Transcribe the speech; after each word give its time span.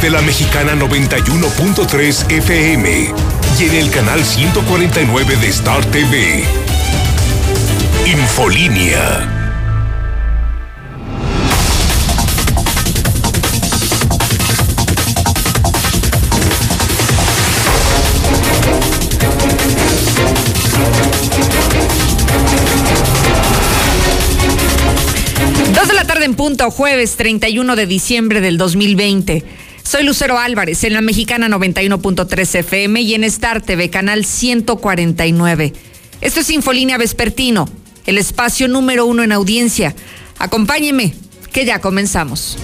de 0.00 0.10
la 0.10 0.22
mexicana 0.22 0.74
91.3 0.74 2.30
FM 2.30 3.12
y 3.58 3.64
en 3.64 3.74
el 3.74 3.90
canal 3.90 4.24
149 4.24 5.36
de 5.36 5.48
Star 5.48 5.84
TV. 5.86 6.44
Infolínea. 8.06 9.30
Dos 25.74 25.88
de 25.88 25.94
la 25.94 26.06
tarde 26.06 26.24
en 26.24 26.34
punto, 26.34 26.70
jueves 26.70 27.16
31 27.16 27.76
de 27.76 27.86
diciembre 27.86 28.40
del 28.40 28.56
2020. 28.56 29.63
Soy 29.94 30.02
Lucero 30.02 30.40
Álvarez 30.40 30.82
en 30.82 30.92
la 30.92 31.02
mexicana 31.02 31.48
91.3 31.48 32.58
FM 32.58 33.00
y 33.02 33.14
en 33.14 33.22
Star 33.22 33.62
TV, 33.62 33.90
canal 33.90 34.24
149. 34.24 35.72
Esto 36.20 36.40
es 36.40 36.50
Infolínea 36.50 36.98
Vespertino, 36.98 37.68
el 38.04 38.18
espacio 38.18 38.66
número 38.66 39.06
uno 39.06 39.22
en 39.22 39.30
audiencia. 39.30 39.94
Acompáñeme, 40.36 41.14
que 41.52 41.64
ya 41.64 41.80
comenzamos. 41.80 42.58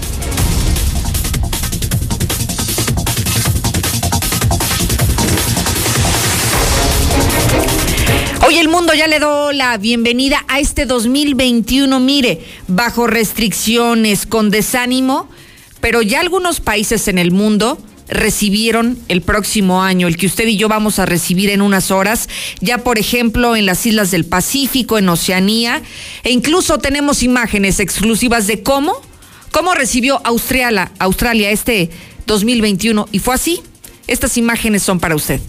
Hoy 8.44 8.58
el 8.58 8.68
mundo 8.68 8.92
ya 8.92 9.06
le 9.06 9.20
doy 9.20 9.54
la 9.54 9.78
bienvenida 9.78 10.44
a 10.48 10.58
este 10.58 10.84
2021, 10.84 12.00
mire, 12.00 12.44
bajo 12.66 13.06
restricciones, 13.06 14.26
con 14.26 14.50
desánimo, 14.50 15.28
pero 15.80 16.02
ya 16.02 16.20
algunos 16.20 16.60
países 16.60 17.09
en 17.09 17.18
el 17.18 17.30
mundo 17.30 17.78
recibieron 18.09 18.98
el 19.09 19.23
próximo 19.23 19.82
año, 19.82 20.09
el 20.09 20.16
que 20.16 20.26
usted 20.26 20.46
y 20.48 20.56
yo 20.56 20.68
vamos 20.68 20.98
a 20.98 21.06
recibir 21.06 21.48
en 21.50 21.62
unas 21.62 21.90
horas, 21.90 22.28
ya 22.60 22.78
por 22.78 22.98
ejemplo 22.98 23.56
en 23.56 23.66
las 23.66 23.87
islas 23.87 24.10
del 24.10 24.24
Pacífico, 24.24 24.98
en 24.98 25.09
Oceanía, 25.09 25.80
e 26.24 26.32
incluso 26.32 26.78
tenemos 26.78 27.22
imágenes 27.22 27.78
exclusivas 27.78 28.46
de 28.46 28.62
cómo, 28.62 29.00
cómo 29.52 29.74
recibió 29.74 30.20
Australia, 30.24 30.90
Australia 30.98 31.50
este 31.50 31.90
2021 32.26 33.09
y 33.12 33.18
fue 33.20 33.34
así. 33.34 33.60
Estas 34.06 34.37
imágenes 34.37 34.82
son 34.82 34.98
para 34.98 35.15
usted. 35.15 35.40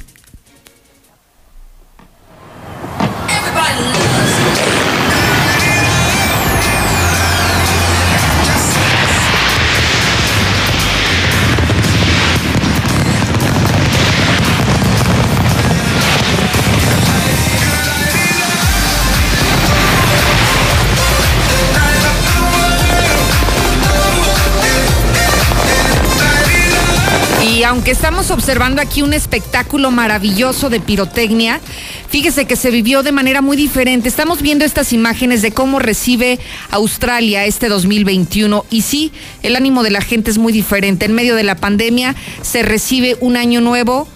Y 27.51 27.63
aunque 27.63 27.91
estamos 27.91 28.31
observando 28.31 28.81
aquí 28.81 29.01
un 29.01 29.13
espectáculo 29.13 29.91
maravilloso 29.91 30.69
de 30.69 30.79
pirotecnia, 30.79 31.59
fíjese 32.07 32.45
que 32.45 32.55
se 32.55 32.71
vivió 32.71 33.03
de 33.03 33.11
manera 33.11 33.41
muy 33.41 33.57
diferente. 33.57 34.07
Estamos 34.07 34.41
viendo 34.41 34.63
estas 34.63 34.93
imágenes 34.93 35.41
de 35.41 35.51
cómo 35.51 35.77
recibe 35.77 36.39
Australia 36.69 37.45
este 37.45 37.67
2021 37.67 38.65
y 38.69 38.83
sí, 38.83 39.11
el 39.43 39.57
ánimo 39.57 39.83
de 39.83 39.91
la 39.91 39.99
gente 39.99 40.31
es 40.31 40.37
muy 40.37 40.53
diferente. 40.53 41.05
En 41.05 41.13
medio 41.13 41.35
de 41.35 41.43
la 41.43 41.55
pandemia 41.55 42.15
se 42.41 42.63
recibe 42.63 43.17
un 43.19 43.35
año 43.35 43.59
nuevo 43.59 44.07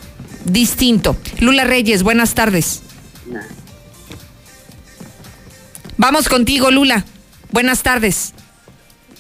distinto. 0.46 1.18
Lula 1.40 1.66
Reyes, 1.66 2.04
buenas 2.04 2.36
tardes. 2.36 2.84
Vamos 5.98 6.30
contigo, 6.30 6.72
Lula. 6.72 7.04
Buenas 7.52 7.84
tardes. 7.84 8.34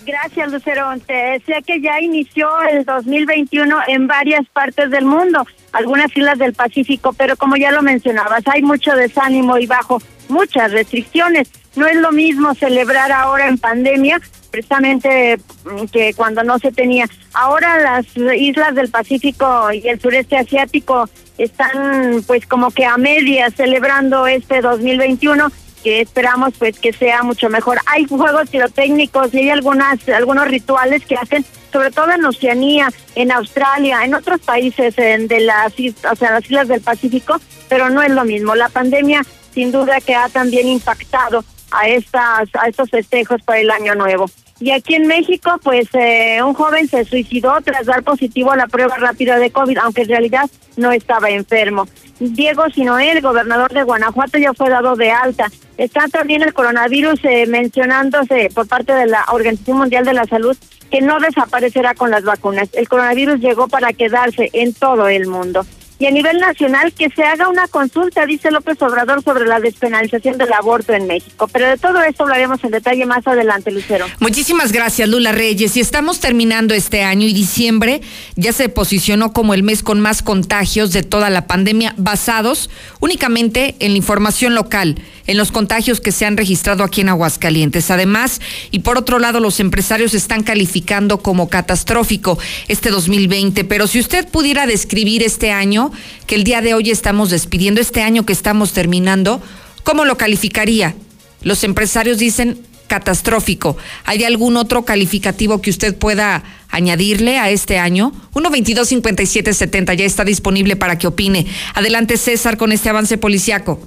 Gracias, 0.06 0.52
Lucero. 0.52 0.88
Te 1.06 1.14
decía 1.14 1.62
que 1.62 1.82
ya 1.82 2.00
inició 2.00 2.48
el 2.72 2.86
2021 2.86 3.76
en 3.88 4.06
varias 4.06 4.48
partes 4.50 4.92
del 4.92 5.06
mundo, 5.06 5.46
algunas 5.72 6.16
islas 6.16 6.38
del 6.38 6.54
Pacífico, 6.54 7.14
pero 7.14 7.36
como 7.36 7.56
ya 7.56 7.72
lo 7.72 7.82
mencionabas, 7.82 8.44
hay 8.48 8.62
mucho 8.62 8.96
desánimo 8.96 9.58
y 9.58 9.66
bajo 9.66 10.00
muchas 10.30 10.72
restricciones. 10.72 11.50
No 11.76 11.88
es 11.88 11.96
lo 11.96 12.12
mismo 12.12 12.54
celebrar 12.54 13.12
ahora 13.12 13.48
en 13.48 13.58
pandemia, 13.58 14.22
precisamente 14.52 15.38
mm, 15.66 15.86
que 15.92 16.14
cuando 16.14 16.44
no 16.44 16.60
se 16.60 16.72
tenía. 16.72 17.08
Ahora 17.34 17.80
las 17.80 18.06
islas 18.16 18.76
del 18.76 18.90
Pacífico 18.90 19.72
y 19.72 19.88
el 19.88 20.00
sureste 20.00 20.38
asiático 20.38 21.10
están 21.40 22.24
pues 22.28 22.46
como 22.46 22.70
que 22.70 22.86
a 22.86 22.96
medias 22.98 23.56
celebrando 23.56 24.28
este 24.28 24.62
2021 24.62 25.52
que 25.86 26.02
esperamos 26.02 26.56
pues 26.58 26.80
que 26.80 26.92
sea 26.92 27.22
mucho 27.22 27.48
mejor. 27.48 27.78
Hay 27.86 28.06
juegos 28.06 28.50
pirotécnicos 28.50 29.32
y 29.36 29.42
hay 29.42 29.50
algunas 29.52 30.10
algunos 30.10 30.48
rituales 30.48 31.06
que 31.06 31.14
hacen 31.14 31.46
sobre 31.72 31.92
todo 31.92 32.12
en 32.12 32.26
Oceanía, 32.26 32.92
en 33.14 33.32
Australia, 33.32 34.04
en 34.04 34.16
otros 34.16 34.42
países 34.42 34.98
en, 34.98 35.28
de 35.28 35.42
las 35.42 35.74
o 36.12 36.16
sea, 36.16 36.32
las 36.32 36.46
islas 36.46 36.70
del 36.70 36.82
Pacífico, 36.82 37.40
pero 37.70 37.92
no 37.92 38.02
es 38.02 38.10
lo 38.10 38.26
mismo. 38.26 38.56
La 38.56 38.70
pandemia 38.70 39.22
sin 39.54 39.72
duda 39.72 40.02
que 40.02 40.16
ha 40.16 40.28
también 40.28 40.68
impactado 40.68 41.46
a 41.70 41.88
estas 41.88 42.50
a 42.56 42.68
estos 42.68 42.90
festejos 42.90 43.44
para 43.44 43.60
el 43.60 43.70
año 43.70 43.94
nuevo. 43.94 44.26
Y 44.60 44.72
aquí 44.72 44.96
en 44.96 45.08
México, 45.08 45.52
pues 45.62 45.88
eh, 45.94 46.42
un 46.42 46.54
joven 46.54 46.88
se 46.88 47.04
suicidó 47.04 47.60
tras 47.62 47.86
dar 47.86 48.04
positivo 48.04 48.52
a 48.52 48.56
la 48.56 48.68
prueba 48.68 48.96
rápida 48.96 49.38
de 49.38 49.52
COVID, 49.52 49.78
aunque 49.80 50.04
en 50.04 50.10
realidad 50.10 50.50
no 50.78 50.92
estaba 50.92 51.30
enfermo. 51.30 51.88
Diego 52.20 52.70
Sinoé, 52.70 53.12
el 53.12 53.22
gobernador 53.22 53.74
de 53.74 53.84
Guanajuato, 53.84 54.38
ya 54.38 54.54
fue 54.54 54.70
dado 54.70 54.96
de 54.96 55.12
alta. 55.12 55.52
Está 55.78 56.08
también 56.08 56.42
el 56.42 56.54
coronavirus 56.54 57.20
eh, 57.26 57.46
mencionándose 57.48 58.50
por 58.54 58.68
parte 58.68 58.94
de 58.94 59.08
la 59.08 59.26
Organización 59.34 59.78
Mundial 59.78 60.06
de 60.06 60.14
la 60.14 60.26
Salud 60.26 60.56
que 60.90 61.02
no 61.02 61.20
desaparecerá 61.20 61.94
con 61.94 62.12
las 62.12 62.24
vacunas. 62.24 62.70
El 62.74 62.88
coronavirus 62.88 63.42
llegó 63.42 63.68
para 63.68 63.92
quedarse 63.92 64.50
en 64.54 64.74
todo 64.74 65.10
el 65.10 65.28
mundo 65.28 65.66
y 65.98 66.06
a 66.06 66.12
nivel 66.12 66.40
nacional 66.40 66.94
que 66.94 67.10
se 67.10 67.24
haga 67.24 67.48
una 67.48 67.68
consulta, 67.68 68.26
dice 68.26 68.52
López 68.52 68.82
Obrador, 68.82 69.24
sobre 69.24 69.46
la 69.46 69.60
despenalización 69.60 70.38
del 70.38 70.52
aborto 70.54 70.94
en 70.94 71.08
México. 71.08 71.48
Pero 71.52 71.70
de 71.70 71.78
todo 71.78 72.02
esto 72.04 72.24
hablaremos 72.24 72.64
en 72.64 72.72
detalle 72.72 73.06
más 73.06 73.26
adelante, 73.26 73.72
Lucero. 73.72 74.06
Muchísimas 74.20 74.72
gracias, 74.72 75.08
Lula 75.08 75.32
Reyes. 75.32 75.78
Y 75.78 75.80
estamos 75.80 76.20
terminando 76.20 76.74
este 76.74 77.04
año 77.04 77.28
y 77.28 77.34
diciembre 77.34 78.02
ya 78.36 78.52
se 78.52 78.70
posicionó 78.70 79.32
como 79.32 79.54
el 79.54 79.64
mes 79.64 79.84
con 79.84 80.00
más 80.00 80.22
contagios 80.22 80.92
de 80.92 81.04
toda 81.04 81.30
la 81.30 81.48
pandemia, 81.48 81.94
basados 81.98 82.70
únicamente 83.00 83.76
en 83.80 83.92
la 83.92 83.98
información 83.98 84.56
local, 84.56 84.96
en 85.28 85.38
los 85.38 85.52
contagios 85.52 86.00
que 86.02 86.12
se 86.12 86.26
han 86.26 86.38
registrado 86.38 86.84
aquí 86.84 87.02
en 87.02 87.10
Aguascalientes. 87.10 87.92
Además, 87.92 88.42
y 88.72 88.80
por 88.80 88.98
otro 88.98 89.20
lado, 89.20 89.40
los 89.40 89.60
empresarios 89.60 90.14
están 90.14 90.44
calificando 90.44 91.20
como 91.20 91.50
catastrófico 91.50 92.38
este 92.68 92.90
2020. 92.90 93.64
Pero 93.64 93.88
si 93.88 94.00
usted 94.00 94.28
pudiera 94.28 94.68
describir 94.68 95.24
este 95.24 95.52
año, 95.52 95.92
que 96.28 96.36
el 96.36 96.44
día 96.44 96.62
de 96.62 96.74
hoy 96.74 96.92
estamos 96.92 97.30
despidiendo, 97.30 97.82
este 97.82 98.02
año 98.02 98.26
que 98.26 98.34
estamos 98.34 98.74
terminando, 98.74 99.42
¿cómo 99.84 100.06
lo 100.06 100.18
calificaría? 100.18 100.96
Los 101.42 101.64
empresarios 101.64 102.18
dicen 102.18 102.60
catastrófico. 102.88 103.78
¿Hay 104.06 104.24
algún 104.24 104.58
otro 104.58 104.86
calificativo 104.86 105.62
que 105.62 105.72
usted 105.72 105.96
pueda 105.96 106.44
añadirle 106.70 107.40
a 107.40 107.50
este 107.50 107.78
año? 107.78 108.14
122-5770 108.34 109.96
ya 109.96 110.06
está 110.06 110.24
disponible 110.24 110.76
para 110.76 110.98
que 110.98 111.08
opine. 111.08 111.48
Adelante, 111.74 112.18
César, 112.18 112.58
con 112.58 112.72
este 112.72 112.90
avance 112.90 113.18
policiaco. 113.18 113.80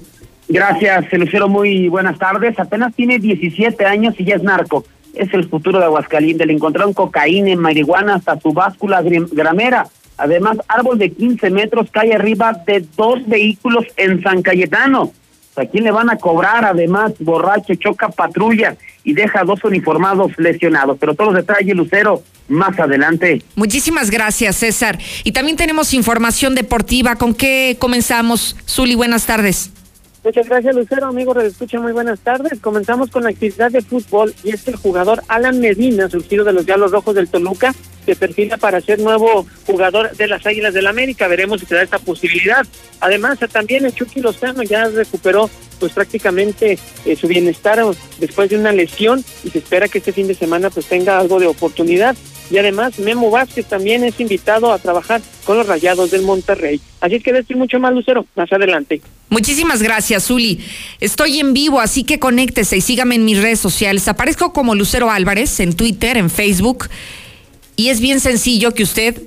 Gracias, 0.49 1.13
Lucero. 1.13 1.47
Muy 1.47 1.89
buenas 1.89 2.17
tardes. 2.17 2.59
Apenas 2.59 2.95
tiene 2.95 3.19
17 3.19 3.85
años 3.85 4.15
y 4.17 4.25
ya 4.25 4.35
es 4.35 4.43
narco. 4.43 4.83
Es 5.13 5.31
el 5.33 5.47
futuro 5.47 5.77
de 5.77 5.85
Aguascalientes. 5.85 6.45
Le 6.47 6.53
encontraron 6.53 6.93
cocaína, 6.93 7.55
marihuana, 7.55 8.15
hasta 8.15 8.39
su 8.39 8.51
báscula 8.51 9.03
gramera. 9.03 9.87
Además, 10.17 10.57
árbol 10.67 10.97
de 10.97 11.11
15 11.11 11.51
metros 11.51 11.89
cae 11.91 12.13
arriba 12.13 12.53
de 12.65 12.83
dos 12.97 13.25
vehículos 13.27 13.85
en 13.95 14.21
San 14.23 14.41
Cayetano. 14.41 15.13
¿A 15.55 15.65
quién 15.65 15.83
le 15.83 15.91
van 15.91 16.09
a 16.09 16.17
cobrar? 16.17 16.65
Además, 16.65 17.13
borracho 17.19 17.75
choca 17.75 18.09
patrulla 18.09 18.75
y 19.03 19.13
deja 19.13 19.43
dos 19.43 19.63
uniformados 19.63 20.31
lesionados. 20.37 20.97
Pero 20.99 21.13
todos 21.13 21.33
los 21.33 21.45
detalles, 21.45 21.75
Lucero, 21.75 22.23
más 22.47 22.79
adelante. 22.79 23.43
Muchísimas 23.55 24.09
gracias, 24.09 24.57
César. 24.57 24.97
Y 25.23 25.31
también 25.31 25.57
tenemos 25.57 25.93
información 25.93 26.55
deportiva. 26.55 27.15
¿Con 27.17 27.33
qué 27.35 27.77
comenzamos? 27.79 28.55
Zuli, 28.67 28.95
buenas 28.95 29.25
tardes. 29.25 29.71
Muchas 30.23 30.49
gracias, 30.49 30.75
Lucero. 30.75 31.07
Amigos, 31.07 31.41
escucha 31.43 31.79
muy 31.79 31.93
buenas 31.93 32.19
tardes. 32.19 32.59
Comenzamos 32.59 33.09
con 33.09 33.23
la 33.23 33.29
actividad 33.29 33.71
de 33.71 33.81
fútbol 33.81 34.33
y 34.43 34.51
es 34.51 34.67
el 34.67 34.75
jugador 34.75 35.23
Alan 35.29 35.59
Medina, 35.61 36.09
surgido 36.09 36.43
de 36.43 36.51
los 36.51 36.65
Diablos 36.65 36.91
Rojos 36.91 37.15
del 37.15 37.29
Toluca, 37.29 37.73
se 38.05 38.15
perfila 38.15 38.57
para 38.57 38.81
ser 38.81 38.99
nuevo 38.99 39.47
jugador 39.65 40.15
de 40.15 40.27
las 40.27 40.45
Águilas 40.45 40.73
del 40.73 40.87
América. 40.87 41.27
Veremos 41.27 41.61
si 41.61 41.67
se 41.67 41.75
da 41.75 41.83
esta 41.83 41.99
posibilidad. 41.99 42.65
Además, 42.99 43.39
también 43.51 43.85
el 43.85 43.93
Chucky 43.93 44.19
Lozano 44.19 44.63
ya 44.63 44.89
recuperó 44.89 45.49
pues 45.79 45.93
prácticamente 45.93 46.77
eh, 47.05 47.15
su 47.15 47.27
bienestar 47.27 47.79
después 48.19 48.49
de 48.49 48.57
una 48.57 48.73
lesión 48.73 49.23
y 49.45 49.49
se 49.49 49.59
espera 49.59 49.87
que 49.87 49.99
este 49.99 50.11
fin 50.11 50.27
de 50.27 50.35
semana 50.35 50.69
pues 50.69 50.85
tenga 50.87 51.17
algo 51.17 51.39
de 51.39 51.47
oportunidad. 51.47 52.15
Y 52.51 52.57
además 52.57 52.99
Memo 52.99 53.29
Vázquez 53.29 53.67
también 53.67 54.03
es 54.03 54.19
invitado 54.19 54.73
a 54.73 54.79
trabajar 54.79 55.21
con 55.45 55.57
los 55.57 55.67
Rayados 55.67 56.11
del 56.11 56.23
Monterrey. 56.23 56.81
Así 57.01 57.15
es 57.15 57.23
que 57.23 57.31
decir 57.31 57.55
mucho 57.55 57.79
más, 57.79 57.93
Lucero, 57.93 58.25
más 58.35 58.51
adelante. 58.51 59.01
Muchísimas 59.29 59.81
gracias, 59.81 60.25
Zuli. 60.25 60.59
Estoy 60.99 61.39
en 61.39 61.53
vivo, 61.53 61.79
así 61.79 62.03
que 62.03 62.19
conéctese 62.19 62.77
y 62.77 62.81
sígame 62.81 63.15
en 63.15 63.25
mis 63.25 63.41
redes 63.41 63.59
sociales. 63.59 64.07
Aparezco 64.07 64.51
como 64.51 64.75
Lucero 64.75 65.09
Álvarez 65.09 65.59
en 65.59 65.73
Twitter, 65.73 66.17
en 66.17 66.29
Facebook. 66.29 66.89
Y 67.75 67.89
es 67.89 68.01
bien 68.01 68.19
sencillo 68.19 68.73
que 68.73 68.83
usted 68.83 69.21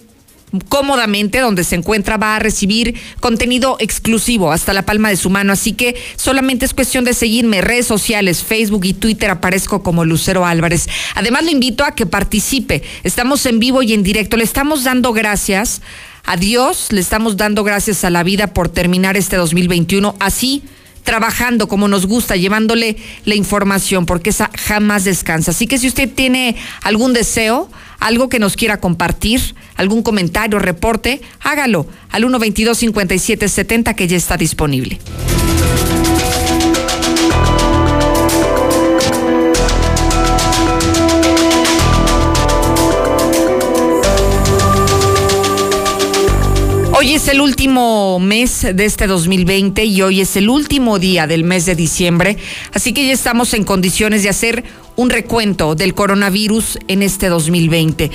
cómodamente 0.69 1.41
donde 1.41 1.65
se 1.65 1.77
encuentra 1.77 2.19
va 2.19 2.37
a 2.37 2.39
recibir 2.39 2.95
contenido 3.21 3.77
exclusivo 3.81 4.53
hasta 4.53 4.75
la 4.75 4.83
palma 4.83 5.09
de 5.09 5.17
su 5.17 5.31
mano. 5.31 5.53
Así 5.53 5.73
que 5.73 5.97
solamente 6.17 6.67
es 6.67 6.75
cuestión 6.75 7.05
de 7.05 7.15
seguirme. 7.15 7.61
Redes 7.61 7.87
sociales, 7.87 8.43
Facebook 8.43 8.85
y 8.85 8.95
Twitter 8.95 9.31
aparezco 9.31 9.83
como 9.83 10.05
Lucero 10.05 10.45
Álvarez. 10.45 10.89
Además, 11.15 11.45
le 11.45 11.53
invito 11.53 11.85
a 11.85 11.95
que 11.95 12.07
participe. 12.07 12.83
Estamos 13.03 13.47
en 13.47 13.59
vivo 13.59 13.83
y 13.83 13.95
en 13.95 14.03
directo. 14.03 14.37
Le 14.37 14.45
estamos 14.45 14.85
dando 14.85 15.13
gracias 15.13 15.81
a 16.25 16.37
Dios, 16.37 16.89
le 16.91 17.01
estamos 17.01 17.37
dando 17.37 17.65
gracias 17.65 18.05
a 18.05 18.11
la 18.11 18.23
vida 18.23 18.49
por 18.49 18.69
terminar 18.69 19.17
este 19.17 19.37
2021 19.37 20.17
así 20.21 20.63
trabajando 21.03 21.69
como 21.69 21.89
nos 21.89 22.07
gusta, 22.07 22.37
llevándole 22.37 22.97
la 23.25 23.35
información, 23.35 24.07
porque 24.07 24.31
esa 24.31 24.51
jamás 24.57 25.05
descansa. 25.05 25.51
Así 25.51 25.67
que 25.67 25.79
si 25.79 25.89
usted 25.89 26.09
tiene 26.09 26.57
algún 26.83 27.13
deseo, 27.13 27.69
algo 27.99 28.29
que 28.29 28.39
nos 28.39 28.57
quiera 28.57 28.79
compartir, 28.79 29.55
algún 29.75 30.03
comentario, 30.03 30.59
reporte, 30.59 31.21
hágalo 31.41 31.87
al 32.11 32.23
122 32.23 32.79
5770 32.79 33.95
que 33.95 34.07
ya 34.07 34.17
está 34.17 34.37
disponible. 34.37 35.01
Es 47.15 47.29
el 47.29 47.41
último 47.43 48.19
mes 48.21 48.67
de 48.75 48.87
este 48.87 49.07
2020 49.07 49.85
y 49.85 50.01
hoy 50.01 50.23
es 50.23 50.35
el 50.37 50.49
último 50.49 50.99
día 50.99 51.27
del 51.27 51.45
mes 51.45 51.67
de 51.67 51.75
diciembre, 51.75 52.39
así 52.73 52.95
que 52.95 53.07
ya 53.07 53.13
estamos 53.13 53.53
en 53.53 53.65
condiciones 53.65 54.23
de 54.23 54.31
hacer 54.31 54.65
un 54.97 55.11
recuento 55.11 55.75
del 55.75 55.93
coronavirus 55.93 56.79
en 56.89 57.03
este 57.03 57.29
2020. 57.29 58.11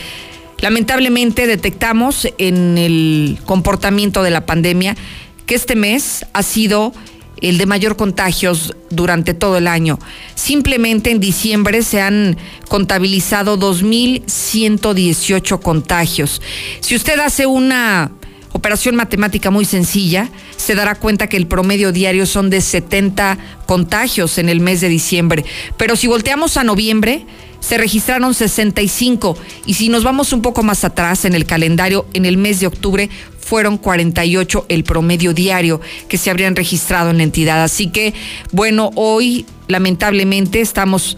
Lamentablemente 0.62 1.46
detectamos 1.46 2.28
en 2.40 2.80
el 2.80 3.38
comportamiento 3.46 4.24
de 4.24 4.32
la 4.32 4.48
pandemia 4.48 4.98
que 5.46 5.54
este 5.54 5.76
mes 5.76 6.26
ha 6.34 6.42
sido 6.42 6.92
el 7.40 7.60
de 7.60 7.68
mayor 7.68 7.98
contagios 7.98 8.74
durante 8.90 9.36
todo 9.36 9.58
el 9.58 9.68
año. 9.68 10.00
Simplemente 10.34 11.12
en 11.12 11.20
diciembre 11.20 11.84
se 11.84 12.02
han 12.02 12.36
contabilizado 12.68 13.60
2.118 13.60 15.62
contagios. 15.62 16.42
Si 16.80 16.96
usted 16.96 17.20
hace 17.20 17.46
una 17.46 18.12
operación 18.52 18.96
matemática 18.96 19.52
muy 19.52 19.66
sencilla, 19.66 20.30
se 20.56 20.76
dará 20.76 20.96
cuenta 20.96 21.28
que 21.28 21.38
el 21.38 21.48
promedio 21.48 21.92
diario 21.92 22.26
son 22.26 22.50
de 22.50 22.62
70 22.62 23.38
contagios 23.66 24.38
en 24.38 24.50
el 24.50 24.60
mes 24.60 24.82
de 24.82 24.90
diciembre. 24.90 25.46
Pero 25.78 25.96
si 25.96 26.08
volteamos 26.08 26.58
a 26.58 26.64
noviembre, 26.64 27.26
se 27.60 27.78
registraron 27.78 28.34
65 28.34 29.38
y 29.66 29.74
si 29.74 29.90
nos 29.90 30.04
vamos 30.04 30.32
un 30.32 30.42
poco 30.42 30.64
más 30.64 30.84
atrás 30.84 31.26
en 31.26 31.34
el 31.34 31.46
calendario, 31.46 32.06
en 32.14 32.26
el 32.26 32.38
mes 32.38 32.60
de 32.60 32.68
octubre 32.68 33.10
fueron 33.40 33.78
48 33.78 34.66
el 34.70 34.84
promedio 34.84 35.34
diario 35.34 35.80
que 36.10 36.18
se 36.18 36.30
habrían 36.30 36.56
registrado 36.56 37.12
en 37.12 37.18
la 37.18 37.24
entidad. 37.24 37.64
Así 37.64 37.88
que, 37.88 38.14
bueno, 38.52 38.92
hoy 38.96 39.46
lamentablemente 39.68 40.60
estamos 40.60 41.18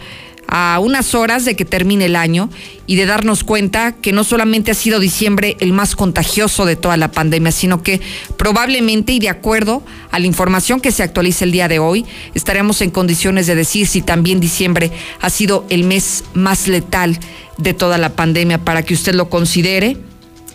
a 0.52 0.80
unas 0.80 1.14
horas 1.14 1.46
de 1.46 1.56
que 1.56 1.64
termine 1.64 2.06
el 2.06 2.16
año 2.16 2.50
y 2.88 2.96
de 2.96 3.06
darnos 3.06 3.44
cuenta 3.44 3.94
que 3.94 4.12
no 4.12 4.24
solamente 4.24 4.72
ha 4.72 4.74
sido 4.74 5.00
diciembre 5.00 5.56
el 5.60 5.74
más 5.74 5.96
contagioso 5.96 6.66
de 6.66 6.76
toda 6.76 6.98
la 6.98 7.12
pandemia, 7.12 7.52
sino 7.52 7.84
que 7.84 8.02
probablemente 8.36 9.14
y 9.14 9.20
de 9.20 9.30
acuerdo 9.30 9.84
a 10.12 10.20
la 10.20 10.26
información 10.26 10.82
que 10.82 10.92
se 10.92 11.04
actualiza 11.04 11.46
el 11.46 11.52
día 11.52 11.68
de 11.68 11.78
hoy, 11.78 12.06
estaremos 12.34 12.82
en 12.82 12.90
condiciones 12.90 13.46
de 13.46 13.56
decir 13.56 13.88
si 13.88 14.02
también 14.02 14.40
diciembre 14.40 14.92
ha 15.22 15.30
sido 15.30 15.66
el 15.70 15.84
mes 15.84 16.24
más 16.34 16.68
letal 16.68 17.20
de 17.58 17.74
toda 17.76 18.00
la 18.00 18.10
pandemia 18.10 18.58
para 18.58 18.84
que 18.84 18.96
usted 18.96 19.14
lo 19.14 19.30
considere 19.30 19.98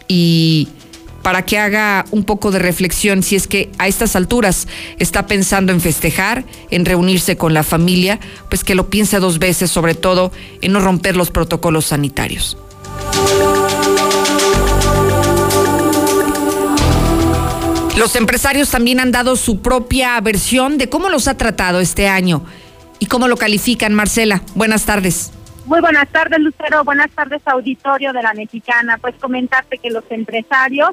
y 0.08 0.68
para 1.24 1.46
que 1.46 1.58
haga 1.58 2.04
un 2.10 2.22
poco 2.22 2.50
de 2.50 2.58
reflexión 2.58 3.22
si 3.22 3.34
es 3.34 3.48
que 3.48 3.72
a 3.78 3.88
estas 3.88 4.14
alturas 4.14 4.68
está 4.98 5.26
pensando 5.26 5.72
en 5.72 5.80
festejar, 5.80 6.44
en 6.70 6.84
reunirse 6.84 7.38
con 7.38 7.54
la 7.54 7.62
familia, 7.62 8.20
pues 8.50 8.62
que 8.62 8.74
lo 8.74 8.90
piense 8.90 9.18
dos 9.18 9.38
veces, 9.38 9.70
sobre 9.70 9.94
todo 9.94 10.32
en 10.60 10.72
no 10.72 10.80
romper 10.80 11.16
los 11.16 11.30
protocolos 11.30 11.86
sanitarios. 11.86 12.58
Los 17.96 18.16
empresarios 18.16 18.70
también 18.70 19.00
han 19.00 19.10
dado 19.10 19.36
su 19.36 19.62
propia 19.62 20.20
versión 20.20 20.76
de 20.76 20.90
cómo 20.90 21.08
los 21.08 21.26
ha 21.26 21.38
tratado 21.38 21.80
este 21.80 22.06
año 22.06 22.44
y 22.98 23.06
cómo 23.06 23.28
lo 23.28 23.38
califican. 23.38 23.94
Marcela, 23.94 24.42
buenas 24.54 24.84
tardes. 24.84 25.32
Muy 25.64 25.80
buenas 25.80 26.06
tardes, 26.10 26.38
Lucero. 26.40 26.84
Buenas 26.84 27.10
tardes, 27.12 27.40
auditorio 27.46 28.12
de 28.12 28.22
la 28.22 28.34
Mexicana. 28.34 28.98
Pues 29.00 29.14
comentarte 29.18 29.78
que 29.78 29.88
los 29.88 30.04
empresarios 30.10 30.90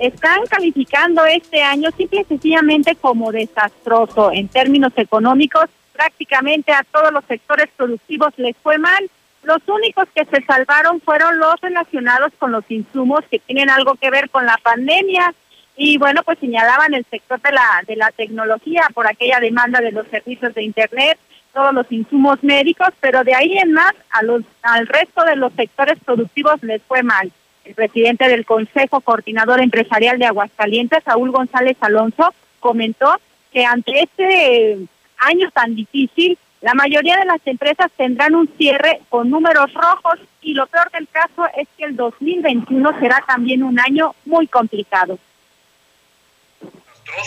están 0.00 0.46
calificando 0.46 1.24
este 1.26 1.62
año 1.62 1.90
simple 1.94 2.22
y 2.22 2.24
sencillamente 2.24 2.96
como 2.96 3.30
desastroso 3.30 4.32
en 4.32 4.48
términos 4.48 4.92
económicos. 4.96 5.66
Prácticamente 5.92 6.72
a 6.72 6.84
todos 6.90 7.12
los 7.12 7.22
sectores 7.26 7.68
productivos 7.76 8.32
les 8.38 8.56
fue 8.56 8.78
mal. 8.78 9.10
Los 9.42 9.58
únicos 9.68 10.08
que 10.14 10.24
se 10.24 10.42
salvaron 10.46 11.02
fueron 11.02 11.38
los 11.38 11.60
relacionados 11.60 12.32
con 12.38 12.50
los 12.50 12.64
insumos 12.70 13.20
que 13.30 13.40
tienen 13.40 13.68
algo 13.68 13.94
que 13.96 14.10
ver 14.10 14.30
con 14.30 14.46
la 14.46 14.56
pandemia. 14.62 15.34
Y 15.76 15.98
bueno, 15.98 16.22
pues 16.24 16.38
señalaban 16.38 16.94
el 16.94 17.04
sector 17.10 17.40
de 17.42 17.52
la, 17.52 17.82
de 17.86 17.96
la 17.96 18.10
tecnología 18.10 18.88
por 18.94 19.06
aquella 19.06 19.38
demanda 19.38 19.80
de 19.80 19.92
los 19.92 20.06
servicios 20.08 20.54
de 20.54 20.62
Internet, 20.62 21.18
todos 21.52 21.74
los 21.74 21.90
insumos 21.92 22.42
médicos, 22.42 22.88
pero 23.00 23.22
de 23.22 23.34
ahí 23.34 23.58
en 23.58 23.72
más 23.72 23.92
a 24.10 24.22
los, 24.22 24.42
al 24.62 24.86
resto 24.86 25.24
de 25.24 25.36
los 25.36 25.52
sectores 25.52 25.98
productivos 26.04 26.62
les 26.62 26.80
fue 26.82 27.02
mal 27.02 27.30
el 27.70 27.74
presidente 27.76 28.28
del 28.28 28.44
Consejo 28.44 29.00
Coordinador 29.00 29.60
Empresarial 29.60 30.18
de 30.18 30.26
Aguascalientes, 30.26 31.04
Saúl 31.04 31.30
González 31.30 31.76
Alonso, 31.80 32.34
comentó 32.58 33.14
que 33.52 33.64
ante 33.64 34.02
este 34.02 34.78
año 35.18 35.50
tan 35.52 35.76
difícil, 35.76 36.36
la 36.62 36.74
mayoría 36.74 37.16
de 37.16 37.24
las 37.24 37.40
empresas 37.46 37.90
tendrán 37.96 38.34
un 38.34 38.48
cierre 38.58 39.00
con 39.08 39.30
números 39.30 39.72
rojos 39.72 40.18
y 40.42 40.54
lo 40.54 40.66
peor 40.66 40.90
del 40.90 41.06
caso 41.08 41.46
es 41.56 41.68
que 41.78 41.84
el 41.84 41.96
2021 41.96 43.00
será 43.00 43.22
también 43.26 43.62
un 43.62 43.78
año 43.78 44.14
muy 44.24 44.46
complicado 44.48 45.18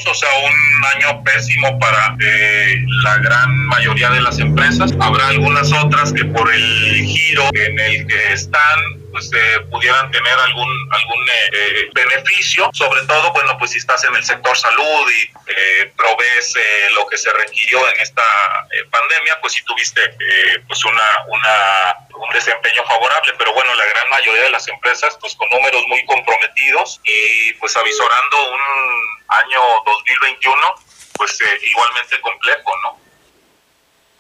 o 0.05 0.13
sea, 0.13 0.29
un 0.45 0.85
año 0.95 1.23
pésimo 1.23 1.77
para 1.79 2.15
eh, 2.19 2.75
la 3.03 3.17
gran 3.17 3.55
mayoría 3.67 4.09
de 4.11 4.21
las 4.21 4.39
empresas. 4.39 4.93
Habrá 4.99 5.27
algunas 5.29 5.71
otras 5.73 6.13
que 6.13 6.25
por 6.25 6.53
el 6.53 7.03
giro 7.05 7.43
en 7.53 7.79
el 7.79 8.07
que 8.07 8.33
están, 8.33 8.79
pues 9.13 9.31
eh, 9.33 9.59
pudieran 9.71 10.11
tener 10.11 10.33
algún 10.33 10.93
algún 10.93 11.29
eh, 11.29 11.89
beneficio, 11.93 12.69
sobre 12.73 13.01
todo, 13.03 13.31
bueno, 13.31 13.55
pues 13.57 13.71
si 13.71 13.77
estás 13.77 14.03
en 14.03 14.15
el 14.15 14.23
sector 14.23 14.57
salud 14.57 15.09
y 15.09 15.43
provees 15.95 16.55
lo 16.95 17.07
que 17.07 17.17
se 17.17 17.31
requirió 17.31 17.87
en 17.89 17.99
esta 18.01 18.23
pandemia, 18.89 19.37
pues 19.39 19.53
si 19.53 19.63
tuviste 19.63 20.01
pues 20.67 20.83
una, 20.85 21.25
una 21.27 21.95
un 22.15 22.33
desempeño 22.33 22.83
favorable, 22.83 23.33
pero 23.37 23.53
bueno, 23.53 23.73
la 23.75 23.85
gran 23.85 24.09
mayoría 24.09 24.43
de 24.43 24.51
las 24.51 24.67
empresas 24.67 25.17
pues 25.19 25.35
con 25.35 25.49
números 25.49 25.83
muy 25.87 26.03
comprometidos 26.05 26.99
y 27.05 27.53
pues 27.53 27.75
avisorando 27.77 28.51
un 28.51 28.61
año 29.29 29.59
2021 29.85 30.75
pues 31.13 31.39
eh, 31.41 31.59
igualmente 31.69 32.19
complejo, 32.21 32.71
¿no? 32.83 33.02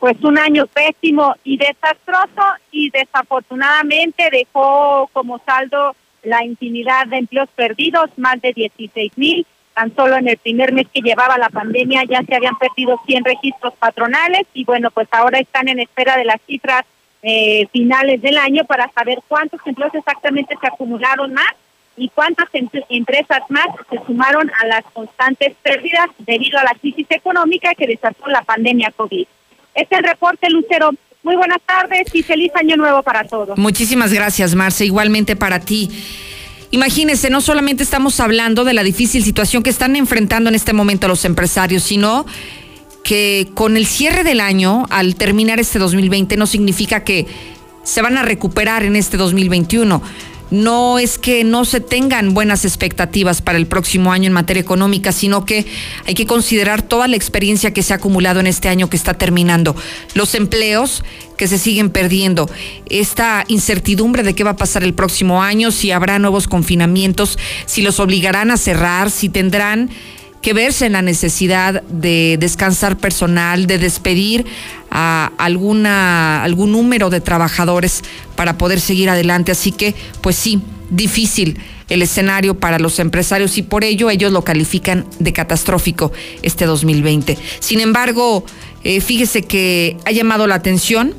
Pues 0.03 0.21
un 0.21 0.37
año 0.37 0.67
pésimo 0.67 1.33
y 1.45 1.55
desastroso 1.55 2.43
y 2.73 2.89
desafortunadamente 2.89 4.27
dejó 4.29 5.09
como 5.13 5.39
saldo 5.45 5.95
la 6.23 6.43
infinidad 6.43 7.07
de 7.07 7.19
empleos 7.19 7.47
perdidos, 7.55 8.09
más 8.17 8.41
de 8.41 8.51
16 8.51 9.13
mil. 9.17 9.47
Tan 9.73 9.95
solo 9.95 10.17
en 10.17 10.27
el 10.27 10.35
primer 10.35 10.73
mes 10.73 10.87
que 10.93 10.99
llevaba 10.99 11.37
la 11.37 11.47
pandemia 11.47 12.03
ya 12.03 12.21
se 12.23 12.35
habían 12.35 12.57
perdido 12.57 12.99
100 13.05 13.23
registros 13.23 13.75
patronales 13.75 14.45
y 14.53 14.65
bueno, 14.65 14.91
pues 14.91 15.07
ahora 15.09 15.39
están 15.39 15.69
en 15.69 15.79
espera 15.79 16.17
de 16.17 16.25
las 16.25 16.41
cifras 16.45 16.83
eh, 17.21 17.67
finales 17.71 18.21
del 18.21 18.37
año 18.37 18.65
para 18.65 18.91
saber 18.91 19.19
cuántos 19.29 19.61
empleos 19.65 19.95
exactamente 19.95 20.57
se 20.59 20.67
acumularon 20.67 21.33
más 21.33 21.53
y 21.95 22.09
cuántas 22.09 22.49
empresas 22.89 23.43
más 23.47 23.67
se 23.89 24.05
sumaron 24.05 24.51
a 24.59 24.65
las 24.65 24.83
constantes 24.91 25.53
pérdidas 25.63 26.07
debido 26.17 26.59
a 26.59 26.65
la 26.65 26.73
crisis 26.73 27.07
económica 27.09 27.73
que 27.73 27.87
desató 27.87 28.27
la 28.27 28.41
pandemia 28.41 28.91
COVID. 28.91 29.27
Este 29.75 29.95
es 29.95 30.01
el 30.01 30.09
reporte, 30.09 30.49
Lucero. 30.49 30.91
Muy 31.23 31.35
buenas 31.35 31.59
tardes 31.65 32.13
y 32.13 32.21
feliz 32.21 32.51
año 32.55 32.75
nuevo 32.75 33.01
para 33.01 33.23
todos. 33.23 33.57
Muchísimas 33.57 34.11
gracias, 34.11 34.55
Marce. 34.55 34.85
Igualmente 34.85 35.35
para 35.35 35.59
ti. 35.59 35.89
Imagínense, 36.71 37.29
no 37.29 37.39
solamente 37.39 37.83
estamos 37.83 38.19
hablando 38.19 38.63
de 38.63 38.73
la 38.73 38.83
difícil 38.83 39.23
situación 39.23 39.63
que 39.63 39.69
están 39.69 39.95
enfrentando 39.95 40.49
en 40.49 40.55
este 40.55 40.73
momento 40.73 41.07
los 41.07 41.23
empresarios, 41.23 41.83
sino 41.83 42.25
que 43.03 43.47
con 43.53 43.77
el 43.77 43.85
cierre 43.85 44.23
del 44.23 44.39
año, 44.39 44.85
al 44.89 45.15
terminar 45.15 45.59
este 45.59 45.77
2020, 45.77 46.35
no 46.35 46.47
significa 46.47 47.03
que 47.03 47.27
se 47.83 48.01
van 48.01 48.17
a 48.17 48.23
recuperar 48.23 48.83
en 48.83 48.95
este 48.95 49.17
2021 49.17 50.01
no 50.53 50.99
es 50.99 51.17
que 51.17 51.43
no 51.43 51.65
se 51.65 51.79
tengan 51.79 52.35
buenas 52.35 52.63
expectativas 52.63 53.41
para 53.41 53.57
el 53.57 53.65
próximo 53.65 54.11
año 54.11 54.27
en 54.27 54.33
materia 54.33 54.61
económica, 54.61 55.11
sino 55.11 55.45
que 55.45 55.65
hay 56.05 56.13
que 56.13 56.27
considerar 56.27 56.83
toda 56.83 57.07
la 57.07 57.15
experiencia 57.15 57.73
que 57.73 57.81
se 57.81 57.91
ha 57.91 57.95
acumulado 57.95 58.39
en 58.39 58.45
este 58.45 58.69
año 58.69 58.87
que 58.87 58.95
está 58.95 59.15
terminando, 59.15 59.75
los 60.13 60.35
empleos 60.35 61.03
que 61.37 61.47
se 61.47 61.57
siguen 61.57 61.89
perdiendo, 61.89 62.47
esta 62.87 63.45
incertidumbre 63.47 64.21
de 64.21 64.35
qué 64.35 64.43
va 64.43 64.51
a 64.51 64.55
pasar 64.55 64.83
el 64.83 64.93
próximo 64.93 65.41
año, 65.41 65.71
si 65.71 65.89
habrá 65.89 66.19
nuevos 66.19 66.47
confinamientos, 66.47 67.39
si 67.65 67.81
los 67.81 67.99
obligarán 67.99 68.51
a 68.51 68.57
cerrar, 68.57 69.09
si 69.09 69.29
tendrán 69.29 69.89
que 70.43 70.53
verse 70.53 70.85
en 70.85 70.91
la 70.91 71.01
necesidad 71.01 71.81
de 71.83 72.37
descansar 72.39 72.97
personal, 72.97 73.65
de 73.65 73.79
despedir 73.79 74.45
a 74.91 75.31
alguna, 75.37 76.43
algún 76.43 76.73
número 76.73 77.09
de 77.09 77.21
trabajadores 77.21 78.03
para 78.35 78.57
poder 78.57 78.79
seguir 78.79 79.09
adelante. 79.09 79.53
Así 79.53 79.71
que, 79.71 79.95
pues 80.21 80.35
sí, 80.35 80.61
difícil 80.91 81.57
el 81.89 82.01
escenario 82.01 82.59
para 82.59 82.77
los 82.77 82.99
empresarios 82.99 83.57
y 83.57 83.63
por 83.63 83.83
ello 83.83 84.09
ellos 84.09 84.31
lo 84.31 84.43
califican 84.43 85.05
de 85.19 85.31
catastrófico 85.31 86.11
este 86.41 86.65
2020. 86.65 87.37
Sin 87.59 87.79
embargo, 87.79 88.45
eh, 88.83 88.99
fíjese 88.99 89.43
que 89.43 89.97
ha 90.05 90.11
llamado 90.11 90.45
la 90.45 90.55
atención 90.55 91.15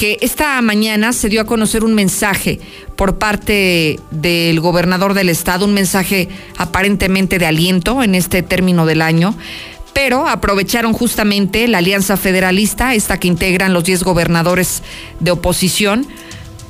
que 0.00 0.16
esta 0.22 0.58
mañana 0.62 1.12
se 1.12 1.28
dio 1.28 1.42
a 1.42 1.44
conocer 1.44 1.84
un 1.84 1.92
mensaje 1.92 2.58
por 2.96 3.18
parte 3.18 4.00
del 4.10 4.58
gobernador 4.58 5.12
del 5.12 5.28
estado, 5.28 5.66
un 5.66 5.74
mensaje 5.74 6.30
aparentemente 6.56 7.38
de 7.38 7.44
aliento 7.44 8.02
en 8.02 8.14
este 8.14 8.42
término 8.42 8.86
del 8.86 9.02
año, 9.02 9.36
pero 9.92 10.26
aprovecharon 10.26 10.94
justamente 10.94 11.68
la 11.68 11.78
Alianza 11.78 12.16
Federalista, 12.16 12.94
esta 12.94 13.20
que 13.20 13.28
integran 13.28 13.74
los 13.74 13.84
10 13.84 14.02
gobernadores 14.02 14.82
de 15.18 15.32
oposición, 15.32 16.06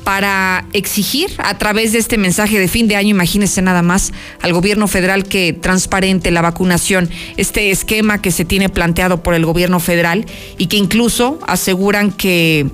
para 0.03 0.65
exigir 0.73 1.31
a 1.39 1.57
través 1.57 1.93
de 1.93 1.99
este 1.99 2.19
mensaje 2.19 2.59
de 2.59 2.67
fin 2.67 2.89
de 2.89 2.97
año, 2.97 3.11
imagínense 3.11 3.63
nada 3.63 3.83
más, 3.83 4.13
al 4.43 4.53
gobierno 4.53 4.89
federal 4.89 5.23
que 5.23 5.53
transparente 5.53 6.33
la 6.33 6.43
vacunación, 6.43 7.09
este 7.37 7.71
esquema 7.71 8.21
que 8.21 8.33
se 8.33 8.45
tiene 8.45 8.71
planteado 8.71 9.23
por 9.23 9.35
el 9.35 9.47
gobierno 9.47 9.79
federal 9.79 10.27
y 10.59 10.67
que 10.67 10.79
incluso 10.79 11.39
aseguran 11.47 12.11
que 12.11 12.67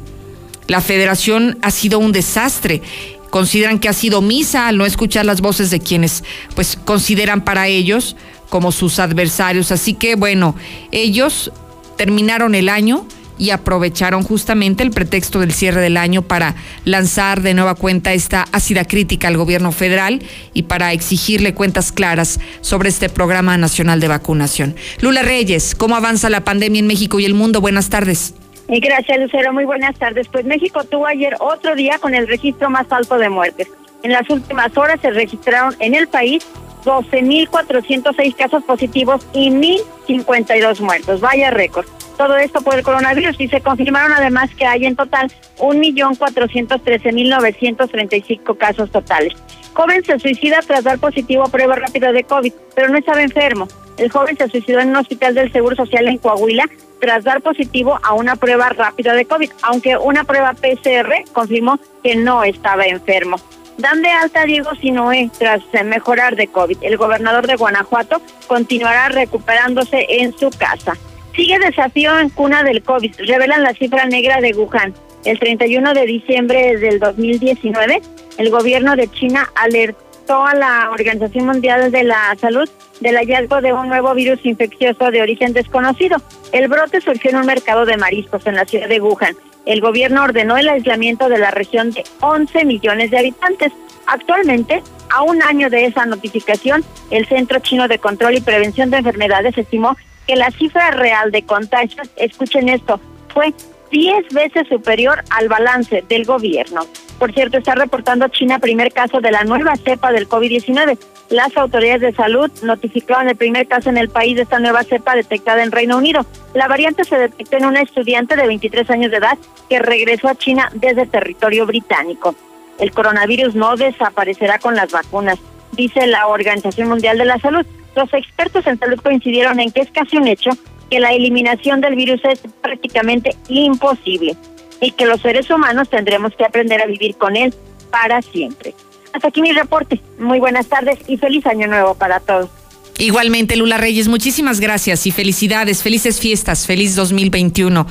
la 0.66 0.80
federación 0.80 1.58
ha 1.62 1.70
sido 1.70 1.98
un 1.98 2.12
desastre. 2.12 2.82
Consideran 3.30 3.78
que 3.78 3.88
ha 3.88 3.92
sido 3.92 4.22
misa 4.22 4.68
al 4.68 4.78
no 4.78 4.86
escuchar 4.86 5.24
las 5.26 5.40
voces 5.40 5.70
de 5.70 5.80
quienes 5.80 6.24
pues 6.54 6.78
consideran 6.84 7.44
para 7.44 7.68
ellos 7.68 8.16
como 8.48 8.72
sus 8.72 8.98
adversarios. 8.98 9.72
Así 9.72 9.94
que 9.94 10.14
bueno, 10.14 10.54
ellos 10.90 11.52
terminaron 11.96 12.54
el 12.54 12.68
año 12.68 13.06
y 13.38 13.50
aprovecharon 13.50 14.22
justamente 14.22 14.82
el 14.82 14.90
pretexto 14.90 15.40
del 15.40 15.52
cierre 15.52 15.80
del 15.80 15.96
año 15.96 16.22
para 16.22 16.54
lanzar 16.84 17.42
de 17.42 17.54
nueva 17.54 17.74
cuenta 17.74 18.14
esta 18.14 18.46
ácida 18.52 18.84
crítica 18.84 19.28
al 19.28 19.36
gobierno 19.36 19.72
federal 19.72 20.22
y 20.54 20.62
para 20.62 20.92
exigirle 20.92 21.54
cuentas 21.54 21.92
claras 21.92 22.40
sobre 22.60 22.88
este 22.88 23.08
programa 23.08 23.58
nacional 23.58 24.00
de 24.00 24.08
vacunación. 24.08 24.74
Lula 25.00 25.22
Reyes, 25.22 25.74
¿cómo 25.74 25.96
avanza 25.96 26.30
la 26.30 26.44
pandemia 26.44 26.78
en 26.78 26.86
México 26.86 27.20
y 27.20 27.24
el 27.24 27.34
mundo? 27.34 27.60
Buenas 27.60 27.90
tardes. 27.90 28.34
Gracias, 28.68 29.18
Lucero. 29.18 29.52
Muy 29.52 29.64
buenas 29.64 29.96
tardes. 29.96 30.28
Pues 30.28 30.44
México 30.44 30.82
tuvo 30.84 31.06
ayer 31.06 31.36
otro 31.40 31.74
día 31.74 31.98
con 31.98 32.14
el 32.14 32.26
registro 32.26 32.68
más 32.68 32.90
alto 32.90 33.16
de 33.18 33.28
muertes. 33.28 33.68
En 34.02 34.12
las 34.12 34.28
últimas 34.28 34.76
horas 34.76 35.00
se 35.00 35.10
registraron 35.10 35.74
en 35.80 35.94
el 35.94 36.08
país 36.08 36.46
12.406 36.84 38.36
casos 38.36 38.62
positivos 38.64 39.26
y 39.32 39.50
1.052 39.50 40.80
muertos. 40.80 41.20
Vaya 41.20 41.50
récord. 41.50 41.86
Todo 42.16 42.36
esto 42.38 42.62
por 42.62 42.76
el 42.76 42.82
coronavirus 42.82 43.38
y 43.40 43.48
se 43.48 43.60
confirmaron 43.60 44.12
además 44.12 44.50
que 44.56 44.66
hay 44.66 44.86
en 44.86 44.96
total 44.96 45.30
1.413.935 45.58 48.56
casos 48.56 48.90
totales. 48.90 49.34
Joven 49.74 50.02
se 50.04 50.18
suicida 50.18 50.60
tras 50.66 50.84
dar 50.84 50.98
positivo 50.98 51.44
a 51.44 51.48
prueba 51.48 51.76
rápida 51.76 52.12
de 52.12 52.24
COVID, 52.24 52.54
pero 52.74 52.88
no 52.88 52.96
estaba 52.96 53.20
enfermo. 53.22 53.68
El 53.98 54.10
joven 54.10 54.34
se 54.36 54.48
suicidó 54.48 54.80
en 54.80 54.88
un 54.90 54.96
hospital 54.96 55.34
del 55.34 55.52
Seguro 55.52 55.76
Social 55.76 56.08
en 56.08 56.18
Coahuila 56.18 56.64
tras 57.00 57.24
dar 57.24 57.40
positivo 57.40 57.98
a 58.02 58.14
una 58.14 58.36
prueba 58.36 58.68
rápida 58.70 59.14
de 59.14 59.24
COVID, 59.24 59.50
aunque 59.62 59.96
una 59.96 60.24
prueba 60.24 60.54
PCR 60.54 61.30
confirmó 61.32 61.78
que 62.02 62.16
no 62.16 62.44
estaba 62.44 62.86
enfermo. 62.86 63.38
Dan 63.78 64.00
de 64.00 64.08
alta 64.08 64.42
a 64.42 64.46
Diego 64.46 64.74
Sinoé 64.74 65.30
tras 65.38 65.62
mejorar 65.84 66.36
de 66.36 66.46
COVID. 66.46 66.78
El 66.80 66.96
gobernador 66.96 67.46
de 67.46 67.56
Guanajuato 67.56 68.22
continuará 68.46 69.10
recuperándose 69.10 70.06
en 70.08 70.36
su 70.38 70.48
casa. 70.50 70.94
Sigue 71.34 71.58
desafío 71.58 72.18
en 72.18 72.30
cuna 72.30 72.62
del 72.62 72.82
COVID, 72.82 73.14
revelan 73.18 73.62
la 73.62 73.74
cifra 73.74 74.06
negra 74.06 74.40
de 74.40 74.54
Wuhan. 74.54 74.94
El 75.26 75.38
31 75.38 75.92
de 75.92 76.06
diciembre 76.06 76.78
del 76.78 76.98
2019, 76.98 78.00
el 78.38 78.50
gobierno 78.50 78.96
de 78.96 79.10
China 79.10 79.50
alertó 79.56 80.05
a 80.34 80.54
la 80.54 80.90
Organización 80.90 81.46
Mundial 81.46 81.92
de 81.92 82.02
la 82.02 82.34
Salud 82.40 82.68
del 83.00 83.16
hallazgo 83.16 83.60
de 83.60 83.72
un 83.72 83.88
nuevo 83.88 84.12
virus 84.14 84.44
infeccioso 84.44 85.10
de 85.10 85.22
origen 85.22 85.52
desconocido. 85.52 86.16
El 86.52 86.68
brote 86.68 87.00
surgió 87.00 87.30
en 87.30 87.36
un 87.36 87.46
mercado 87.46 87.84
de 87.84 87.96
mariscos 87.96 88.46
en 88.46 88.56
la 88.56 88.64
ciudad 88.64 88.88
de 88.88 89.00
Wuhan. 89.00 89.36
El 89.66 89.80
gobierno 89.80 90.24
ordenó 90.24 90.56
el 90.56 90.68
aislamiento 90.68 91.28
de 91.28 91.38
la 91.38 91.50
región 91.50 91.92
de 91.92 92.04
11 92.20 92.64
millones 92.64 93.10
de 93.10 93.18
habitantes. 93.18 93.72
Actualmente, 94.06 94.82
a 95.10 95.22
un 95.22 95.42
año 95.42 95.70
de 95.70 95.86
esa 95.86 96.06
notificación, 96.06 96.84
el 97.10 97.26
Centro 97.26 97.60
Chino 97.60 97.86
de 97.86 97.98
Control 97.98 98.34
y 98.34 98.40
Prevención 98.40 98.90
de 98.90 98.98
Enfermedades 98.98 99.56
estimó 99.56 99.96
que 100.26 100.34
la 100.34 100.50
cifra 100.50 100.90
real 100.90 101.30
de 101.30 101.42
contagios, 101.42 102.08
escuchen 102.16 102.68
esto, 102.68 103.00
fue 103.32 103.54
10 103.92 104.28
veces 104.32 104.66
superior 104.68 105.22
al 105.30 105.48
balance 105.48 106.04
del 106.08 106.24
gobierno. 106.24 106.82
Por 107.18 107.32
cierto, 107.32 107.56
está 107.56 107.74
reportando 107.74 108.28
China 108.28 108.58
primer 108.58 108.92
caso 108.92 109.20
de 109.20 109.30
la 109.30 109.42
nueva 109.44 109.74
cepa 109.76 110.12
del 110.12 110.28
COVID-19. 110.28 110.98
Las 111.30 111.56
autoridades 111.56 112.02
de 112.02 112.12
salud 112.12 112.50
notificaron 112.62 113.28
el 113.28 113.36
primer 113.36 113.66
caso 113.66 113.88
en 113.88 113.96
el 113.96 114.10
país 114.10 114.36
de 114.36 114.42
esta 114.42 114.58
nueva 114.58 114.84
cepa 114.84 115.16
detectada 115.16 115.62
en 115.62 115.72
Reino 115.72 115.96
Unido. 115.96 116.26
La 116.52 116.68
variante 116.68 117.04
se 117.04 117.16
detectó 117.16 117.56
en 117.56 117.64
una 117.64 117.80
estudiante 117.80 118.36
de 118.36 118.46
23 118.46 118.90
años 118.90 119.10
de 119.10 119.16
edad 119.16 119.38
que 119.68 119.78
regresó 119.78 120.28
a 120.28 120.34
China 120.34 120.70
desde 120.74 121.06
territorio 121.06 121.64
británico. 121.64 122.34
El 122.78 122.92
coronavirus 122.92 123.54
no 123.54 123.76
desaparecerá 123.76 124.58
con 124.58 124.76
las 124.76 124.92
vacunas, 124.92 125.38
dice 125.72 126.06
la 126.06 126.26
Organización 126.26 126.88
Mundial 126.88 127.16
de 127.16 127.24
la 127.24 127.38
Salud. 127.38 127.64
Los 127.96 128.12
expertos 128.12 128.66
en 128.66 128.78
salud 128.78 129.00
coincidieron 129.00 129.58
en 129.58 129.72
que 129.72 129.80
es 129.80 129.90
casi 129.90 130.18
un 130.18 130.28
hecho 130.28 130.50
que 130.90 131.00
la 131.00 131.12
eliminación 131.12 131.80
del 131.80 131.96
virus 131.96 132.20
es 132.24 132.40
prácticamente 132.60 133.34
imposible 133.48 134.36
y 134.80 134.92
que 134.92 135.06
los 135.06 135.20
seres 135.20 135.50
humanos 135.50 135.88
tendremos 135.88 136.34
que 136.36 136.44
aprender 136.44 136.80
a 136.80 136.86
vivir 136.86 137.16
con 137.16 137.36
él 137.36 137.54
para 137.90 138.22
siempre. 138.22 138.74
Hasta 139.12 139.28
aquí 139.28 139.40
mi 139.40 139.52
reporte. 139.52 140.00
Muy 140.18 140.38
buenas 140.38 140.66
tardes 140.66 140.98
y 141.06 141.16
feliz 141.16 141.46
año 141.46 141.66
nuevo 141.66 141.94
para 141.94 142.20
todos. 142.20 142.50
Igualmente, 142.98 143.56
Lula 143.56 143.76
Reyes, 143.76 144.08
muchísimas 144.08 144.60
gracias 144.60 145.06
y 145.06 145.10
felicidades, 145.10 145.82
felices 145.82 146.20
fiestas, 146.20 146.66
feliz 146.66 146.94
2021. 146.96 147.86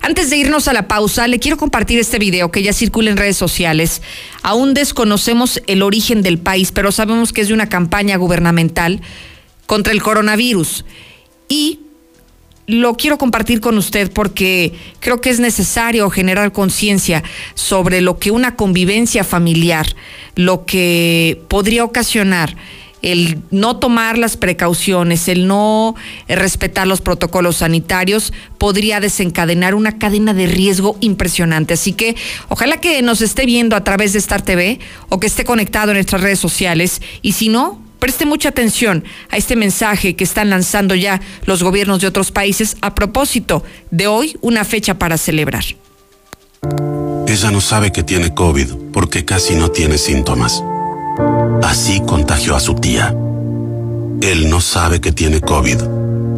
Antes 0.00 0.30
de 0.30 0.36
irnos 0.36 0.66
a 0.66 0.72
la 0.72 0.88
pausa, 0.88 1.28
le 1.28 1.38
quiero 1.38 1.56
compartir 1.56 2.00
este 2.00 2.18
video 2.18 2.50
que 2.50 2.64
ya 2.64 2.72
circula 2.72 3.10
en 3.10 3.16
redes 3.16 3.36
sociales. 3.36 4.02
Aún 4.42 4.74
desconocemos 4.74 5.62
el 5.68 5.82
origen 5.82 6.22
del 6.22 6.38
país, 6.38 6.72
pero 6.72 6.90
sabemos 6.90 7.32
que 7.32 7.42
es 7.42 7.48
de 7.48 7.54
una 7.54 7.68
campaña 7.68 8.16
gubernamental 8.16 9.00
contra 9.66 9.92
el 9.92 10.02
coronavirus. 10.02 10.84
Y 11.48 11.78
lo 12.66 12.96
quiero 12.96 13.18
compartir 13.18 13.60
con 13.60 13.76
usted 13.76 14.12
porque 14.12 14.72
creo 15.00 15.20
que 15.20 15.30
es 15.30 15.40
necesario 15.40 16.08
generar 16.10 16.52
conciencia 16.52 17.22
sobre 17.54 18.00
lo 18.00 18.18
que 18.18 18.30
una 18.30 18.56
convivencia 18.56 19.24
familiar, 19.24 19.86
lo 20.36 20.64
que 20.64 21.42
podría 21.48 21.84
ocasionar 21.84 22.56
el 23.02 23.40
no 23.50 23.76
tomar 23.76 24.16
las 24.16 24.36
precauciones, 24.36 25.28
el 25.28 25.48
no 25.48 25.96
respetar 26.28 26.86
los 26.86 27.00
protocolos 27.00 27.56
sanitarios, 27.56 28.32
podría 28.58 29.00
desencadenar 29.00 29.74
una 29.74 29.98
cadena 29.98 30.32
de 30.32 30.46
riesgo 30.46 30.96
impresionante. 31.00 31.74
Así 31.74 31.92
que 31.92 32.14
ojalá 32.48 32.76
que 32.78 33.02
nos 33.02 33.20
esté 33.20 33.44
viendo 33.44 33.74
a 33.74 33.84
través 33.84 34.12
de 34.12 34.20
Star 34.20 34.42
TV 34.42 34.78
o 35.08 35.18
que 35.18 35.26
esté 35.26 35.44
conectado 35.44 35.90
en 35.90 35.96
nuestras 35.96 36.22
redes 36.22 36.38
sociales 36.38 37.02
y 37.22 37.32
si 37.32 37.48
no, 37.48 37.81
Preste 38.02 38.26
mucha 38.26 38.48
atención 38.48 39.04
a 39.30 39.36
este 39.36 39.54
mensaje 39.54 40.16
que 40.16 40.24
están 40.24 40.50
lanzando 40.50 40.96
ya 40.96 41.20
los 41.46 41.62
gobiernos 41.62 42.00
de 42.00 42.08
otros 42.08 42.32
países 42.32 42.76
a 42.80 42.96
propósito 42.96 43.62
de 43.92 44.08
hoy, 44.08 44.36
una 44.40 44.64
fecha 44.64 44.98
para 44.98 45.16
celebrar. 45.16 45.62
Ella 47.28 47.52
no 47.52 47.60
sabe 47.60 47.92
que 47.92 48.02
tiene 48.02 48.34
COVID 48.34 48.72
porque 48.92 49.24
casi 49.24 49.54
no 49.54 49.70
tiene 49.70 49.98
síntomas. 49.98 50.64
Así 51.62 52.00
contagió 52.04 52.56
a 52.56 52.60
su 52.60 52.74
tía. 52.74 53.14
Él 54.20 54.50
no 54.50 54.60
sabe 54.60 55.00
que 55.00 55.12
tiene 55.12 55.40
COVID 55.40 55.78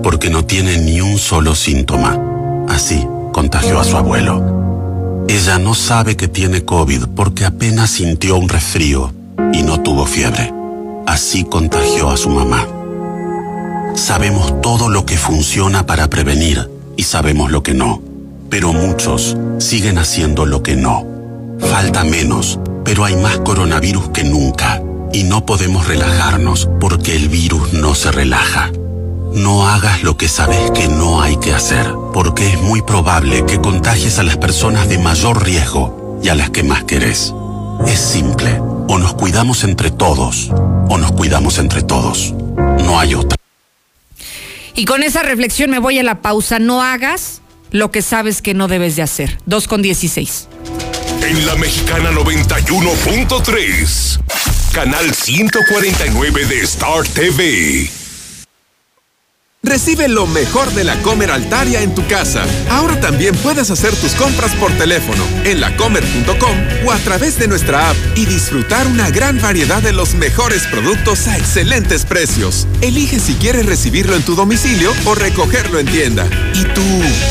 porque 0.02 0.28
no 0.28 0.44
tiene 0.44 0.76
ni 0.76 1.00
un 1.00 1.16
solo 1.16 1.54
síntoma. 1.54 2.20
Así 2.68 3.06
contagió 3.32 3.80
a 3.80 3.84
su 3.84 3.96
abuelo. 3.96 5.24
Ella 5.30 5.58
no 5.58 5.72
sabe 5.72 6.14
que 6.14 6.28
tiene 6.28 6.62
COVID 6.62 7.06
porque 7.16 7.46
apenas 7.46 7.88
sintió 7.88 8.36
un 8.36 8.50
resfrío 8.50 9.14
y 9.54 9.62
no 9.62 9.80
tuvo 9.80 10.04
fiebre. 10.04 10.63
Así 11.06 11.44
contagió 11.44 12.10
a 12.10 12.16
su 12.16 12.30
mamá. 12.30 12.66
Sabemos 13.94 14.60
todo 14.62 14.88
lo 14.88 15.04
que 15.04 15.16
funciona 15.16 15.86
para 15.86 16.08
prevenir 16.08 16.70
y 16.96 17.02
sabemos 17.04 17.50
lo 17.50 17.62
que 17.62 17.74
no. 17.74 18.02
Pero 18.50 18.72
muchos 18.72 19.36
siguen 19.58 19.98
haciendo 19.98 20.46
lo 20.46 20.62
que 20.62 20.76
no. 20.76 21.04
Falta 21.60 22.04
menos, 22.04 22.58
pero 22.84 23.04
hay 23.04 23.16
más 23.16 23.38
coronavirus 23.38 24.10
que 24.10 24.24
nunca. 24.24 24.82
Y 25.12 25.24
no 25.24 25.46
podemos 25.46 25.86
relajarnos 25.86 26.68
porque 26.80 27.14
el 27.14 27.28
virus 27.28 27.72
no 27.72 27.94
se 27.94 28.10
relaja. 28.10 28.70
No 29.34 29.68
hagas 29.68 30.02
lo 30.02 30.16
que 30.16 30.28
sabes 30.28 30.70
que 30.70 30.88
no 30.88 31.20
hay 31.20 31.36
que 31.36 31.52
hacer, 31.52 31.92
porque 32.12 32.52
es 32.52 32.62
muy 32.62 32.82
probable 32.82 33.44
que 33.44 33.60
contagies 33.60 34.18
a 34.18 34.22
las 34.22 34.36
personas 34.36 34.88
de 34.88 34.98
mayor 34.98 35.44
riesgo 35.44 36.20
y 36.22 36.28
a 36.28 36.34
las 36.34 36.50
que 36.50 36.62
más 36.62 36.84
querés. 36.84 37.34
Es 37.86 37.98
simple, 37.98 38.60
o 38.88 38.98
nos 38.98 39.14
cuidamos 39.14 39.64
entre 39.64 39.90
todos, 39.90 40.50
o 40.88 40.98
nos 40.98 41.12
cuidamos 41.12 41.58
entre 41.58 41.82
todos. 41.82 42.34
No 42.84 42.98
hay 42.98 43.14
otra. 43.14 43.36
Y 44.74 44.84
con 44.84 45.02
esa 45.02 45.22
reflexión 45.22 45.70
me 45.70 45.78
voy 45.78 45.98
a 45.98 46.02
la 46.02 46.20
pausa. 46.20 46.58
No 46.58 46.82
hagas 46.82 47.40
lo 47.70 47.90
que 47.90 48.02
sabes 48.02 48.42
que 48.42 48.52
no 48.54 48.68
debes 48.68 48.96
de 48.96 49.02
hacer. 49.02 49.38
2 49.46 49.68
con 49.68 49.80
16. 49.82 50.48
En 51.22 51.46
la 51.46 51.54
Mexicana 51.56 52.10
91.3, 52.10 54.20
canal 54.72 55.14
149 55.14 56.46
de 56.46 56.60
Star 56.60 57.06
TV. 57.08 57.90
Recibe 59.64 60.08
lo 60.08 60.26
mejor 60.26 60.70
de 60.74 60.84
la 60.84 61.00
Comer 61.00 61.30
Altaria 61.30 61.80
en 61.80 61.94
tu 61.94 62.06
casa. 62.06 62.44
Ahora 62.68 63.00
también 63.00 63.34
puedes 63.36 63.70
hacer 63.70 63.96
tus 63.96 64.12
compras 64.12 64.54
por 64.56 64.70
teléfono, 64.72 65.24
en 65.44 65.58
lacomer.com 65.58 66.86
o 66.86 66.92
a 66.92 66.98
través 66.98 67.38
de 67.38 67.48
nuestra 67.48 67.88
app 67.88 67.96
y 68.14 68.26
disfrutar 68.26 68.86
una 68.86 69.08
gran 69.10 69.40
variedad 69.40 69.82
de 69.82 69.94
los 69.94 70.14
mejores 70.16 70.66
productos 70.66 71.26
a 71.28 71.38
excelentes 71.38 72.04
precios. 72.04 72.66
Elige 72.82 73.18
si 73.18 73.34
quieres 73.34 73.64
recibirlo 73.64 74.14
en 74.14 74.22
tu 74.22 74.34
domicilio 74.34 74.92
o 75.06 75.14
recogerlo 75.14 75.78
en 75.78 75.86
tienda. 75.86 76.28
¿Y 76.52 76.64
tú 76.74 76.82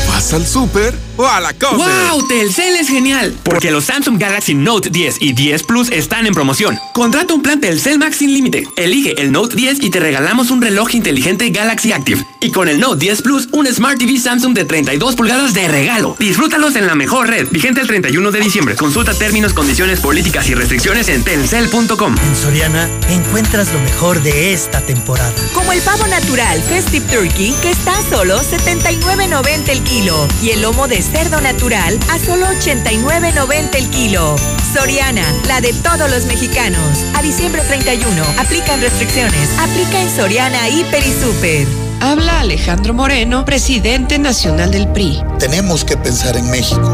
vas 0.08 0.32
al 0.34 0.44
súper 0.44 0.92
o 1.16 1.26
a 1.26 1.40
la 1.40 1.52
Comer? 1.52 1.86
¡Wow! 1.86 2.26
Telcel 2.26 2.74
es 2.74 2.88
genial. 2.88 3.32
Porque 3.44 3.70
los 3.70 3.84
Samsung 3.84 4.18
Galaxy 4.18 4.54
Note 4.54 4.90
10 4.90 5.18
y 5.20 5.34
10 5.34 5.62
Plus 5.62 5.90
están 5.92 6.26
en 6.26 6.34
promoción. 6.34 6.80
Contrata 6.94 7.32
un 7.32 7.42
plan 7.42 7.60
Telcel 7.60 8.00
Max 8.00 8.16
sin 8.16 8.34
límite. 8.34 8.64
Elige 8.76 9.14
el 9.22 9.30
Note 9.30 9.54
10 9.54 9.82
y 9.82 9.90
te 9.90 10.00
regalamos 10.00 10.50
un 10.50 10.60
reloj 10.60 10.94
inteligente 10.96 11.50
Galaxy 11.50 11.92
Active. 11.92 12.23
Y 12.40 12.50
con 12.50 12.68
el 12.68 12.78
Note 12.78 12.98
10 12.98 13.22
Plus, 13.22 13.48
un 13.52 13.66
Smart 13.66 13.98
TV 13.98 14.18
Samsung 14.18 14.54
de 14.54 14.64
32 14.64 15.16
pulgadas 15.16 15.54
de 15.54 15.66
regalo. 15.66 16.14
Disfrútalos 16.18 16.76
en 16.76 16.86
la 16.86 16.94
mejor 16.94 17.28
red. 17.28 17.48
Vigente 17.50 17.80
el 17.80 17.86
31 17.86 18.30
de 18.30 18.40
diciembre. 18.40 18.76
Consulta 18.76 19.14
términos, 19.14 19.54
condiciones, 19.54 20.00
políticas 20.00 20.48
y 20.48 20.54
restricciones 20.54 21.08
en 21.08 21.24
telcel.com. 21.24 22.14
En 22.18 22.36
Soriana 22.36 22.88
encuentras 23.08 23.72
lo 23.72 23.80
mejor 23.80 24.22
de 24.22 24.52
esta 24.52 24.80
temporada. 24.82 25.32
Como 25.54 25.72
el 25.72 25.80
pavo 25.80 26.06
natural 26.06 26.62
Festive 26.62 27.06
Turkey, 27.10 27.54
que 27.62 27.70
está 27.70 27.96
a 27.98 28.02
solo 28.02 28.38
79.90 28.40 29.68
el 29.70 29.82
kilo. 29.82 30.28
Y 30.42 30.50
el 30.50 30.62
lomo 30.62 30.86
de 30.86 31.00
cerdo 31.00 31.40
natural 31.40 31.98
a 32.10 32.18
solo 32.18 32.46
89.90 32.46 33.74
el 33.76 33.88
kilo. 33.88 34.36
Soriana, 34.74 35.24
la 35.46 35.60
de 35.60 35.72
todos 35.72 36.10
los 36.10 36.26
mexicanos. 36.26 37.04
A 37.14 37.22
diciembre 37.22 37.62
31, 37.68 38.22
aplican 38.38 38.80
restricciones. 38.80 39.50
Aplica 39.58 40.00
en 40.02 40.10
Soriana, 40.10 40.68
Hiper 40.68 41.02
y 41.06 41.12
Super. 41.12 41.83
Habla 42.00 42.40
Alejandro 42.40 42.94
Moreno, 42.94 43.44
presidente 43.44 44.18
nacional 44.18 44.70
del 44.70 44.88
PRI. 44.88 45.22
Tenemos 45.38 45.84
que 45.84 45.96
pensar 45.96 46.36
en 46.36 46.50
México, 46.50 46.88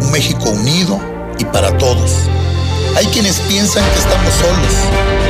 un 0.00 0.10
México 0.10 0.50
unido 0.50 1.00
y 1.38 1.44
para 1.44 1.76
todos. 1.78 2.12
Hay 2.96 3.06
quienes 3.06 3.40
piensan 3.40 3.84
que 3.92 3.98
estamos 3.98 4.34
solos, 4.34 4.74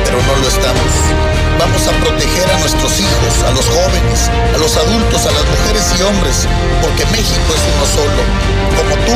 pero 0.05 0.17
no 0.21 0.41
lo 0.41 0.47
estamos. 0.47 1.50
Vamos 1.61 1.87
a 1.87 1.91
proteger 2.03 2.49
a 2.49 2.57
nuestros 2.57 2.99
hijos, 2.99 3.43
a 3.47 3.51
los 3.51 3.67
jóvenes, 3.69 4.31
a 4.55 4.57
los 4.57 4.75
adultos, 4.77 5.27
a 5.27 5.31
las 5.31 5.45
mujeres 5.45 5.93
y 5.95 6.01
hombres, 6.01 6.47
porque 6.81 7.05
México 7.11 7.53
es 7.53 7.61
uno 7.75 7.85
solo. 7.85 8.21
Como 8.75 8.95
tú, 9.05 9.13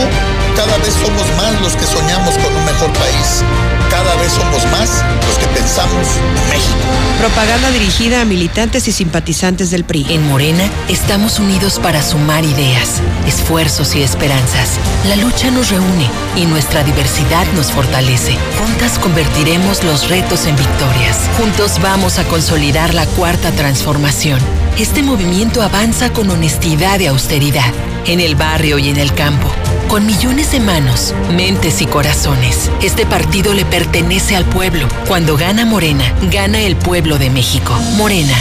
cada 0.55 0.77
vez 0.77 0.93
somos 0.93 1.25
más 1.37 1.59
los 1.61 1.75
que 1.75 1.87
soñamos 1.87 2.37
con 2.37 2.55
un 2.55 2.65
mejor 2.65 2.93
país. 2.93 3.43
Cada 3.89 4.15
vez 4.17 4.31
somos 4.31 4.63
más 4.71 4.89
los 5.27 5.38
que 5.39 5.47
pensamos 5.47 6.08
en 6.17 6.49
México. 6.49 6.75
Propaganda 7.19 7.71
dirigida 7.71 8.21
a 8.21 8.25
militantes 8.25 8.88
y 8.88 8.91
simpatizantes 8.91 9.71
del 9.71 9.84
PRI. 9.84 10.05
En 10.10 10.27
Morena 10.27 10.69
estamos 10.89 11.39
unidos 11.39 11.79
para 11.79 12.03
sumar 12.03 12.43
ideas, 12.43 13.01
esfuerzos 13.25 13.95
y 13.95 14.03
esperanzas. 14.03 14.71
La 15.08 15.15
lucha 15.15 15.49
nos 15.49 15.69
reúne 15.69 16.10
y 16.36 16.45
nuestra 16.45 16.84
diversidad 16.84 17.45
nos 17.55 17.71
fortalece. 17.71 18.38
Juntas 18.60 18.99
convertiremos 18.99 19.84
los 19.84 20.10
retos 20.10 20.45
en 20.45 20.55
victorias. 20.55 21.17
Juntos 21.38 21.79
vamos 21.81 22.19
a 22.19 22.25
consolidar 22.36 22.93
la 22.93 23.06
cuarta 23.06 23.54
transformación. 23.54 24.41
Este 24.78 25.02
movimiento 25.02 25.62
avanza 25.62 26.12
con 26.12 26.30
honestidad 26.30 27.00
y 27.00 27.06
austeridad, 27.06 27.74
en 28.08 28.19
el 28.19 28.36
barrio 28.36 28.78
y 28.78 28.89
en 28.89 28.98
el 28.98 29.13
campo, 29.13 29.48
con 29.88 30.06
millones 30.06 30.52
de 30.52 30.60
manos, 30.60 31.13
mentes 31.32 31.82
y 31.82 31.86
corazones. 31.86 32.69
Este 32.82 33.06
partido 33.06 33.54
le 33.54 33.63
pertenece 33.63 34.36
al 34.36 34.43
pueblo. 34.43 34.89
Cuando 35.08 35.38
gana 35.38 35.63
Morena, 35.63 36.13
gana 36.30 36.60
el 36.60 36.76
pueblo 36.76 37.17
de 37.17 37.30
México. 37.30 37.74
Morena. 37.95 38.36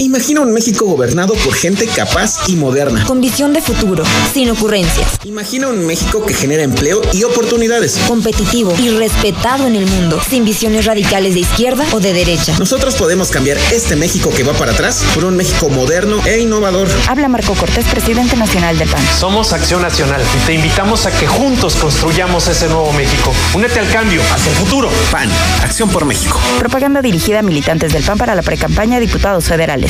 Imagina 0.00 0.40
un 0.40 0.54
México 0.54 0.86
gobernado 0.86 1.34
por 1.34 1.52
gente 1.52 1.86
capaz 1.86 2.48
y 2.48 2.56
moderna. 2.56 3.04
Con 3.04 3.20
visión 3.20 3.52
de 3.52 3.60
futuro, 3.60 4.02
sin 4.32 4.48
ocurrencias. 4.48 5.06
Imagina 5.24 5.68
un 5.68 5.86
México 5.86 6.24
que 6.24 6.32
genera 6.32 6.62
empleo 6.62 7.02
y 7.12 7.24
oportunidades. 7.24 7.98
Competitivo 8.08 8.74
y 8.78 8.88
respetado 8.88 9.66
en 9.66 9.76
el 9.76 9.84
mundo, 9.84 10.18
sin 10.26 10.46
visiones 10.46 10.86
radicales 10.86 11.34
de 11.34 11.40
izquierda 11.40 11.84
o 11.92 12.00
de 12.00 12.14
derecha. 12.14 12.56
Nosotros 12.58 12.94
podemos 12.94 13.28
cambiar 13.28 13.58
este 13.72 13.94
México 13.94 14.30
que 14.34 14.42
va 14.42 14.54
para 14.54 14.72
atrás 14.72 15.04
por 15.14 15.26
un 15.26 15.36
México 15.36 15.68
moderno 15.68 16.16
e 16.24 16.40
innovador. 16.40 16.88
Habla 17.06 17.28
Marco 17.28 17.52
Cortés, 17.52 17.84
presidente 17.84 18.38
nacional 18.38 18.78
del 18.78 18.88
PAN. 18.88 19.06
Somos 19.18 19.52
Acción 19.52 19.82
Nacional 19.82 20.22
y 20.34 20.46
te 20.46 20.54
invitamos 20.54 21.04
a 21.04 21.10
que 21.10 21.26
juntos 21.26 21.76
construyamos 21.76 22.48
ese 22.48 22.68
nuevo 22.68 22.90
México. 22.94 23.34
Únete 23.54 23.78
al 23.78 23.90
cambio, 23.90 24.22
hacia 24.32 24.50
el 24.50 24.56
futuro. 24.56 24.88
PAN, 25.12 25.28
Acción 25.62 25.90
por 25.90 26.06
México. 26.06 26.40
Propaganda 26.58 27.02
dirigida 27.02 27.40
a 27.40 27.42
militantes 27.42 27.92
del 27.92 28.02
PAN 28.02 28.16
para 28.16 28.34
la 28.34 28.40
precampaña 28.40 28.96
a 28.96 29.00
diputados 29.00 29.44
federales. 29.44 29.89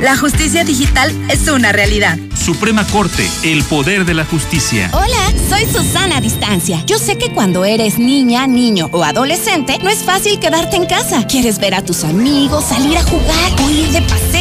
La 0.00 0.16
justicia 0.16 0.64
digital 0.64 1.12
es 1.30 1.48
una 1.48 1.72
realidad. 1.72 2.18
Suprema 2.34 2.86
Corte, 2.88 3.26
el 3.42 3.62
poder 3.64 4.04
de 4.04 4.12
la 4.12 4.24
justicia. 4.24 4.90
Hola, 4.92 5.32
soy 5.48 5.64
Susana 5.66 6.18
a 6.18 6.20
Distancia. 6.20 6.82
Yo 6.86 6.98
sé 6.98 7.16
que 7.16 7.30
cuando 7.32 7.64
eres 7.64 7.98
niña, 7.98 8.46
niño 8.46 8.90
o 8.92 9.02
adolescente, 9.04 9.78
no 9.82 9.88
es 9.88 10.02
fácil 10.02 10.38
quedarte 10.40 10.76
en 10.76 10.86
casa. 10.86 11.26
Quieres 11.26 11.58
ver 11.58 11.74
a 11.74 11.82
tus 11.82 12.04
amigos, 12.04 12.64
salir 12.64 12.98
a 12.98 13.02
jugar 13.02 13.62
o 13.64 13.70
ir 13.70 13.88
de 13.88 14.02
paseo. 14.02 14.33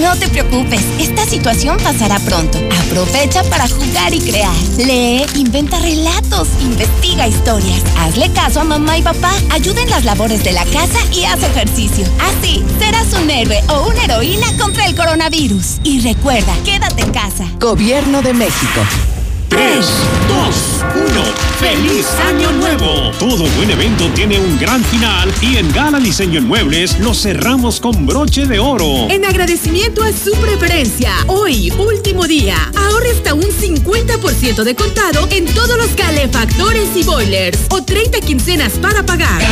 No 0.00 0.16
te 0.16 0.28
preocupes, 0.28 0.80
esta 0.98 1.26
situación 1.26 1.76
pasará 1.82 2.18
pronto. 2.20 2.58
Aprovecha 2.86 3.42
para 3.44 3.68
jugar 3.68 4.14
y 4.14 4.20
crear. 4.20 4.54
Lee, 4.78 5.26
inventa 5.36 5.78
relatos, 5.78 6.48
investiga 6.60 7.28
historias. 7.28 7.82
Hazle 7.98 8.30
caso 8.32 8.60
a 8.60 8.64
mamá 8.64 8.96
y 8.98 9.02
papá. 9.02 9.32
Ayuda 9.50 9.82
en 9.82 9.90
las 9.90 10.04
labores 10.04 10.42
de 10.42 10.52
la 10.52 10.64
casa 10.64 10.98
y 11.12 11.24
haz 11.24 11.42
ejercicio. 11.42 12.06
Así 12.18 12.64
serás 12.78 13.12
un 13.12 13.30
héroe 13.30 13.62
o 13.68 13.88
una 13.88 14.04
heroína 14.04 14.46
contra 14.58 14.86
el 14.86 14.96
coronavirus. 14.96 15.80
Y 15.84 16.00
recuerda, 16.00 16.54
quédate 16.64 17.02
en 17.02 17.12
casa. 17.12 17.46
Gobierno 17.58 18.22
de 18.22 18.32
México. 18.32 18.80
3, 19.50 19.84
2, 20.28 20.84
1. 20.94 21.24
¡Feliz 21.58 22.06
Año 22.26 22.52
Nuevo! 22.52 23.10
Todo 23.18 23.44
buen 23.56 23.68
evento 23.70 24.08
tiene 24.14 24.38
un 24.38 24.58
gran 24.58 24.82
final 24.84 25.30
y 25.42 25.56
en 25.56 25.70
Gala 25.72 25.98
Diseño 25.98 26.38
en 26.38 26.46
Muebles 26.46 26.98
lo 27.00 27.12
cerramos 27.12 27.80
con 27.80 28.06
broche 28.06 28.46
de 28.46 28.60
oro. 28.60 29.08
En 29.10 29.24
agradecimiento 29.24 30.02
a 30.04 30.12
su 30.12 30.30
preferencia, 30.40 31.12
hoy, 31.26 31.70
último 31.72 32.26
día, 32.26 32.56
ahorre 32.76 33.10
hasta 33.10 33.34
un 33.34 33.42
50% 33.42 34.62
de 34.62 34.74
contado 34.74 35.28
en 35.30 35.44
todos 35.46 35.76
los 35.76 35.88
calefactores 35.88 36.88
y 36.94 37.02
boilers 37.02 37.58
o 37.70 37.82
30 37.82 38.20
quincenas 38.20 38.74
para 38.74 39.04
pagar. 39.04 39.42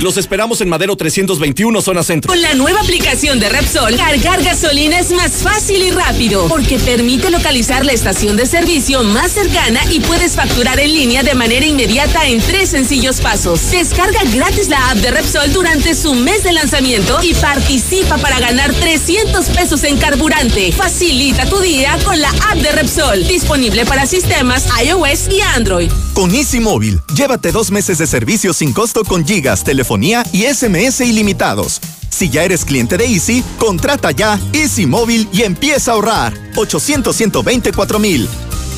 Los 0.00 0.18
esperamos 0.18 0.60
en 0.60 0.68
Madero 0.68 0.96
321, 0.96 1.80
zona 1.80 2.02
centro. 2.02 2.30
Con 2.30 2.40
la 2.42 2.54
nueva 2.54 2.80
aplicación 2.80 3.40
de 3.40 3.48
Repsol, 3.48 3.96
cargar 3.96 4.42
gasolina 4.42 5.00
es 5.00 5.10
más 5.12 5.32
fácil 5.32 5.82
y 5.82 5.90
rápido 5.90 6.46
porque 6.46 6.78
permite 6.78 7.30
localizar 7.30 7.84
la 7.84 7.92
estación 7.92 8.36
de 8.36 8.46
servicio 8.46 9.02
más 9.02 9.29
cercana 9.30 9.80
y 9.90 10.00
puedes 10.00 10.36
facturar 10.36 10.78
en 10.80 10.92
línea 10.92 11.22
de 11.22 11.34
manera 11.34 11.64
inmediata 11.64 12.26
en 12.26 12.40
tres 12.40 12.70
sencillos 12.70 13.20
pasos. 13.20 13.70
Descarga 13.70 14.20
gratis 14.32 14.68
la 14.68 14.90
app 14.90 14.98
de 14.98 15.10
Repsol 15.10 15.52
durante 15.52 15.94
su 15.94 16.14
mes 16.14 16.42
de 16.42 16.52
lanzamiento 16.52 17.18
y 17.22 17.34
participa 17.34 18.18
para 18.18 18.40
ganar 18.40 18.72
300 18.74 19.46
pesos 19.50 19.84
en 19.84 19.98
carburante. 19.98 20.72
Facilita 20.72 21.46
tu 21.46 21.60
día 21.60 21.98
con 22.04 22.20
la 22.20 22.30
app 22.50 22.58
de 22.58 22.72
Repsol, 22.72 23.26
disponible 23.26 23.84
para 23.84 24.06
sistemas 24.06 24.66
iOS 24.84 25.28
y 25.30 25.40
Android. 25.40 25.90
Con 26.14 26.34
Easy 26.34 26.60
Móvil, 26.60 27.00
llévate 27.14 27.52
dos 27.52 27.70
meses 27.70 27.98
de 27.98 28.06
servicio 28.06 28.52
sin 28.52 28.72
costo 28.72 29.04
con 29.04 29.26
gigas, 29.26 29.64
telefonía 29.64 30.24
y 30.32 30.42
SMS 30.44 31.00
ilimitados. 31.00 31.80
Si 32.10 32.28
ya 32.28 32.42
eres 32.42 32.64
cliente 32.64 32.98
de 32.98 33.06
Easy, 33.06 33.42
contrata 33.58 34.10
ya 34.10 34.38
Easy 34.52 34.86
Móvil 34.86 35.28
y 35.32 35.42
empieza 35.42 35.92
a 35.92 35.94
ahorrar. 35.94 36.34
800 36.56 37.14
124 37.16 37.98
mil. 37.98 38.28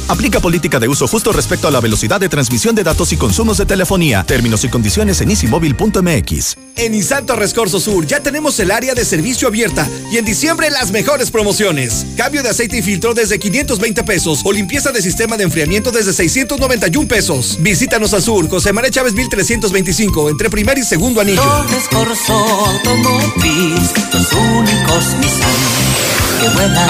Aplica 0.08 0.40
política 0.40 0.78
de 0.78 0.88
uso 0.88 1.06
justo 1.06 1.32
respecto 1.32 1.68
a 1.68 1.70
la 1.70 1.80
velocidad 1.80 2.20
de 2.20 2.28
transmisión 2.28 2.74
de 2.74 2.84
datos 2.84 3.12
y 3.12 3.16
consumos 3.16 3.58
de 3.58 3.66
telefonía. 3.66 4.24
Términos 4.24 4.64
y 4.64 4.68
condiciones 4.68 5.20
en 5.20 5.30
easymóvil.mx. 5.30 6.56
En 6.76 6.92
Nissan 6.92 7.26
Torres 7.26 7.54
Corso 7.54 7.80
Sur 7.80 8.06
ya 8.06 8.20
tenemos 8.20 8.58
el 8.60 8.70
área 8.70 8.94
de 8.94 9.04
servicio 9.04 9.48
abierta 9.48 9.88
y 10.10 10.18
en 10.18 10.24
diciembre 10.24 10.70
las 10.70 10.90
mejores 10.90 11.30
promociones. 11.30 12.06
Cambio 12.16 12.42
de 12.42 12.50
aceite 12.50 12.78
y 12.78 12.82
filtro 12.82 13.14
desde 13.14 13.38
520 13.38 14.04
pesos 14.04 14.40
o 14.44 14.52
limpieza 14.52 14.92
de 14.92 15.02
sistema 15.02 15.36
de 15.36 15.44
enfriamiento 15.44 15.90
desde 15.90 16.12
691 16.12 17.08
pesos. 17.08 17.58
Visítanos 17.60 18.12
al 18.14 18.22
sur, 18.22 18.48
José 18.48 18.72
María 18.72 18.90
Chávez 18.90 19.14
1325, 19.14 20.30
entre 20.30 20.50
primer 20.50 20.78
y 20.78 20.82
segundo 20.84 21.20
anillo. 21.20 21.42
Torres 21.42 21.88
Corso 21.90 22.34
Automotriz, 22.34 23.92
los 24.12 24.32
únicos 24.32 25.14
Nissan 25.20 26.11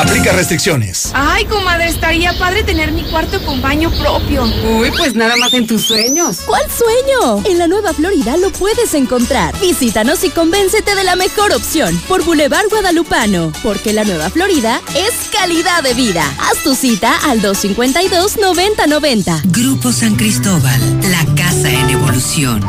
Aplica 0.00 0.32
restricciones. 0.32 1.10
Ay, 1.12 1.44
comadre, 1.44 1.88
estaría 1.88 2.32
padre 2.38 2.62
tener 2.62 2.90
mi 2.92 3.02
cuarto 3.04 3.44
con 3.44 3.60
baño 3.60 3.90
propio. 3.90 4.44
Uy, 4.44 4.90
pues 4.96 5.14
nada 5.14 5.36
más 5.36 5.52
en 5.52 5.66
tus 5.66 5.82
sueños. 5.82 6.38
¿Cuál 6.46 6.62
sueño? 6.70 7.42
En 7.44 7.58
la 7.58 7.68
Nueva 7.68 7.92
Florida 7.92 8.38
lo 8.38 8.50
puedes 8.50 8.94
encontrar. 8.94 9.54
Visítanos 9.60 10.24
y 10.24 10.30
convéncete 10.30 10.94
de 10.94 11.04
la 11.04 11.16
mejor 11.16 11.52
opción 11.52 12.00
por 12.08 12.24
Boulevard 12.24 12.70
Guadalupano, 12.70 13.52
porque 13.62 13.92
la 13.92 14.04
Nueva 14.04 14.30
Florida 14.30 14.80
es 14.94 15.12
calidad 15.30 15.82
de 15.82 15.92
vida. 15.94 16.24
Haz 16.38 16.62
tu 16.62 16.74
cita 16.74 17.14
al 17.28 17.42
252-9090. 17.42 19.42
Grupo 19.44 19.92
San 19.92 20.14
Cristóbal, 20.16 20.80
la 21.02 21.26
casa 21.34 21.70
en 21.70 21.90
evolución. 21.90 22.62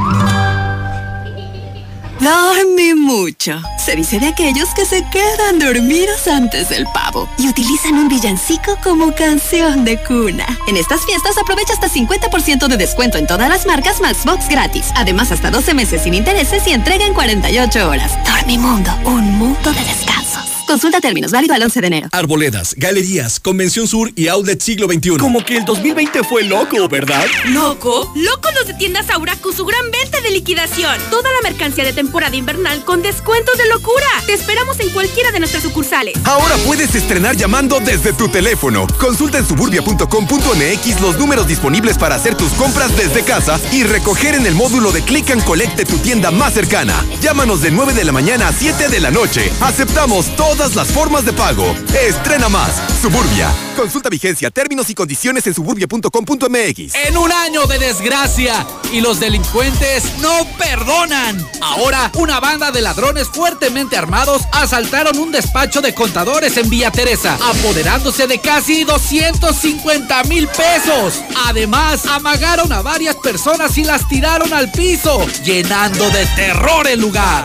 Dormí 2.24 2.94
mucho. 2.94 3.62
Se 3.78 3.98
dice 3.98 4.18
de 4.18 4.28
aquellos 4.28 4.74
que 4.74 4.86
se 4.86 5.04
quedan 5.10 5.60
dormidos 5.60 6.26
antes 6.30 6.70
del 6.70 6.86
pavo 6.94 7.28
y 7.38 7.50
utilizan 7.50 7.96
un 7.96 8.08
villancico 8.08 8.78
como 8.82 9.14
canción 9.14 9.84
de 9.84 10.02
cuna. 10.02 10.46
En 10.68 10.78
estas 10.78 11.06
fiestas 11.06 11.38
aprovecha 11.38 11.74
hasta 11.74 11.90
50% 11.90 12.70
de 12.70 12.78
descuento 12.78 13.18
en 13.18 13.28
todas 13.28 13.50
las 13.50 13.66
marcas 13.66 14.00
Maxbox 14.00 14.48
gratis. 14.48 14.86
Además, 14.96 15.34
hasta 15.34 15.52
12 15.52 15.74
meses 15.74 16.04
sin 16.04 16.14
intereses 16.14 16.66
y 16.66 16.72
entrega 16.72 17.06
en 17.06 17.14
48 17.14 17.90
horas. 17.90 18.14
Dormimundo, 18.26 18.92
un 19.04 19.30
mundo 19.38 19.74
de 19.74 19.84
descansos. 19.84 20.63
Consulta 20.68 21.02
términos, 21.02 21.32
válido 21.32 21.54
al 21.54 21.64
11 21.64 21.82
de 21.82 21.88
enero. 21.88 22.10
Arboledas, 22.12 22.74
galerías, 22.78 23.40
Convención 23.40 23.88
Sur 23.88 24.12
y 24.16 24.28
Outlet 24.28 24.62
Siglo 24.62 24.88
XXI. 24.88 25.18
Como 25.18 25.44
que 25.44 25.58
el 25.58 25.66
2020 25.66 26.24
fue 26.24 26.44
loco, 26.44 26.88
¿verdad? 26.88 27.26
¿Loco? 27.50 28.12
Loco 28.16 28.50
los 28.58 28.68
de 28.68 28.74
tiendas 28.74 29.10
Aura 29.10 29.36
con 29.38 29.56
su 29.56 29.66
gran 29.66 29.92
venta 29.92 30.22
de 30.22 30.32
liquidación. 30.32 30.98
Toda 31.10 31.30
la 31.32 31.50
mercancía 31.50 31.84
de 31.84 31.94
temporada 31.94 32.36
invernal 32.36 32.84
con 32.86 33.02
descuentos 33.02 33.58
de 33.58 33.68
locura. 33.68 34.06
Te 34.26 34.34
esperamos 34.34 34.80
en 34.80 34.90
cualquiera 34.90 35.32
de 35.32 35.40
nuestras 35.40 35.64
sucursales. 35.64 36.16
Ahora 36.24 36.56
puedes 36.66 36.96
estrenar 36.96 37.36
llamando 37.36 37.80
desde 37.80 38.14
tu 38.14 38.30
teléfono. 38.30 38.88
Consulta 39.00 39.38
en 39.38 39.48
suburbia.com.mx 39.48 41.02
los 41.02 41.18
números 41.18 41.48
disponibles 41.48 41.98
para 41.98 42.16
hacer 42.16 42.36
tus 42.36 42.52
compras 42.54 42.96
desde 42.96 43.24
casa 43.24 43.60
y 43.72 43.84
recoger 43.84 44.36
en 44.36 44.46
el 44.46 44.56
módulo 44.56 44.92
de 44.92 45.02
Click 45.02 45.30
and 45.32 45.44
Collect 45.44 45.78
de 45.78 45.86
tu 45.86 45.98
tienda 45.98 46.32
más 46.32 46.54
cercana. 46.54 47.06
Llámanos 47.22 47.62
de 47.62 47.72
9 47.72 47.94
de 47.94 48.04
la 48.06 48.12
mañana 48.12 48.48
a 48.48 48.54
7 48.54 48.90
de 48.90 49.00
la 49.00 49.12
noche. 49.12 49.52
Aceptamos 49.62 50.36
todas 50.36 50.63
las 50.72 50.88
formas 50.88 51.26
de 51.26 51.34
pago. 51.34 51.76
Estrena 51.94 52.48
más. 52.48 52.82
Suburbia. 53.02 53.52
Consulta 53.76 54.08
vigencia, 54.08 54.50
términos 54.50 54.90
y 54.90 54.96
condiciones 54.96 55.46
en 55.46 55.54
suburbia.com.mx. 55.54 56.96
En 57.06 57.18
un 57.18 57.32
año 57.32 57.66
de 57.66 57.80
desgracia 57.80 58.66
y 58.94 59.02
los 59.02 59.20
delincuentes 59.20 60.06
no 60.22 60.48
perdonan. 60.58 61.46
Ahora, 61.62 62.10
una 62.16 62.40
banda 62.40 62.72
de 62.72 62.82
ladrones 62.82 63.28
fuertemente 63.28 63.98
armados 63.98 64.44
asaltaron 64.54 65.20
un 65.20 65.34
despacho 65.34 65.82
de 65.82 65.94
contadores 65.94 66.56
en 66.56 66.70
Villa 66.70 66.92
Teresa, 66.92 67.38
apoderándose 67.44 68.26
de 68.28 68.40
casi 68.40 68.86
250 68.86 70.24
mil 70.24 70.48
pesos. 70.48 71.22
Además, 71.46 72.06
amagaron 72.06 72.72
a 72.72 72.82
varias 72.82 73.18
personas 73.18 73.78
y 73.78 73.84
las 73.84 74.08
tiraron 74.08 74.54
al 74.54 74.72
piso, 74.72 75.28
llenando 75.44 76.10
de 76.10 76.26
terror 76.38 76.88
el 76.88 77.02
lugar. 77.02 77.44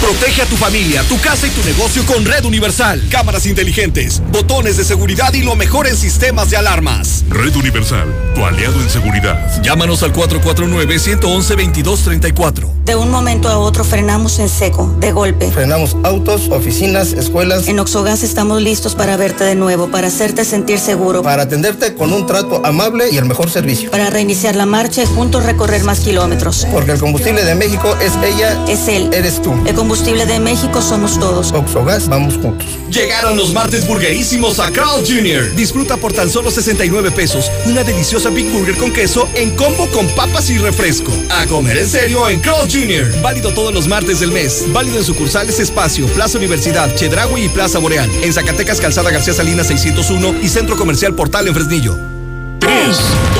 Protege 0.00 0.40
a 0.40 0.46
tu 0.46 0.56
familia, 0.56 1.02
tu 1.02 1.20
casa 1.20 1.46
y 1.46 1.50
tu 1.50 1.62
negocio 1.62 2.06
con 2.06 2.24
Red 2.24 2.46
Universal. 2.46 3.06
Cámaras 3.10 3.44
inteligentes, 3.44 4.22
botones 4.32 4.78
de 4.78 4.84
seguridad 4.84 5.34
y 5.34 5.42
lo 5.42 5.56
mejor 5.56 5.86
en 5.86 5.94
sistemas 5.94 6.48
de 6.48 6.56
alarmas. 6.56 7.22
Red 7.28 7.54
Universal, 7.54 8.08
tu 8.34 8.42
aliado 8.42 8.80
en 8.80 8.88
seguridad. 8.88 9.62
Llámanos 9.62 10.02
al 10.02 10.14
449-111-2234. 10.14 12.66
De 12.86 12.96
un 12.96 13.10
momento 13.10 13.50
a 13.50 13.58
otro 13.58 13.84
frenamos 13.84 14.38
en 14.38 14.48
seco, 14.48 14.96
de 14.98 15.12
golpe. 15.12 15.50
Frenamos 15.50 15.94
autos, 16.02 16.48
oficinas, 16.48 17.12
escuelas. 17.12 17.68
En 17.68 17.78
Oxogas 17.78 18.22
estamos 18.22 18.62
listos 18.62 18.94
para 18.94 19.18
verte 19.18 19.44
de 19.44 19.54
nuevo, 19.54 19.90
para 19.90 20.06
hacerte 20.08 20.46
sentir 20.46 20.78
seguro. 20.78 21.20
Para 21.22 21.42
atenderte 21.42 21.94
con 21.94 22.14
un 22.14 22.26
trato 22.26 22.64
amable 22.64 23.10
y 23.12 23.18
el 23.18 23.26
mejor 23.26 23.50
servicio. 23.50 23.90
Para 23.90 24.08
reiniciar 24.08 24.56
la 24.56 24.64
marcha 24.64 25.02
y 25.02 25.06
juntos 25.06 25.44
recorrer 25.44 25.84
más 25.84 26.00
kilómetros. 26.00 26.66
Porque 26.72 26.92
el 26.92 26.98
combustible 26.98 27.44
de 27.44 27.54
México 27.54 27.94
es 28.00 28.14
ella. 28.24 28.64
Es 28.66 28.88
él. 28.88 29.10
Eres 29.12 29.42
tú. 29.42 29.52
El 29.66 29.74
combustible 29.90 30.24
de 30.24 30.38
México 30.38 30.80
somos 30.80 31.18
todos. 31.18 31.50
Oxogas, 31.50 32.08
vamos 32.08 32.34
juntos. 32.34 32.64
Llegaron 32.92 33.36
los 33.36 33.52
martes 33.52 33.88
burguerísimos 33.88 34.60
a 34.60 34.70
Carl 34.70 35.04
Jr. 35.04 35.52
Disfruta 35.56 35.96
por 35.96 36.12
tan 36.12 36.30
solo 36.30 36.52
69 36.52 37.10
pesos 37.10 37.50
una 37.66 37.82
deliciosa 37.82 38.30
Big 38.30 38.48
Burger 38.52 38.76
con 38.76 38.92
queso 38.92 39.28
en 39.34 39.50
combo 39.56 39.88
con 39.88 40.06
papas 40.10 40.48
y 40.48 40.58
refresco. 40.58 41.10
A 41.30 41.44
comer 41.46 41.76
en 41.76 41.88
serio 41.88 42.28
en 42.28 42.38
Carl 42.38 42.70
Jr. 42.70 43.20
Válido 43.20 43.52
todos 43.52 43.74
los 43.74 43.88
martes 43.88 44.20
del 44.20 44.30
mes. 44.30 44.64
Válido 44.72 44.98
en 44.98 45.04
sucursales 45.04 45.58
Espacio, 45.58 46.06
Plaza 46.06 46.38
Universidad, 46.38 46.94
Chedraui 46.94 47.46
y 47.46 47.48
Plaza 47.48 47.80
Boreal. 47.80 48.08
En 48.22 48.32
Zacatecas, 48.32 48.80
Calzada 48.80 49.10
García 49.10 49.34
Salinas 49.34 49.66
601 49.66 50.36
y 50.40 50.48
Centro 50.48 50.76
Comercial 50.76 51.16
Portal 51.16 51.48
en 51.48 51.54
Fresnillo. 51.54 51.98
3, 52.60 52.86
2, 52.86 53.00
1. 53.38 53.39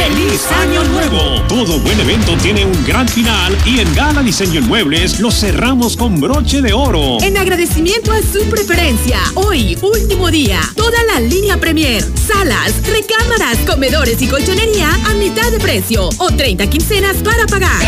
¡Feliz 0.00 0.50
Año 0.52 0.82
Nuevo! 0.84 1.42
Todo 1.46 1.78
buen 1.80 2.00
evento 2.00 2.34
tiene 2.38 2.64
un 2.64 2.86
gran 2.86 3.06
final 3.06 3.54
y 3.66 3.80
en 3.80 3.94
Gala 3.94 4.22
Diseño 4.22 4.60
en 4.60 4.66
Muebles 4.66 5.20
lo 5.20 5.30
cerramos 5.30 5.94
con 5.94 6.18
broche 6.18 6.62
de 6.62 6.72
oro. 6.72 7.18
En 7.20 7.36
agradecimiento 7.36 8.10
a 8.10 8.22
su 8.22 8.48
preferencia, 8.48 9.18
hoy, 9.34 9.76
último 9.82 10.30
día, 10.30 10.58
toda 10.74 10.96
la 11.04 11.20
línea 11.20 11.58
Premier, 11.58 12.02
salas, 12.26 12.72
recámaras, 12.86 13.58
comedores 13.66 14.22
y 14.22 14.26
colchonería 14.26 14.88
a 15.04 15.12
mitad 15.16 15.50
de 15.50 15.60
precio 15.60 16.08
o 16.16 16.30
30 16.30 16.70
quincenas 16.70 17.16
para 17.16 17.46
pagar. 17.46 17.82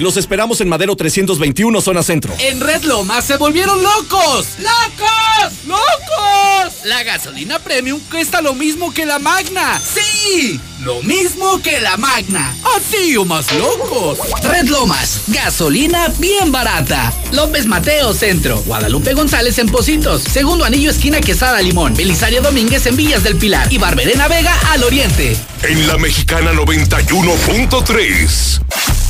Los 0.00 0.16
esperamos 0.16 0.60
en 0.60 0.68
Madero 0.68 0.96
321, 0.96 1.80
zona 1.80 2.02
centro. 2.02 2.34
En 2.40 2.58
Red 2.60 2.82
Lomas 2.82 3.24
se 3.24 3.36
volvieron 3.36 3.80
locos. 3.84 4.48
¡Locos! 4.58 5.52
¡Locos! 5.64 6.84
La 6.86 7.04
gasolina 7.04 7.60
premium 7.60 8.00
cuesta 8.10 8.42
lo 8.42 8.52
mismo 8.52 8.92
que 8.92 9.06
la 9.06 9.20
Magna. 9.20 9.80
¡Sí! 9.80 10.60
Lo 10.80 11.02
mismo 11.02 11.60
que 11.62 11.80
la 11.80 11.96
Magna. 11.96 12.54
Así 12.76 13.16
o 13.16 13.24
más 13.24 13.50
locos. 13.54 14.18
Red 14.42 14.68
Lomas, 14.68 15.22
gasolina 15.28 16.08
bien 16.18 16.52
barata. 16.52 17.14
López 17.32 17.64
Mateo 17.66 18.12
Centro. 18.12 18.58
Guadalupe 18.66 19.14
González 19.14 19.56
en 19.58 19.68
Positos. 19.68 20.22
Segundo 20.22 20.66
anillo 20.66 20.90
esquina 20.90 21.20
Quesada 21.20 21.62
Limón. 21.62 21.94
Belisario 21.94 22.42
Domínguez 22.42 22.84
en 22.86 22.96
Villas 22.96 23.24
del 23.24 23.36
Pilar. 23.36 23.72
Y 23.72 23.78
Barberena 23.78 24.28
Vega 24.28 24.54
al 24.70 24.84
Oriente. 24.84 25.34
En 25.62 25.86
la 25.86 25.96
Mexicana 25.96 26.52
91.3. 26.52 28.60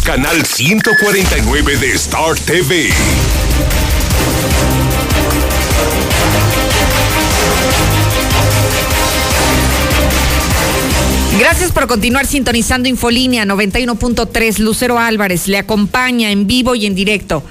Canal 0.05 0.47
149 0.47 1.77
de 1.79 1.93
Star 1.95 2.37
TV. 2.37 2.91
Gracias 11.39 11.71
por 11.71 11.87
continuar 11.87 12.25
sintonizando 12.25 12.89
Infolínea 12.89 13.45
91.3. 13.45 14.59
Lucero 14.59 14.99
Álvarez 14.99 15.49
le 15.49 15.59
acompaña 15.59 16.31
en 16.31 16.47
vivo 16.47 16.75
y 16.75 16.87
en 16.87 16.95
directo 16.95 17.43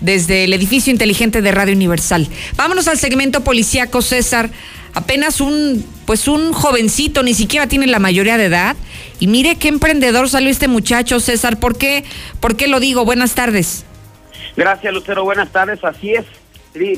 desde 0.00 0.44
el 0.44 0.52
edificio 0.52 0.92
inteligente 0.92 1.40
de 1.40 1.50
Radio 1.50 1.74
Universal. 1.74 2.28
Vámonos 2.56 2.86
al 2.86 2.98
segmento 2.98 3.42
policíaco, 3.42 4.02
César. 4.02 4.50
Apenas 4.92 5.40
un, 5.40 5.86
pues 6.04 6.28
un 6.28 6.52
jovencito, 6.52 7.22
ni 7.22 7.32
siquiera 7.32 7.66
tiene 7.66 7.86
la 7.86 7.98
mayoría 7.98 8.36
de 8.36 8.44
edad. 8.44 8.76
Y 9.20 9.26
mire 9.26 9.56
qué 9.56 9.68
emprendedor 9.68 10.28
salió 10.28 10.50
este 10.50 10.68
muchacho, 10.68 11.18
César. 11.18 11.58
¿Por 11.58 11.78
qué, 11.78 12.04
¿Por 12.40 12.56
qué 12.56 12.68
lo 12.68 12.78
digo? 12.78 13.06
Buenas 13.06 13.34
tardes. 13.34 13.86
Gracias, 14.54 14.92
Lucero. 14.92 15.24
Buenas 15.24 15.50
tardes. 15.50 15.82
Así 15.82 16.12
es. 16.12 16.26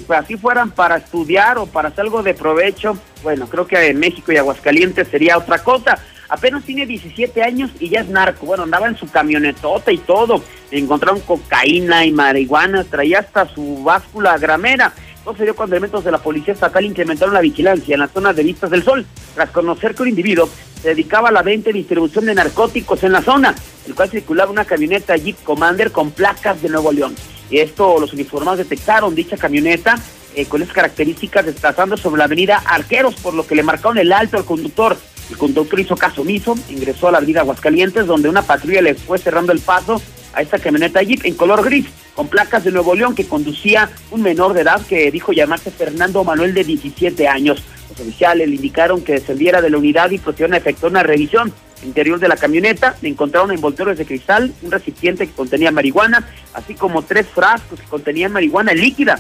Así 0.08 0.36
fueran 0.36 0.70
para 0.70 0.96
estudiar 0.96 1.56
o 1.58 1.66
para 1.66 1.88
hacer 1.88 2.02
algo 2.02 2.22
de 2.22 2.34
provecho, 2.34 2.98
bueno, 3.22 3.48
creo 3.48 3.66
que 3.66 3.86
en 3.86 3.98
México 3.98 4.30
y 4.30 4.36
Aguascalientes 4.36 5.08
sería 5.08 5.38
otra 5.38 5.62
cosa. 5.62 5.98
Apenas 6.32 6.64
tiene 6.64 6.86
17 6.86 7.42
años 7.42 7.70
y 7.78 7.90
ya 7.90 8.00
es 8.00 8.08
narco. 8.08 8.46
Bueno, 8.46 8.62
andaba 8.62 8.88
en 8.88 8.96
su 8.96 9.06
camionetota 9.06 9.92
y 9.92 9.98
todo. 9.98 10.42
Encontraron 10.70 11.20
cocaína 11.20 12.06
y 12.06 12.10
marihuana, 12.10 12.84
traía 12.84 13.18
hasta 13.18 13.46
su 13.54 13.82
báscula 13.82 14.38
gramera. 14.38 14.94
Entonces 15.18 15.44
dio 15.44 15.54
cuando 15.54 15.76
elementos 15.76 16.02
de 16.04 16.10
la 16.10 16.16
policía 16.16 16.54
estatal 16.54 16.86
incrementaron 16.86 17.34
la 17.34 17.42
vigilancia 17.42 17.92
en 17.92 18.00
las 18.00 18.12
zonas 18.12 18.34
de 18.34 18.44
Vistas 18.44 18.70
del 18.70 18.82
Sol, 18.82 19.04
tras 19.34 19.50
conocer 19.50 19.94
que 19.94 20.04
un 20.04 20.08
individuo 20.08 20.48
se 20.80 20.88
dedicaba 20.88 21.28
a 21.28 21.32
la 21.32 21.42
venta 21.42 21.68
y 21.68 21.74
distribución 21.74 22.24
de 22.24 22.34
narcóticos 22.34 23.02
en 23.04 23.12
la 23.12 23.20
zona, 23.20 23.54
el 23.86 23.94
cual 23.94 24.08
circulaba 24.08 24.50
una 24.50 24.64
camioneta 24.64 25.14
Jeep 25.14 25.36
Commander 25.44 25.92
con 25.92 26.12
placas 26.12 26.62
de 26.62 26.70
Nuevo 26.70 26.92
León. 26.92 27.14
Esto 27.50 28.00
los 28.00 28.14
uniformados 28.14 28.56
detectaron 28.56 29.14
dicha 29.14 29.36
camioneta 29.36 29.96
eh, 30.34 30.46
con 30.46 30.62
esas 30.62 30.74
características 30.74 31.44
desplazando 31.44 31.98
sobre 31.98 32.20
la 32.20 32.24
avenida 32.24 32.62
Arqueros, 32.64 33.16
por 33.16 33.34
lo 33.34 33.46
que 33.46 33.54
le 33.54 33.62
marcaron 33.62 33.98
el 33.98 34.14
alto 34.14 34.38
al 34.38 34.46
conductor. 34.46 34.96
El 35.32 35.38
conductor 35.38 35.80
hizo 35.80 35.96
caso 35.96 36.20
omiso, 36.20 36.54
ingresó 36.68 37.08
a 37.08 37.12
la 37.12 37.16
avenida 37.16 37.40
Aguascalientes, 37.40 38.06
donde 38.06 38.28
una 38.28 38.42
patrulla 38.42 38.82
le 38.82 38.94
fue 38.94 39.16
cerrando 39.16 39.50
el 39.50 39.60
paso 39.60 40.02
a 40.34 40.42
esta 40.42 40.58
camioneta 40.58 41.02
Jeep 41.02 41.24
en 41.24 41.36
color 41.36 41.64
gris, 41.64 41.86
con 42.14 42.28
placas 42.28 42.64
de 42.64 42.70
Nuevo 42.70 42.94
León, 42.94 43.14
que 43.14 43.26
conducía 43.26 43.88
un 44.10 44.20
menor 44.20 44.52
de 44.52 44.60
edad 44.60 44.84
que 44.86 45.10
dijo 45.10 45.32
llamarse 45.32 45.70
Fernando 45.70 46.22
Manuel 46.22 46.52
de 46.52 46.64
17 46.64 47.28
años. 47.28 47.64
Los 47.88 47.98
oficiales 47.98 48.46
le 48.46 48.56
indicaron 48.56 49.02
que 49.02 49.14
descendiera 49.14 49.62
de 49.62 49.70
la 49.70 49.78
unidad 49.78 50.10
y 50.10 50.18
procedieron 50.18 50.52
a 50.52 50.58
efectuar 50.58 50.92
una 50.92 51.02
revisión 51.02 51.50
interior 51.82 52.20
de 52.20 52.28
la 52.28 52.36
camioneta. 52.36 52.94
Le 53.00 53.08
encontraron 53.08 53.52
envoltorios 53.52 53.96
de 53.96 54.04
cristal, 54.04 54.52
un 54.60 54.70
recipiente 54.70 55.26
que 55.26 55.32
contenía 55.32 55.70
marihuana, 55.70 56.28
así 56.52 56.74
como 56.74 57.00
tres 57.04 57.26
frascos 57.26 57.80
que 57.80 57.86
contenían 57.86 58.32
marihuana 58.32 58.74
líquida 58.74 59.18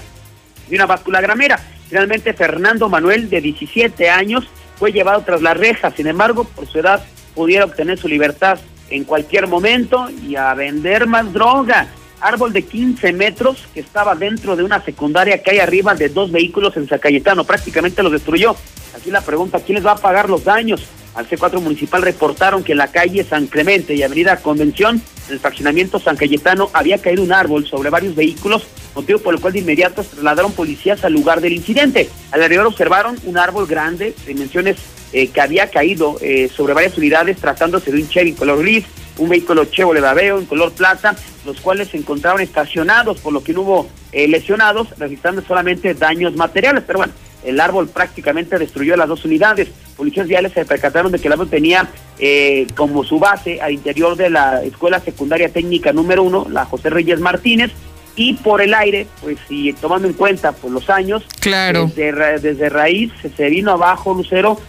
y 0.70 0.74
una 0.74 0.84
báscula 0.84 1.22
gramera. 1.22 1.58
Finalmente, 1.88 2.34
Fernando 2.34 2.90
Manuel, 2.90 3.30
de 3.30 3.40
17 3.40 4.10
años, 4.10 4.46
fue 4.78 4.92
llevado 4.92 5.22
tras 5.22 5.42
las 5.42 5.56
rejas. 5.56 5.94
Sin 5.94 6.06
embargo, 6.06 6.44
por 6.44 6.66
su 6.66 6.78
edad, 6.78 7.02
pudiera 7.34 7.64
obtener 7.64 7.98
su 7.98 8.08
libertad 8.08 8.58
en 8.90 9.04
cualquier 9.04 9.46
momento 9.46 10.08
y 10.10 10.36
a 10.36 10.52
vender 10.54 11.06
más 11.06 11.32
droga. 11.32 11.88
Árbol 12.20 12.52
de 12.52 12.62
15 12.62 13.12
metros 13.12 13.66
que 13.74 13.80
estaba 13.80 14.14
dentro 14.14 14.54
de 14.54 14.62
una 14.62 14.80
secundaria 14.82 15.42
que 15.42 15.50
hay 15.50 15.58
arriba 15.58 15.94
de 15.94 16.08
dos 16.08 16.30
vehículos 16.30 16.76
en 16.76 16.86
Zacayetano. 16.86 17.44
Prácticamente 17.44 18.02
lo 18.02 18.10
destruyó. 18.10 18.54
Aquí 18.96 19.10
la 19.10 19.22
pregunta, 19.22 19.58
¿quién 19.58 19.76
les 19.76 19.86
va 19.86 19.92
a 19.92 19.96
pagar 19.96 20.28
los 20.28 20.44
daños? 20.44 20.82
Al 21.14 21.28
C4 21.28 21.60
municipal 21.60 22.00
reportaron 22.02 22.62
que 22.62 22.72
en 22.72 22.78
la 22.78 22.88
calle 22.88 23.24
San 23.24 23.46
Clemente 23.46 23.94
y 23.94 24.02
Avenida 24.02 24.36
Convención, 24.38 25.02
en 25.26 25.32
el 25.34 25.40
fraccionamiento 25.40 25.98
San 25.98 26.16
Cayetano, 26.16 26.70
había 26.72 26.98
caído 26.98 27.22
un 27.22 27.32
árbol 27.32 27.66
sobre 27.66 27.90
varios 27.90 28.14
vehículos, 28.14 28.66
motivo 28.94 29.18
por 29.18 29.34
el 29.34 29.40
cual 29.40 29.52
de 29.52 29.60
inmediato 29.60 30.02
trasladaron 30.02 30.52
policías 30.52 31.04
al 31.04 31.12
lugar 31.12 31.40
del 31.40 31.52
incidente. 31.52 32.08
Alrededor 32.30 32.66
observaron 32.66 33.16
un 33.24 33.38
árbol 33.38 33.66
grande, 33.66 34.14
de 34.26 34.32
dimensiones 34.32 34.76
eh, 35.12 35.28
que 35.28 35.40
había 35.40 35.70
caído 35.70 36.16
eh, 36.20 36.50
sobre 36.54 36.74
varias 36.74 36.96
unidades, 36.96 37.38
tratándose 37.38 37.92
de 37.92 38.00
un 38.00 38.08
Chevy 38.08 38.32
color 38.32 38.60
gris, 38.60 38.84
un 39.18 39.28
vehículo 39.28 39.64
Chevrolet 39.66 40.02
Daveo 40.02 40.38
en 40.38 40.46
color 40.46 40.72
plata, 40.72 41.14
los 41.44 41.60
cuales 41.60 41.88
se 41.88 41.96
encontraban 41.96 42.40
estacionados, 42.40 43.20
por 43.20 43.32
lo 43.32 43.42
que 43.42 43.52
no 43.52 43.62
hubo 43.62 43.88
eh, 44.12 44.28
lesionados, 44.28 44.88
registrando 44.98 45.42
solamente 45.42 45.94
daños 45.94 46.34
materiales. 46.36 46.84
Pero 46.86 47.00
bueno, 47.00 47.12
el 47.44 47.60
árbol 47.60 47.88
prácticamente 47.88 48.58
destruyó 48.58 48.96
las 48.96 49.08
dos 49.08 49.24
unidades. 49.24 49.68
Policías 49.96 50.26
viales 50.26 50.52
se 50.52 50.64
percataron 50.64 51.12
de 51.12 51.18
que 51.18 51.26
el 51.26 51.32
árbol 51.32 51.50
tenía 51.50 51.88
eh, 52.18 52.66
como 52.76 53.04
su 53.04 53.18
base 53.18 53.60
al 53.60 53.72
interior 53.72 54.16
de 54.16 54.30
la 54.30 54.62
Escuela 54.62 55.00
Secundaria 55.00 55.48
Técnica 55.48 55.92
número 55.92 56.22
uno, 56.22 56.46
la 56.48 56.64
José 56.64 56.90
Reyes 56.90 57.20
Martínez, 57.20 57.72
y 58.16 58.34
por 58.34 58.60
el 58.60 58.74
aire, 58.74 59.06
pues 59.20 59.38
si 59.48 59.72
tomando 59.72 60.06
en 60.06 60.14
cuenta 60.14 60.52
pues, 60.52 60.72
los 60.72 60.90
años, 60.90 61.22
claro. 61.40 61.90
desde, 61.94 62.38
desde 62.38 62.68
raíz 62.68 63.10
se 63.36 63.48
vino 63.48 63.72
abajo 63.72 64.14
Lucero, 64.14 64.60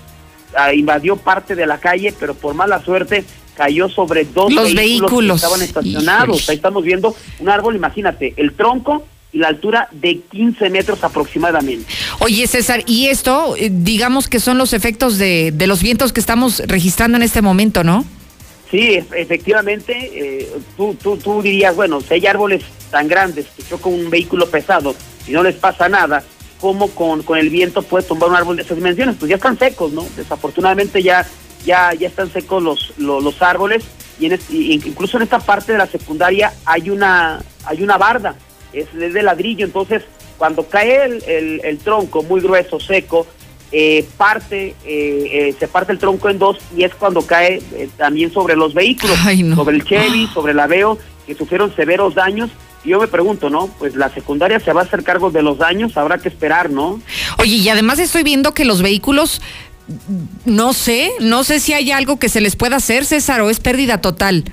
ah, 0.56 0.74
invadió 0.74 1.18
parte 1.18 1.56
de 1.56 1.66
la 1.66 1.80
calle, 1.80 2.14
pero 2.18 2.34
por 2.34 2.54
mala 2.54 2.84
suerte 2.84 3.26
cayó 3.56 3.90
sobre 3.90 4.26
dos 4.26 4.52
los 4.52 4.74
vehículos, 4.74 5.42
que 5.42 5.46
estaban 5.46 5.62
estacionados. 5.62 6.50
Ahí 6.50 6.56
estamos 6.56 6.84
viendo 6.84 7.16
un 7.40 7.50
árbol, 7.50 7.76
imagínate, 7.76 8.34
el 8.38 8.54
tronco 8.54 9.06
y 9.32 9.40
la 9.40 9.48
altura 9.48 9.90
de 9.92 10.20
15 10.32 10.70
metros 10.70 11.04
aproximadamente. 11.04 11.92
Oye, 12.20 12.48
César, 12.48 12.84
y 12.86 13.08
esto, 13.08 13.56
eh, 13.58 13.70
digamos 13.72 14.28
que 14.28 14.40
son 14.40 14.58
los 14.58 14.74
efectos 14.74 15.18
de, 15.18 15.52
de 15.52 15.68
los 15.68 15.82
vientos 15.82 16.14
que 16.14 16.20
estamos 16.20 16.60
registrando 16.66 17.18
en 17.18 17.24
este 17.24 17.42
momento, 17.42 17.84
¿no? 17.84 18.06
Sí, 18.74 18.96
efectivamente, 18.96 19.94
eh, 19.94 20.52
tú, 20.76 20.96
tú, 20.96 21.16
tú 21.18 21.44
dirías, 21.44 21.76
bueno, 21.76 22.02
si 22.02 22.16
hay 22.16 22.26
árboles 22.26 22.64
tan 22.90 23.08
grandes 23.08 23.46
que 23.56 23.62
chocan 23.62 23.94
un 23.94 24.10
vehículo 24.10 24.50
pesado 24.50 24.96
y 25.28 25.32
no 25.32 25.44
les 25.44 25.54
pasa 25.54 25.88
nada, 25.90 26.24
¿cómo 26.60 26.90
con, 26.90 27.22
con 27.22 27.38
el 27.38 27.52
viento 27.52 27.84
puede 27.84 28.08
tumbar 28.08 28.30
un 28.30 28.36
árbol 28.36 28.56
de 28.56 28.64
esas 28.64 28.76
dimensiones? 28.76 29.18
Pues 29.20 29.30
ya 29.30 29.36
están 29.36 29.60
secos, 29.60 29.92
¿no? 29.92 30.04
Desafortunadamente 30.16 31.04
ya, 31.04 31.24
ya, 31.64 31.94
ya 31.94 32.08
están 32.08 32.34
secos 32.34 32.64
los, 32.64 32.98
los, 32.98 33.42
árboles 33.44 33.84
y, 34.20 34.26
en 34.26 34.40
incluso 34.50 35.18
en 35.18 35.24
esta 35.24 35.38
parte 35.38 35.74
de 35.74 35.78
la 35.78 35.86
secundaria 35.86 36.52
hay 36.66 36.90
una, 36.90 37.44
hay 37.66 37.84
una 37.84 38.00
barda 38.00 38.36
es 38.74 38.92
de 38.92 39.22
ladrillo, 39.22 39.68
entonces 39.68 40.02
cuando 40.40 40.68
cae 40.68 41.06
el, 41.06 41.62
el, 41.64 41.78
tronco 41.78 42.24
muy 42.24 42.42
grueso, 42.42 42.80
seco, 42.80 43.28
eh, 43.76 44.06
parte, 44.18 44.76
eh, 44.86 45.30
eh, 45.32 45.56
se 45.58 45.68
parte 45.68 45.92
el 45.92 45.98
tronco 45.98 46.30
en 46.30 46.38
dos 46.38 46.58
y 46.78 46.84
es 46.84 46.94
cuando 46.94 47.26
cae 47.26 47.60
también 47.98 48.32
sobre 48.32 48.56
los 48.56 48.76
vehículos, 48.76 49.18
sobre 49.56 49.78
el 49.78 49.84
Chevy, 49.84 50.28
sobre 50.32 50.52
el 50.52 50.60
Aveo, 50.60 51.00
que 51.26 51.34
sufrieron 51.34 51.76
severos 51.76 52.14
daños. 52.14 52.52
Y 52.86 52.90
yo 52.90 53.00
me 53.00 53.08
pregunto, 53.08 53.50
¿no? 53.50 53.68
Pues 53.80 53.96
la 53.96 54.14
secundaria 54.14 54.60
se 54.60 54.74
va 54.74 54.82
a 54.82 54.84
hacer 54.84 55.04
cargo 55.04 55.32
de 55.32 55.42
los 55.42 55.58
daños, 55.58 55.98
habrá 55.98 56.20
que 56.20 56.30
esperar, 56.30 56.70
¿no? 56.70 57.02
Oye, 57.40 57.56
y 57.56 57.68
además 57.70 57.98
estoy 57.98 58.22
viendo 58.22 58.54
que 58.54 58.64
los 58.64 58.84
vehículos, 58.84 59.42
no 60.46 60.74
sé, 60.74 61.10
no 61.20 61.44
sé 61.44 61.60
si 61.60 61.74
hay 61.74 61.92
algo 61.92 62.20
que 62.20 62.30
se 62.30 62.42
les 62.42 62.56
pueda 62.56 62.76
hacer, 62.76 63.06
César, 63.06 63.42
o 63.42 63.50
es 63.50 63.60
pérdida 63.60 64.02
total. 64.02 64.44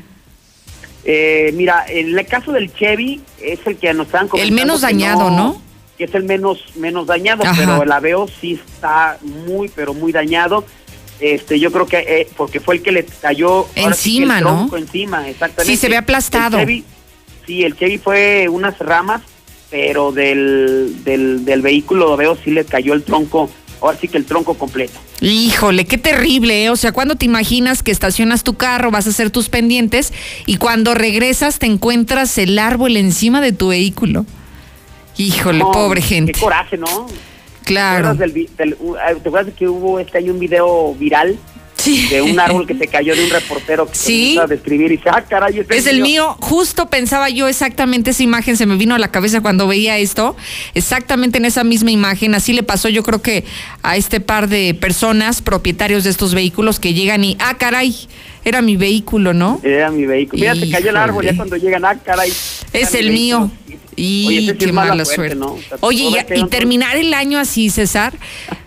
Eh, 1.05 1.53
mira, 1.55 1.85
en 1.87 2.19
el 2.19 2.27
caso 2.27 2.53
del 2.53 2.73
Chevy 2.73 3.21
es 3.43 3.59
el 3.67 3.77
que 3.77 3.93
nos 3.93 4.15
han 4.15 4.31
El 4.33 4.53
menos 4.53 4.81
dañado, 4.81 5.31
¿no? 5.31 5.61
Que 6.01 6.07
es 6.07 6.15
el 6.15 6.25
menos 6.25 6.65
menos 6.77 7.07
dañado, 7.07 7.43
pero 7.55 7.83
el 7.83 7.93
Aveo 7.93 8.27
sí 8.41 8.53
está 8.55 9.19
muy, 9.21 9.69
pero 9.69 9.93
muy 9.93 10.13
dañado. 10.13 10.65
Este, 11.21 11.61
yo 11.61 11.71
creo 11.71 11.85
que 11.85 11.99
eh, 11.99 12.29
porque 12.39 12.59
fue 12.59 12.77
el 12.77 12.83
que 12.83 12.91
le 12.91 13.05
cayó 13.05 13.67
encima, 13.75 14.39
el 14.39 14.45
¿no? 14.45 14.71
Encima, 14.75 15.29
exactamente. 15.29 15.71
Sí, 15.71 15.77
se 15.77 15.91
ve 15.91 15.99
aplastado. 15.99 16.57
sí, 17.47 17.65
el 17.65 17.77
Chevy 17.77 17.99
fue 17.99 18.49
unas 18.49 18.79
ramas, 18.79 19.21
pero 19.69 20.11
del, 20.11 21.05
del, 21.05 21.45
del 21.45 21.61
vehículo 21.61 22.15
Aveo 22.15 22.39
sí 22.43 22.51
le 22.51 22.65
cayó 22.65 22.95
el 22.95 23.03
tronco 23.03 23.51
ahora 23.83 23.99
sí 24.01 24.09
que 24.09 24.17
el 24.17 24.25
tronco 24.25 24.55
completo. 24.55 24.99
Híjole, 25.21 25.85
qué 25.85 25.99
terrible, 25.99 26.65
¿eh? 26.65 26.71
O 26.71 26.77
sea, 26.77 26.93
cuando 26.93 27.17
te 27.17 27.27
imaginas 27.27 27.83
que 27.83 27.91
estacionas 27.91 28.43
tu 28.43 28.55
carro, 28.55 28.91
vas 28.91 29.07
a 29.07 29.11
hacer 29.11 29.31
tus 29.31 29.51
pendientes 29.51 30.15
y 30.47 30.57
cuando 30.57 30.95
regresas 30.95 31.59
te 31.59 31.67
encuentras 31.67 32.39
el 32.39 32.59
árbol 32.59 32.97
encima 32.97 33.43
de 33.43 33.53
tu 33.53 33.69
vehículo. 33.69 34.25
Híjole, 35.21 35.61
pobre 35.61 36.01
gente. 36.01 36.33
Qué 36.33 36.41
coraje, 36.41 36.77
¿no? 36.79 37.07
Claro. 37.65 38.17
¿Te 38.17 38.25
acuerdas, 39.25 39.47
de 39.47 39.53
que 39.53 39.69
hubo 39.69 40.01
este 40.01 40.19
año 40.19 40.33
un 40.33 40.41
video 40.41 40.95
viral 40.95 41.39
de 41.85 42.23
un 42.23 42.39
árbol 42.39 42.67
que 42.67 42.75
se 42.75 42.87
cayó 42.87 43.15
de 43.15 43.25
un 43.25 43.31
reportero 43.31 43.87
que 43.87 43.95
sí. 43.95 44.39
a 44.39 44.47
describir 44.47 44.93
y 44.93 44.97
dice, 44.97 45.09
ah, 45.11 45.25
caray, 45.27 45.65
es 45.69 45.87
el 45.87 46.03
mío. 46.03 46.37
Justo 46.41 46.91
pensaba 46.91 47.31
yo 47.31 47.49
exactamente 47.49 48.11
esa 48.11 48.23
imagen, 48.23 48.57
se 48.57 48.67
me 48.67 48.77
vino 48.77 48.95
a 48.95 48.99
la 48.99 49.11
cabeza 49.11 49.41
cuando 49.41 49.67
veía 49.67 49.99
esto, 49.99 50.37
exactamente 50.75 51.39
en 51.39 51.45
esa 51.45 51.65
misma 51.65 51.91
imagen, 51.91 52.35
así 52.35 52.53
le 52.53 52.63
pasó 52.63 52.89
yo 52.89 53.03
creo 53.03 53.23
que 53.23 53.45
a 53.83 53.97
este 53.97 54.21
par 54.21 54.49
de 54.49 54.75
personas, 54.75 55.43
propietarios 55.43 56.05
de 56.05 56.11
estos 56.11 56.35
vehículos 56.35 56.81
que 56.81 56.93
llegan 56.93 57.25
y, 57.25 57.37
ah, 57.41 57.57
caray, 57.57 57.97
era 58.45 58.63
mi 58.63 58.77
vehículo, 58.77 59.33
¿no? 59.35 59.61
Era 59.63 59.91
mi 59.91 60.07
vehículo. 60.07 60.41
Mira, 60.41 60.55
se 60.55 60.71
cayó 60.71 60.91
el 60.91 60.97
árbol 60.97 61.25
ya 61.25 61.37
cuando 61.37 61.57
llegan, 61.57 61.85
ah, 61.85 61.97
caray. 62.03 62.33
Es 62.73 62.95
el 62.95 63.13
mío. 63.13 63.51
Y 63.97 64.53
qué 64.55 64.73
mala 64.73 65.05
suerte. 65.05 65.39
Oye, 65.81 66.25
y, 66.35 66.45
terminar 66.47 66.97
el 66.97 67.13
año 67.13 67.39
así, 67.39 67.69
César. 67.71 68.15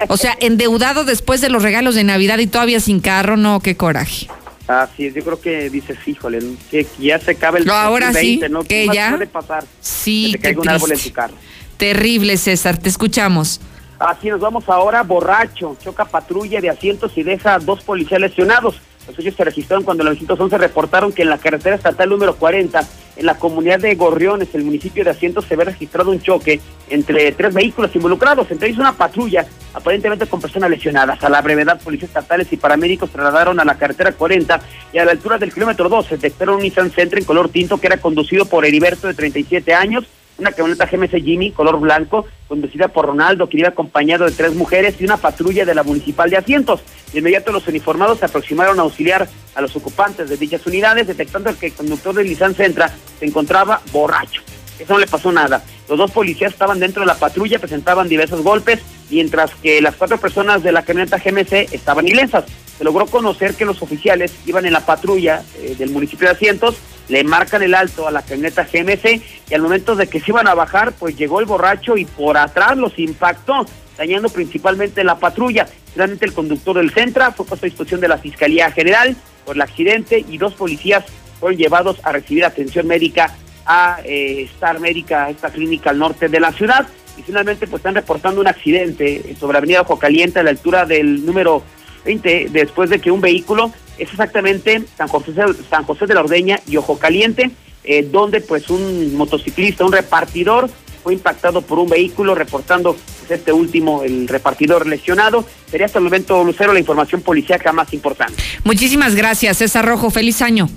O 0.08 0.18
sea, 0.18 0.38
endeudado 0.40 1.06
después 1.06 1.42
de 1.42 1.50
los 1.50 1.64
regalos 1.64 1.96
de 1.96 2.04
Navidad 2.04 2.38
y 2.40 2.48
todavía 2.48 2.80
sin 2.80 3.00
carro, 3.00 3.36
no, 3.38 3.60
qué 3.60 3.76
coraje. 3.76 4.28
Así 4.68 5.08
es, 5.08 5.14
yo 5.14 5.24
creo 5.24 5.42
que 5.42 5.70
dices, 5.70 5.98
híjole, 6.06 6.40
que 6.72 6.88
ya 6.98 7.20
se 7.20 7.32
acabe 7.32 7.60
el 7.60 7.66
no, 7.66 7.74
ahora 7.74 8.14
sí, 8.14 8.40
¿no? 8.50 8.64
que 8.64 8.88
ya 8.94 9.10
puede 9.12 9.28
pasar? 9.28 9.66
Sí, 9.82 10.32
que 10.32 10.38
te 10.38 10.44
caiga 10.44 10.62
un 10.62 10.70
árbol 10.70 10.92
en 10.94 11.00
tu 11.00 11.12
carro. 11.12 11.34
Terrible, 11.78 12.38
César, 12.38 12.78
te 12.78 12.88
escuchamos. 12.88 13.60
Así 14.00 14.30
nos 14.30 14.40
vamos 14.40 14.64
ahora, 14.70 15.04
borracho, 15.04 15.78
choca 15.84 16.06
patrulla 16.06 16.62
de 16.62 16.70
asientos 16.70 17.12
y 17.18 17.24
deja 17.24 17.56
a 17.56 17.60
dos 17.60 17.82
policías 17.84 18.22
lesionados. 18.22 18.76
Los 19.08 19.20
hechos 19.20 19.36
se 19.36 19.44
registraron 19.44 19.84
cuando 19.84 20.04
los 20.04 20.14
911 20.14 20.58
reportaron 20.58 21.12
que 21.12 21.24
en 21.24 21.30
la 21.30 21.38
carretera 21.38 21.76
estatal 21.76 22.10
número 22.10 22.36
40, 22.36 22.82
en 23.16 23.26
la 23.26 23.36
comunidad 23.36 23.80
de 23.80 23.96
Gorriones, 23.96 24.50
el 24.54 24.64
municipio 24.64 25.04
de 25.04 25.10
Asientos, 25.10 25.46
se 25.46 25.54
había 25.54 25.66
registrado 25.66 26.12
un 26.12 26.22
choque 26.22 26.60
entre 26.90 27.32
tres 27.34 27.54
vehículos 27.54 27.96
involucrados, 27.96 28.50
entre 28.50 28.70
ellos 28.70 28.80
una 28.80 28.94
patrulla, 28.94 29.46
aparentemente 29.74 30.26
con 30.28 30.42
personas 30.42 30.70
lesionadas. 30.70 31.24
A 31.24 31.30
la 31.30 31.42
brevedad, 31.42 31.82
policías 31.82 32.10
estatales 32.10 32.52
y 32.52 32.58
paramédicos 32.58 33.10
trasladaron 33.10 33.60
a 33.60 33.66
la 33.66 33.76
carretera 33.76 34.14
40 34.14 34.62
y 34.94 34.98
a 34.98 35.06
la 35.06 35.12
altura 35.12 35.38
del 35.38 35.54
kilómetro 35.54 35.90
12 35.90 36.16
detectaron 36.16 36.56
un 36.56 36.62
Nissan 36.62 36.92
Sentra 36.92 37.20
en 37.20 37.26
color 37.26 37.50
tinto 37.50 37.78
que 37.78 37.88
era 37.88 37.98
conducido 37.98 38.46
por 38.46 38.66
Heriberto 38.66 39.08
de 39.08 39.14
37 39.14 39.74
años, 39.74 40.06
una 40.44 40.52
camioneta 40.52 40.86
GMC 40.86 41.24
Jimmy 41.24 41.52
color 41.52 41.80
blanco, 41.80 42.26
conducida 42.48 42.90
por 42.90 43.06
Ronaldo, 43.06 43.48
que 43.48 43.58
iba 43.58 43.70
acompañado 43.70 44.26
de 44.26 44.32
tres 44.32 44.54
mujeres 44.54 44.96
y 45.00 45.06
una 45.06 45.18
patrulla 45.18 45.66
de 45.66 45.74
la 45.74 45.84
municipal 45.84 46.30
de 46.30 46.38
asientos. 46.38 46.82
De 47.12 47.20
inmediato 47.20 47.52
los 47.52 47.68
uniformados 47.68 48.20
se 48.20 48.26
aproximaron 48.26 48.80
a 48.80 48.84
auxiliar 48.84 49.28
a 49.56 49.62
los 49.62 49.76
ocupantes 49.76 50.30
de 50.30 50.38
dichas 50.38 50.66
unidades, 50.66 51.08
detectando 51.08 51.58
que 51.58 51.68
el 51.68 51.74
conductor 51.74 52.14
del 52.14 52.28
Nissan 52.28 52.56
Sentra 52.56 52.92
se 53.20 53.26
encontraba 53.26 53.82
borracho. 53.92 54.42
Eso 54.80 54.94
no 54.94 55.00
le 55.00 55.08
pasó 55.08 55.32
nada. 55.32 55.64
Los 55.88 55.98
dos 55.98 56.12
policías 56.12 56.52
estaban 56.52 56.80
dentro 56.80 57.02
de 57.02 57.08
la 57.08 57.16
patrulla, 57.16 57.60
presentaban 57.60 58.10
diversos 58.10 58.42
golpes, 58.42 58.80
mientras 59.10 59.52
que 59.56 59.82
las 59.82 59.96
cuatro 59.96 60.18
personas 60.18 60.64
de 60.64 60.72
la 60.72 60.84
camioneta 60.84 61.18
GMC 61.18 61.74
estaban 61.74 62.08
ilesas. 62.08 62.46
Se 62.78 62.84
logró 62.84 63.06
conocer 63.06 63.54
que 63.56 63.66
los 63.66 63.82
oficiales 63.82 64.34
iban 64.46 64.66
en 64.66 64.74
la 64.74 64.86
patrulla 64.86 65.44
eh, 65.60 65.76
del 65.78 65.92
municipio 65.92 66.28
de 66.28 66.34
Asientos, 66.34 66.76
le 67.10 67.24
marcan 67.24 67.62
el 67.64 67.76
alto 67.76 68.08
a 68.08 68.12
la 68.12 68.22
camioneta 68.22 68.64
GMC 68.64 69.22
y 69.50 69.54
al 69.54 69.62
momento 69.62 69.96
de 69.96 70.08
que 70.08 70.20
se 70.20 70.32
iban 70.32 70.48
a 70.48 70.54
bajar, 70.54 70.94
pues 70.94 71.18
llegó 71.18 71.40
el 71.40 71.46
borracho 71.46 71.98
y 71.98 72.06
por 72.06 72.38
atrás 72.38 72.78
los 72.78 72.98
impactó, 72.98 73.66
dañando 73.98 74.30
principalmente 74.30 75.04
la 75.04 75.20
patrulla. 75.20 75.68
Finalmente 75.94 76.26
el 76.26 76.34
conductor 76.34 76.78
del 76.78 76.92
Centra 76.92 77.32
fue 77.32 77.46
puesto 77.46 77.66
a 77.66 77.70
disposición 77.70 78.02
de 78.02 78.08
la 78.08 78.18
Fiscalía 78.18 78.72
General 78.72 79.16
por 79.46 79.56
el 79.56 79.62
accidente 79.62 80.24
y 80.28 80.38
dos 80.38 80.54
policías 80.54 81.06
fueron 81.40 81.58
llevados 81.58 82.00
a 82.04 82.14
recibir 82.14 82.46
atención 82.46 82.88
médica 82.88 83.36
a 83.66 84.00
eh, 84.04 84.50
Star 84.56 84.80
Médica, 84.80 85.30
esta 85.30 85.50
clínica 85.50 85.90
al 85.90 86.00
norte 86.00 86.30
de 86.30 86.40
la 86.40 86.52
ciudad. 86.52 86.88
Y 87.18 87.22
finalmente 87.22 87.68
pues 87.68 87.80
están 87.80 87.96
reportando 87.96 88.42
un 88.42 88.48
accidente 88.48 89.36
sobre 89.40 89.58
Avenida 89.58 89.82
Ojo 89.82 90.00
Caliente 90.00 90.40
a 90.40 90.44
la 90.44 90.50
altura 90.50 90.86
del 90.86 91.26
número 91.26 91.64
20, 92.06 92.48
después 92.52 92.90
de 92.90 93.00
que 93.00 93.12
un 93.12 93.22
vehículo, 93.22 93.72
es 93.98 94.10
exactamente 94.10 94.84
San 94.98 95.08
José, 95.08 95.34
San 95.70 95.84
José 95.84 96.06
de 96.06 96.14
la 96.14 96.22
Ordeña 96.22 96.60
y 96.68 96.78
Ojo 96.78 96.98
Caliente, 96.98 97.52
eh, 97.84 98.08
donde 98.10 98.42
pues 98.42 98.70
un 98.70 99.16
motociclista, 99.16 99.86
un 99.86 99.92
repartidor, 99.92 100.70
fue 101.04 101.14
impactado 101.14 101.62
por 101.62 101.80
un 101.80 101.90
vehículo, 101.90 102.34
reportando 102.34 102.96
pues, 102.96 103.40
este 103.40 103.52
último, 103.52 104.04
el 104.04 104.28
repartidor 104.28 104.88
lesionado. 104.88 105.46
Sería 105.70 105.86
hasta 105.86 106.00
el 106.00 106.06
momento, 106.06 106.44
Lucero, 106.44 106.72
la 106.72 106.80
información 106.80 107.22
policíaca 107.22 107.74
más 107.74 107.94
importante. 107.94 108.42
Muchísimas 108.64 109.14
gracias, 109.14 109.58
César 109.58 109.86
Rojo. 109.86 110.10
Feliz 110.10 110.42
año. 110.42 110.70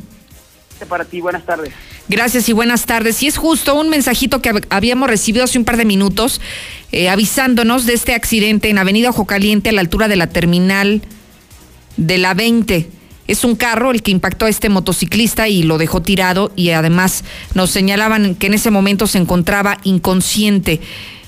Para 0.89 1.05
ti, 1.05 1.21
buenas 1.21 1.47
tardes. 1.47 1.73
Gracias 2.09 2.49
y 2.49 2.53
buenas 2.53 2.85
tardes. 2.87 3.23
Y 3.23 3.29
es 3.29 3.39
justo 3.39 3.75
un 3.75 3.89
mensajito 3.89 4.43
que 4.43 4.53
habíamos 4.69 5.09
recibido 5.09 5.45
hace 5.45 5.59
un 5.59 5.65
par 5.65 5.77
de 5.77 5.85
minutos 5.85 6.41
eh, 6.93 7.09
avisándonos 7.09 7.87
de 7.87 7.95
este 7.95 8.15
accidente 8.15 8.69
en 8.69 8.79
Avenida 8.79 9.11
Ojo 9.11 9.27
Caliente 9.27 9.71
a 9.71 9.73
la 9.73 9.81
altura 9.81 10.07
de 10.07 10.17
la 10.17 10.27
terminal 10.27 11.03
de 11.97 12.19
la 12.19 12.35
20. 12.35 12.91
Es 13.27 13.45
un 13.45 13.57
carro 13.57 13.91
el 13.91 14.03
que 14.03 14.11
impactó 14.11 14.47
a 14.47 14.49
este 14.49 14.69
motociclista 14.69 15.49
y 15.49 15.63
lo 15.63 15.79
dejó 15.79 16.01
tirado 16.03 16.53
y 16.55 16.71
además 16.71 17.25
nos 17.55 17.71
señalaban 17.71 18.35
que 18.35 18.47
en 18.47 18.55
ese 18.55 18.71
momento 18.71 19.07
se 19.07 19.19
encontraba 19.19 19.79
inconsciente. 19.85 20.81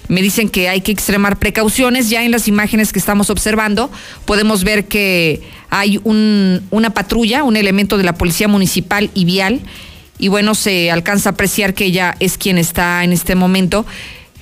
Me 0.08 0.22
dicen 0.22 0.48
que 0.48 0.68
hay 0.68 0.80
que 0.80 0.92
extremar 0.92 1.38
precauciones. 1.38 2.08
Ya 2.08 2.24
en 2.24 2.30
las 2.30 2.48
imágenes 2.48 2.92
que 2.92 2.98
estamos 2.98 3.30
observando 3.30 3.90
podemos 4.24 4.64
ver 4.64 4.86
que 4.86 5.42
hay 5.70 6.00
un, 6.04 6.62
una 6.70 6.94
patrulla, 6.94 7.42
un 7.44 7.56
elemento 7.56 7.98
de 7.98 8.04
la 8.04 8.14
Policía 8.14 8.48
Municipal 8.48 9.10
y 9.14 9.24
Vial 9.24 9.60
y 10.18 10.28
bueno, 10.28 10.54
se 10.54 10.90
alcanza 10.90 11.28
a 11.28 11.32
apreciar 11.32 11.74
que 11.74 11.84
ella 11.84 12.16
es 12.20 12.38
quien 12.38 12.58
está 12.58 13.04
en 13.04 13.12
este 13.12 13.34
momento 13.34 13.86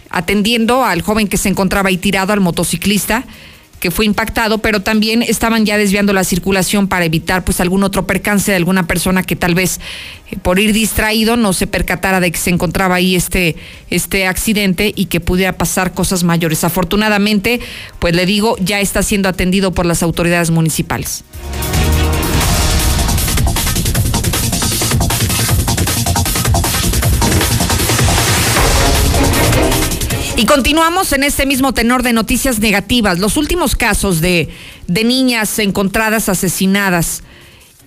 atendiendo 0.08 0.84
al 0.84 1.02
joven 1.02 1.28
que 1.28 1.36
se 1.36 1.48
encontraba 1.48 1.88
ahí 1.88 1.98
tirado, 1.98 2.32
al 2.32 2.40
motociclista 2.40 3.24
que 3.80 3.90
fue 3.90 4.06
impactado, 4.06 4.58
pero 4.58 4.80
también 4.80 5.22
estaban 5.22 5.66
ya 5.66 5.76
desviando 5.76 6.12
la 6.12 6.24
circulación 6.24 6.88
para 6.88 7.04
evitar 7.04 7.44
pues 7.44 7.60
algún 7.60 7.84
otro 7.84 8.06
percance 8.06 8.50
de 8.50 8.56
alguna 8.56 8.86
persona 8.86 9.22
que 9.22 9.36
tal 9.36 9.54
vez 9.54 9.80
eh, 10.30 10.36
por 10.40 10.58
ir 10.58 10.72
distraído 10.72 11.36
no 11.36 11.52
se 11.52 11.66
percatara 11.66 12.20
de 12.20 12.30
que 12.30 12.38
se 12.38 12.50
encontraba 12.50 12.96
ahí 12.96 13.14
este, 13.14 13.56
este 13.90 14.26
accidente 14.26 14.92
y 14.94 15.06
que 15.06 15.20
pudiera 15.20 15.52
pasar 15.52 15.92
cosas 15.92 16.24
mayores. 16.24 16.64
Afortunadamente, 16.64 17.60
pues 17.98 18.14
le 18.14 18.26
digo, 18.26 18.56
ya 18.60 18.80
está 18.80 19.02
siendo 19.02 19.28
atendido 19.28 19.72
por 19.72 19.86
las 19.86 20.02
autoridades 20.02 20.50
municipales. 20.50 21.24
Y 30.38 30.44
continuamos 30.44 31.12
en 31.12 31.24
este 31.24 31.46
mismo 31.46 31.72
tenor 31.72 32.02
de 32.02 32.12
noticias 32.12 32.58
negativas. 32.58 33.18
Los 33.18 33.38
últimos 33.38 33.74
casos 33.74 34.20
de, 34.20 34.50
de 34.86 35.02
niñas 35.02 35.58
encontradas 35.58 36.28
asesinadas 36.28 37.22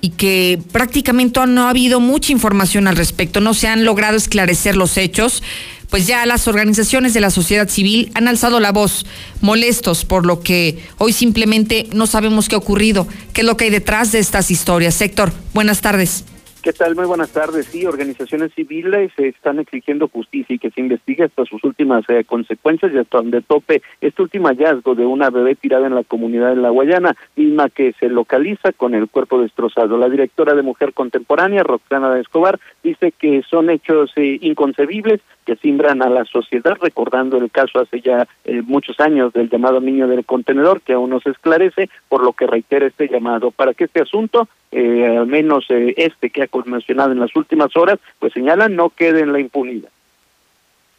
y 0.01 0.09
que 0.09 0.59
prácticamente 0.71 1.39
no 1.45 1.67
ha 1.67 1.69
habido 1.69 1.99
mucha 1.99 2.31
información 2.31 2.87
al 2.87 2.95
respecto, 2.95 3.39
no 3.39 3.53
se 3.53 3.67
han 3.67 3.85
logrado 3.85 4.17
esclarecer 4.17 4.75
los 4.75 4.97
hechos, 4.97 5.43
pues 5.91 6.07
ya 6.07 6.25
las 6.25 6.47
organizaciones 6.47 7.13
de 7.13 7.21
la 7.21 7.29
sociedad 7.29 7.69
civil 7.69 8.09
han 8.15 8.27
alzado 8.27 8.59
la 8.59 8.71
voz, 8.71 9.05
molestos 9.41 10.03
por 10.03 10.25
lo 10.25 10.39
que 10.39 10.79
hoy 10.97 11.13
simplemente 11.13 11.87
no 11.93 12.07
sabemos 12.07 12.49
qué 12.49 12.55
ha 12.55 12.59
ocurrido, 12.59 13.07
qué 13.31 13.41
es 13.41 13.47
lo 13.47 13.57
que 13.57 13.65
hay 13.65 13.71
detrás 13.71 14.11
de 14.11 14.19
estas 14.19 14.49
historias. 14.49 14.99
Héctor, 15.01 15.33
buenas 15.53 15.81
tardes. 15.81 16.23
¿Qué 16.61 16.73
tal? 16.73 16.93
Muy 16.93 17.05
buenas 17.05 17.31
tardes. 17.31 17.67
Sí, 17.67 17.85
organizaciones 17.85 18.53
civiles 18.53 19.13
están 19.17 19.59
exigiendo 19.59 20.09
justicia 20.09 20.53
y 20.53 20.59
que 20.59 20.71
se 20.71 20.81
investigue 20.81 21.23
hasta 21.23 21.45
sus 21.45 21.63
últimas 21.63 22.03
eh, 22.09 22.25
consecuencias 22.25 22.91
y 22.93 22.97
hasta 22.97 23.19
donde 23.19 23.41
tope 23.41 23.81
este 24.01 24.21
último 24.21 24.49
hallazgo 24.49 24.93
de 24.93 25.05
una 25.05 25.29
bebé 25.29 25.55
tirada 25.55 25.87
en 25.87 25.95
la 25.95 26.03
comunidad 26.03 26.49
de 26.49 26.57
La 26.57 26.69
Guayana, 26.69 27.15
misma 27.37 27.69
que 27.69 27.93
se 27.97 28.09
localiza 28.09 28.73
con 28.73 28.93
el 28.93 29.07
cuerpo 29.07 29.41
destrozado. 29.41 29.97
La 29.97 30.09
directora 30.09 30.53
de 30.53 30.61
Mujer 30.61 30.93
Contemporánea, 30.93 31.63
Roxana 31.63 32.13
de 32.13 32.19
Escobar, 32.19 32.59
dice 32.83 33.13
que 33.13 33.41
son 33.49 33.69
hechos 33.69 34.11
eh, 34.17 34.39
inconcebibles 34.41 35.21
que 35.45 35.55
simbran 35.55 36.03
a 36.03 36.09
la 36.09 36.25
sociedad, 36.25 36.77
recordando 36.81 37.37
el 37.37 37.49
caso 37.49 37.79
hace 37.79 38.01
ya 38.01 38.27
eh, 38.43 38.61
muchos 38.61 38.99
años 38.99 39.31
del 39.31 39.49
llamado 39.49 39.79
niño 39.79 40.09
del 40.09 40.25
contenedor, 40.25 40.81
que 40.81 40.93
aún 40.93 41.09
no 41.09 41.21
se 41.21 41.29
esclarece, 41.29 41.89
por 42.09 42.21
lo 42.21 42.33
que 42.33 42.47
reitera 42.47 42.85
este 42.85 43.07
llamado 43.07 43.51
para 43.51 43.73
que 43.73 43.85
este 43.85 44.01
asunto, 44.01 44.49
eh, 44.71 45.17
al 45.17 45.27
menos 45.27 45.65
eh, 45.69 45.93
este 45.97 46.29
que 46.29 46.43
ha 46.43 46.49
mencionado 46.65 47.11
en 47.11 47.19
las 47.19 47.35
últimas 47.35 47.75
horas, 47.75 47.99
pues 48.19 48.33
señala 48.33 48.69
no 48.69 48.89
quede 48.89 49.21
en 49.21 49.33
la 49.33 49.39
impunidad 49.39 49.89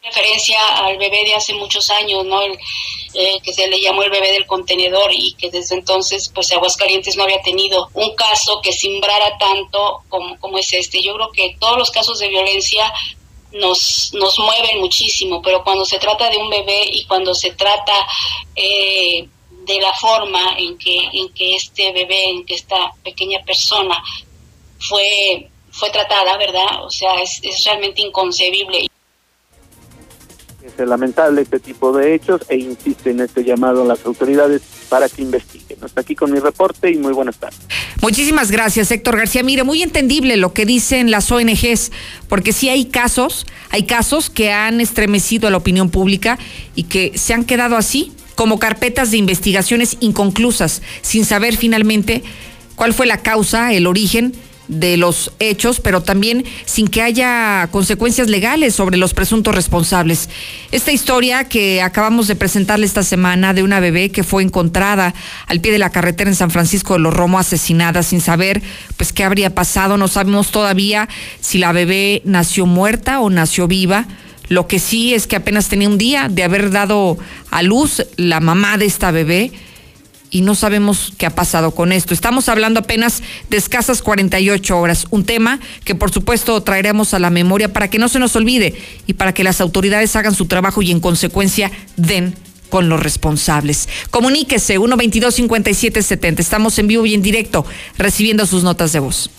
referencia 0.02 0.56
al 0.84 0.96
bebé 0.96 1.24
de 1.24 1.34
hace 1.34 1.54
muchos 1.54 1.90
años, 1.90 2.24
¿no? 2.24 2.40
El, 2.42 2.58
que 3.42 3.52
se 3.52 3.68
le 3.68 3.80
llamó 3.80 4.02
el 4.02 4.10
bebé 4.10 4.32
del 4.32 4.46
contenedor 4.46 5.10
y 5.12 5.34
que 5.34 5.50
desde 5.50 5.74
entonces, 5.74 6.30
pues 6.32 6.52
Aguascalientes 6.52 7.16
no 7.16 7.24
había 7.24 7.42
tenido 7.42 7.88
un 7.94 8.14
caso 8.14 8.60
que 8.62 8.72
simbrara 8.72 9.36
tanto 9.38 10.02
como, 10.08 10.38
como 10.38 10.58
es 10.58 10.72
este. 10.72 11.02
Yo 11.02 11.14
creo 11.14 11.32
que 11.32 11.56
todos 11.58 11.76
los 11.76 11.90
casos 11.90 12.20
de 12.20 12.28
violencia 12.28 12.84
nos, 13.52 14.12
nos 14.14 14.38
mueven 14.38 14.78
muchísimo, 14.78 15.42
pero 15.42 15.64
cuando 15.64 15.84
se 15.84 15.98
trata 15.98 16.30
de 16.30 16.36
un 16.36 16.50
bebé 16.50 16.82
y 16.92 17.04
cuando 17.06 17.34
se 17.34 17.50
trata 17.52 17.92
eh, 18.54 19.28
de 19.66 19.80
la 19.80 19.92
forma 20.00 20.56
en 20.58 20.76
que, 20.78 20.96
en 21.12 21.32
que 21.32 21.54
este 21.54 21.92
bebé, 21.92 22.30
en 22.30 22.46
que 22.46 22.54
esta 22.54 22.92
pequeña 23.04 23.40
persona 23.44 24.02
fue, 24.78 25.48
fue 25.70 25.90
tratada, 25.90 26.36
¿verdad? 26.38 26.84
O 26.84 26.90
sea, 26.90 27.14
es, 27.22 27.40
es 27.42 27.64
realmente 27.64 28.02
inconcebible. 28.02 28.86
Es 30.62 30.86
lamentable 30.86 31.42
este 31.42 31.58
tipo 31.58 31.92
de 31.92 32.14
hechos 32.14 32.42
e 32.48 32.56
insiste 32.56 33.10
en 33.10 33.20
este 33.20 33.44
llamado 33.44 33.82
a 33.82 33.84
las 33.84 34.04
autoridades 34.04 34.62
para 34.88 35.08
que 35.08 35.22
investiguen. 35.22 35.78
Hasta 35.82 36.02
aquí 36.02 36.14
con 36.14 36.32
mi 36.32 36.38
reporte 36.38 36.90
y 36.90 36.96
muy 36.96 37.12
buenas 37.12 37.38
tardes. 37.38 37.60
Muchísimas 38.02 38.50
gracias, 38.50 38.90
Héctor 38.90 39.16
García. 39.16 39.42
Mire, 39.42 39.62
muy 39.62 39.82
entendible 39.82 40.36
lo 40.36 40.52
que 40.52 40.66
dicen 40.66 41.10
las 41.10 41.30
ONGs, 41.30 41.92
porque 42.28 42.52
sí 42.52 42.68
hay 42.68 42.86
casos, 42.86 43.46
hay 43.70 43.84
casos 43.84 44.30
que 44.30 44.52
han 44.52 44.80
estremecido 44.80 45.48
a 45.48 45.50
la 45.50 45.58
opinión 45.58 45.90
pública 45.90 46.38
y 46.74 46.84
que 46.84 47.16
se 47.16 47.34
han 47.34 47.44
quedado 47.44 47.76
así, 47.76 48.12
como 48.34 48.58
carpetas 48.58 49.10
de 49.10 49.18
investigaciones 49.18 49.96
inconclusas, 50.00 50.82
sin 51.02 51.24
saber 51.24 51.56
finalmente 51.56 52.22
cuál 52.76 52.94
fue 52.94 53.06
la 53.06 53.18
causa, 53.18 53.72
el 53.72 53.86
origen 53.86 54.32
de 54.70 54.96
los 54.96 55.32
hechos, 55.40 55.80
pero 55.80 56.00
también 56.00 56.44
sin 56.64 56.86
que 56.86 57.02
haya 57.02 57.68
consecuencias 57.72 58.28
legales 58.28 58.74
sobre 58.74 58.96
los 58.96 59.14
presuntos 59.14 59.54
responsables. 59.54 60.28
Esta 60.70 60.92
historia 60.92 61.44
que 61.44 61.82
acabamos 61.82 62.28
de 62.28 62.36
presentarle 62.36 62.86
esta 62.86 63.02
semana 63.02 63.52
de 63.52 63.64
una 63.64 63.80
bebé 63.80 64.10
que 64.10 64.22
fue 64.22 64.44
encontrada 64.44 65.12
al 65.46 65.60
pie 65.60 65.72
de 65.72 65.78
la 65.78 65.90
carretera 65.90 66.30
en 66.30 66.36
San 66.36 66.52
Francisco 66.52 66.94
de 66.94 67.00
los 67.00 67.12
Romo 67.12 67.40
asesinada 67.40 68.04
sin 68.04 68.20
saber 68.20 68.62
pues 68.96 69.12
qué 69.12 69.24
habría 69.24 69.54
pasado, 69.54 69.96
no 69.96 70.06
sabemos 70.06 70.52
todavía 70.52 71.08
si 71.40 71.58
la 71.58 71.72
bebé 71.72 72.22
nació 72.24 72.64
muerta 72.64 73.20
o 73.20 73.28
nació 73.28 73.66
viva. 73.66 74.06
Lo 74.50 74.66
que 74.66 74.80
sí 74.80 75.14
es 75.14 75.28
que 75.28 75.36
apenas 75.36 75.68
tenía 75.68 75.88
un 75.88 75.96
día 75.96 76.28
de 76.28 76.42
haber 76.42 76.72
dado 76.72 77.16
a 77.52 77.62
luz 77.62 78.04
la 78.16 78.40
mamá 78.40 78.78
de 78.78 78.84
esta 78.84 79.12
bebé 79.12 79.52
y 80.28 80.40
no 80.40 80.56
sabemos 80.56 81.12
qué 81.16 81.26
ha 81.26 81.36
pasado 81.36 81.70
con 81.70 81.92
esto. 81.92 82.14
Estamos 82.14 82.48
hablando 82.48 82.80
apenas 82.80 83.22
de 83.48 83.56
escasas 83.56 84.02
48 84.02 84.76
horas, 84.76 85.06
un 85.10 85.24
tema 85.24 85.60
que 85.84 85.94
por 85.94 86.10
supuesto 86.10 86.60
traeremos 86.64 87.14
a 87.14 87.20
la 87.20 87.30
memoria 87.30 87.72
para 87.72 87.88
que 87.88 88.00
no 88.00 88.08
se 88.08 88.18
nos 88.18 88.34
olvide 88.34 88.74
y 89.06 89.12
para 89.12 89.32
que 89.32 89.44
las 89.44 89.60
autoridades 89.60 90.16
hagan 90.16 90.34
su 90.34 90.46
trabajo 90.46 90.82
y 90.82 90.90
en 90.90 90.98
consecuencia 90.98 91.70
den 91.96 92.34
con 92.70 92.88
los 92.88 93.00
responsables. 93.00 93.88
Comuníquese 94.10 94.78
122 94.78 95.32
5770. 95.32 96.42
Estamos 96.42 96.76
en 96.80 96.88
vivo 96.88 97.06
y 97.06 97.14
en 97.14 97.22
directo 97.22 97.64
recibiendo 97.98 98.46
sus 98.46 98.64
notas 98.64 98.92
de 98.92 98.98
voz. 98.98 99.30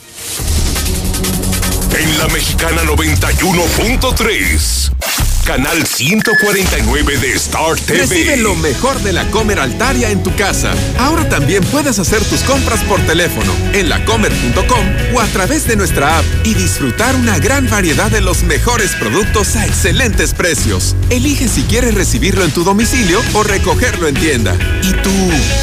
En 1.94 2.18
la 2.18 2.28
Mexicana 2.30 2.84
91.3. 2.84 5.31
Canal 5.52 5.86
149 5.86 7.18
de 7.18 7.34
Star 7.34 7.76
TV. 7.76 8.00
Recibe 8.00 8.38
lo 8.38 8.56
mejor 8.56 9.02
de 9.02 9.12
la 9.12 9.30
Comer 9.32 9.60
Altaria 9.60 10.10
en 10.10 10.24
tu 10.24 10.34
casa. 10.38 10.72
Ahora 10.98 11.28
también 11.28 11.62
puedes 11.66 12.00
hacer 12.00 12.24
tus 12.24 12.40
compras 12.44 12.80
por 12.86 13.02
teléfono 13.02 13.54
en 13.74 13.90
lacomer.com 13.90 15.14
o 15.14 15.20
a 15.20 15.26
través 15.28 15.68
de 15.68 15.76
nuestra 15.76 16.20
app 16.20 16.26
y 16.46 16.54
disfrutar 16.54 17.18
una 17.18 17.38
gran 17.38 17.70
variedad 17.70 18.10
de 18.10 18.22
los 18.22 18.44
mejores 18.44 18.96
productos 18.96 19.58
a 19.58 19.66
excelentes 19.66 20.34
precios. 20.34 20.96
Elige 21.10 21.50
si 21.50 21.64
quieres 21.64 21.96
recibirlo 21.96 22.46
en 22.46 22.52
tu 22.52 22.64
domicilio 22.64 23.20
o 23.34 23.44
recogerlo 23.44 24.08
en 24.08 24.16
tienda. 24.16 24.56
¿Y 24.84 24.94
tú 25.04 25.12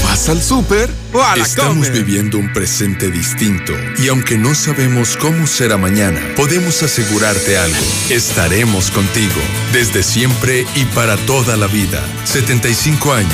vas 0.05 0.29
al 0.29 0.43
súper 0.43 0.91
o 1.15 1.23
a 1.23 1.35
la 1.35 1.45
Estamos 1.45 1.87
Comer? 1.89 2.05
viviendo 2.05 2.37
un 2.37 2.53
presente 2.53 3.11
distinto 3.11 3.73
y 3.97 4.09
aunque 4.09 4.37
no 4.37 4.55
sabemos 4.55 5.17
cómo 5.17 5.47
será 5.47 5.79
mañana, 5.79 6.21
podemos 6.37 6.83
asegurarte 6.83 7.57
algo. 7.57 7.79
Estaremos 8.11 8.91
contigo 8.91 9.41
desde 9.79 10.03
siempre 10.03 10.67
y 10.75 10.85
para 10.87 11.17
toda 11.19 11.57
la 11.57 11.69
vida. 11.69 12.03
75 12.25 13.13
años. 13.13 13.31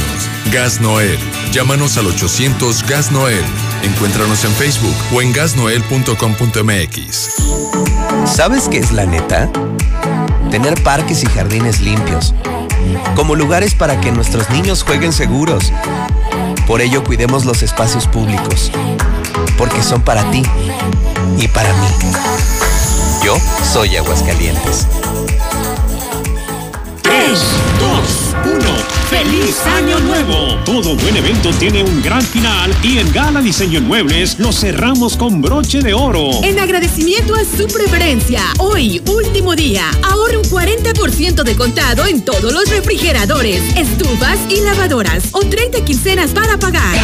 Gas 0.53 0.78
Noel. 0.78 1.18
Llámanos 1.53 1.97
al 1.97 2.07
800 2.07 2.86
Gas 2.86 3.11
Noel. 3.12 3.42
Encuéntranos 3.82 4.45
en 4.45 4.53
Facebook 4.53 4.95
o 5.14 5.22
en 5.22 5.32
gasnoel.com.mx. 5.32 7.28
¿Sabes 8.26 8.68
qué 8.68 8.76
es 8.76 8.92
la 8.92 9.07
neta? 9.07 9.51
Tener 10.51 10.74
parques 10.82 11.22
y 11.22 11.26
jardines 11.28 11.80
limpios, 11.80 12.34
como 13.16 13.36
lugares 13.36 13.74
para 13.74 13.99
que 13.99 14.12
nuestros 14.12 14.51
niños 14.51 14.82
jueguen 14.82 15.14
seguros. 15.14 15.72
Por 16.66 16.82
ello 16.82 17.03
cuidemos 17.05 17.47
los 17.47 17.62
espacios 17.62 18.07
públicos, 18.07 18.70
porque 19.57 19.82
son 19.82 20.03
para 20.03 20.30
ti 20.30 20.42
y 21.38 21.49
para 21.49 21.72
mí. 21.72 21.88
Yo 23.24 23.34
soy 23.72 23.97
Aguascalientes. 23.97 24.86
3, 27.24 27.32
2, 28.42 28.58
1. 28.58 28.93
¡Feliz 29.14 29.64
Año 29.66 30.00
Nuevo! 30.00 30.58
Todo 30.64 30.96
buen 30.96 31.16
evento 31.16 31.52
tiene 31.52 31.84
un 31.84 32.02
gran 32.02 32.20
final 32.20 32.74
y 32.82 32.98
en 32.98 33.12
Gala 33.12 33.40
Diseño 33.40 33.78
en 33.78 33.86
Muebles 33.86 34.40
lo 34.40 34.50
cerramos 34.50 35.16
con 35.16 35.40
broche 35.40 35.82
de 35.82 35.94
oro. 35.94 36.30
En 36.42 36.58
agradecimiento 36.58 37.32
a 37.36 37.44
su 37.44 37.68
preferencia, 37.68 38.42
hoy, 38.58 39.00
último 39.06 39.54
día, 39.54 39.88
ahorre 40.02 40.38
un 40.38 40.44
40% 40.44 41.44
de 41.44 41.54
contado 41.54 42.06
en 42.06 42.24
todos 42.24 42.52
los 42.52 42.68
refrigeradores, 42.68 43.62
estufas 43.76 44.40
y 44.48 44.60
lavadoras 44.62 45.28
o 45.30 45.42
30 45.42 45.84
quincenas 45.84 46.32
para 46.32 46.58
pagar. 46.58 46.98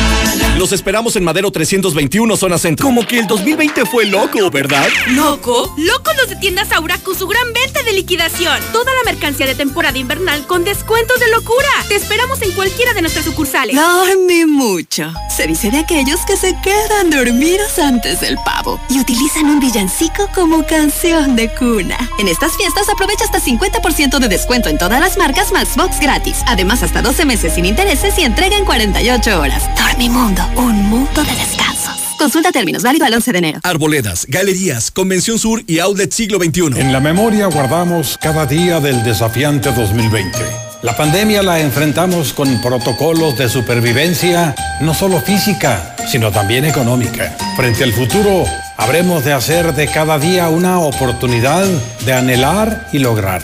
Los 0.58 0.72
esperamos 0.72 1.14
en 1.14 1.22
Madero 1.22 1.52
321, 1.52 2.36
zona 2.36 2.58
centro. 2.58 2.86
Como 2.86 3.06
que 3.06 3.20
el 3.20 3.28
2020 3.28 3.86
fue 3.86 4.06
loco, 4.06 4.50
¿verdad? 4.50 4.88
¿Loco? 5.11 5.72
¡Locos 5.78 6.14
los 6.20 6.28
de 6.28 6.36
tiendas 6.36 6.72
Aura 6.72 6.98
con 6.98 7.16
su 7.16 7.28
gran 7.28 7.52
venta 7.52 7.84
de 7.84 7.92
liquidación! 7.92 8.58
Toda 8.72 8.92
la 8.96 9.12
mercancía 9.12 9.46
de 9.46 9.54
temporada 9.54 9.96
invernal 9.96 10.44
con 10.48 10.64
descuentos 10.64 11.20
de 11.20 11.30
locura. 11.30 11.68
Te 11.88 11.99
esperamos 12.01 12.40
en 12.42 12.53
cualquiera 12.53 12.94
de 12.94 13.03
nuestras 13.03 13.24
sucursales. 13.24 13.76
Dormí 13.76 14.46
mucho. 14.46 15.12
Se 15.34 15.46
dice 15.46 15.70
de 15.70 15.78
aquellos 15.78 16.20
que 16.26 16.36
se 16.36 16.57
quedan 16.62 17.11
dormidos 17.11 17.78
antes 17.78 18.20
del 18.20 18.36
pavo 18.44 18.80
y 18.88 18.98
utilizan 18.98 19.46
un 19.46 19.61
villancico 19.61 20.28
como 20.34 20.66
canción 20.66 21.36
de 21.36 21.53
cuna. 21.55 21.96
En 22.18 22.28
estas 22.28 22.57
fiestas 22.57 22.88
aprovecha 22.88 23.24
hasta 23.24 23.40
50% 23.40 24.18
de 24.18 24.28
descuento 24.28 24.68
en 24.68 24.78
todas 24.78 25.01
las 25.01 25.18
marcas 25.18 25.53
más 25.53 25.76
box 25.76 26.01
gratis. 26.01 26.38
Además, 26.46 26.82
hasta 26.82 27.03
12 27.03 27.24
meses 27.24 27.55
sin 27.55 27.66
intereses 27.66 28.18
y 28.18 28.22
entrega 28.22 28.57
en 28.57 28.64
48 28.64 29.40
horas. 29.40 29.62
Dormimundo, 29.76 30.42
un 30.57 30.88
mundo 30.88 31.22
de 31.22 31.34
descansos. 31.34 31.96
Consulta 32.18 32.53
términos, 32.53 32.82
válido 32.82 33.07
al 33.07 33.14
11 33.14 33.32
de 33.32 33.38
enero. 33.38 33.61
Arboledas, 33.62 34.26
galerías, 34.26 34.90
Convención 34.90 35.38
Sur 35.38 35.62
y 35.66 35.78
Outlet 35.78 36.12
Siglo 36.12 36.38
XXI. 36.38 36.80
En 36.80 36.92
la 36.92 37.01
memoria 37.01 37.46
guardamos 37.46 38.18
cada 38.20 38.46
día 38.46 38.80
del 38.80 39.03
desafiante 39.05 39.72
2020. 39.72 40.69
La 40.83 40.97
pandemia 40.97 41.43
la 41.43 41.61
enfrentamos 41.61 42.33
con 42.33 42.59
protocolos 42.62 43.37
de 43.37 43.51
supervivencia, 43.51 44.55
no 44.81 44.95
solo 44.95 45.20
física, 45.20 45.95
sino 46.11 46.33
también 46.33 46.64
económica. 46.64 47.37
Frente 47.55 47.85
al 47.85 47.93
futuro, 47.93 48.45
habremos 48.78 49.22
de 49.22 49.35
hacer 49.35 49.74
de 49.74 49.89
cada 49.89 50.18
día 50.18 50.49
una 50.49 50.81
oportunidad 50.81 51.66
de 52.07 52.12
anhelar 52.14 52.89
y 52.93 52.99
lograr, 52.99 53.43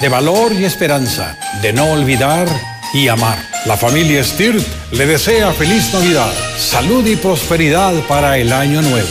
de 0.00 0.08
valor 0.08 0.52
y 0.52 0.64
esperanza, 0.64 1.36
de 1.60 1.72
no 1.72 1.90
olvidar 1.90 2.46
y 2.94 3.08
amar. 3.08 3.38
La 3.66 3.76
familia 3.76 4.22
Stirt 4.22 4.64
le 4.92 5.06
desea 5.06 5.52
feliz 5.52 5.92
Navidad, 5.92 6.32
salud 6.56 7.04
y 7.04 7.16
prosperidad 7.16 7.94
para 8.06 8.38
el 8.38 8.52
año 8.52 8.80
nuevo. 8.80 9.08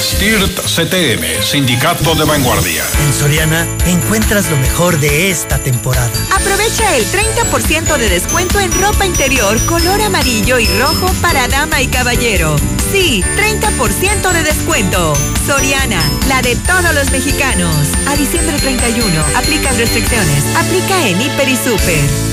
STIRT 0.00 0.60
CTM, 0.60 1.42
Sindicato 1.42 2.14
de 2.14 2.24
Vanguardia. 2.24 2.82
En 3.04 3.12
Soriana 3.12 3.66
encuentras 3.86 4.50
lo 4.50 4.56
mejor 4.56 4.98
de 4.98 5.30
esta 5.30 5.58
temporada. 5.58 6.10
Aprovecha 6.34 6.96
el 6.96 7.04
30% 7.04 7.98
de 7.98 8.08
descuento 8.08 8.58
en 8.60 8.72
ropa 8.80 9.04
interior 9.04 9.58
color 9.66 10.00
amarillo 10.00 10.58
y 10.58 10.66
rojo 10.78 11.12
para 11.20 11.46
dama 11.48 11.82
y 11.82 11.88
caballero. 11.88 12.56
Sí, 12.90 13.22
30% 13.36 14.32
de 14.32 14.42
descuento. 14.42 15.12
Soriana, 15.46 16.02
la 16.28 16.40
de 16.40 16.56
todos 16.56 16.94
los 16.94 17.10
mexicanos. 17.10 17.74
A 18.08 18.16
diciembre 18.16 18.56
31, 18.58 19.04
aplican 19.36 19.76
restricciones. 19.76 20.44
Aplica 20.56 21.06
en 21.08 21.20
Hiper 21.20 21.48
y 21.48 21.56
Super. 21.56 22.29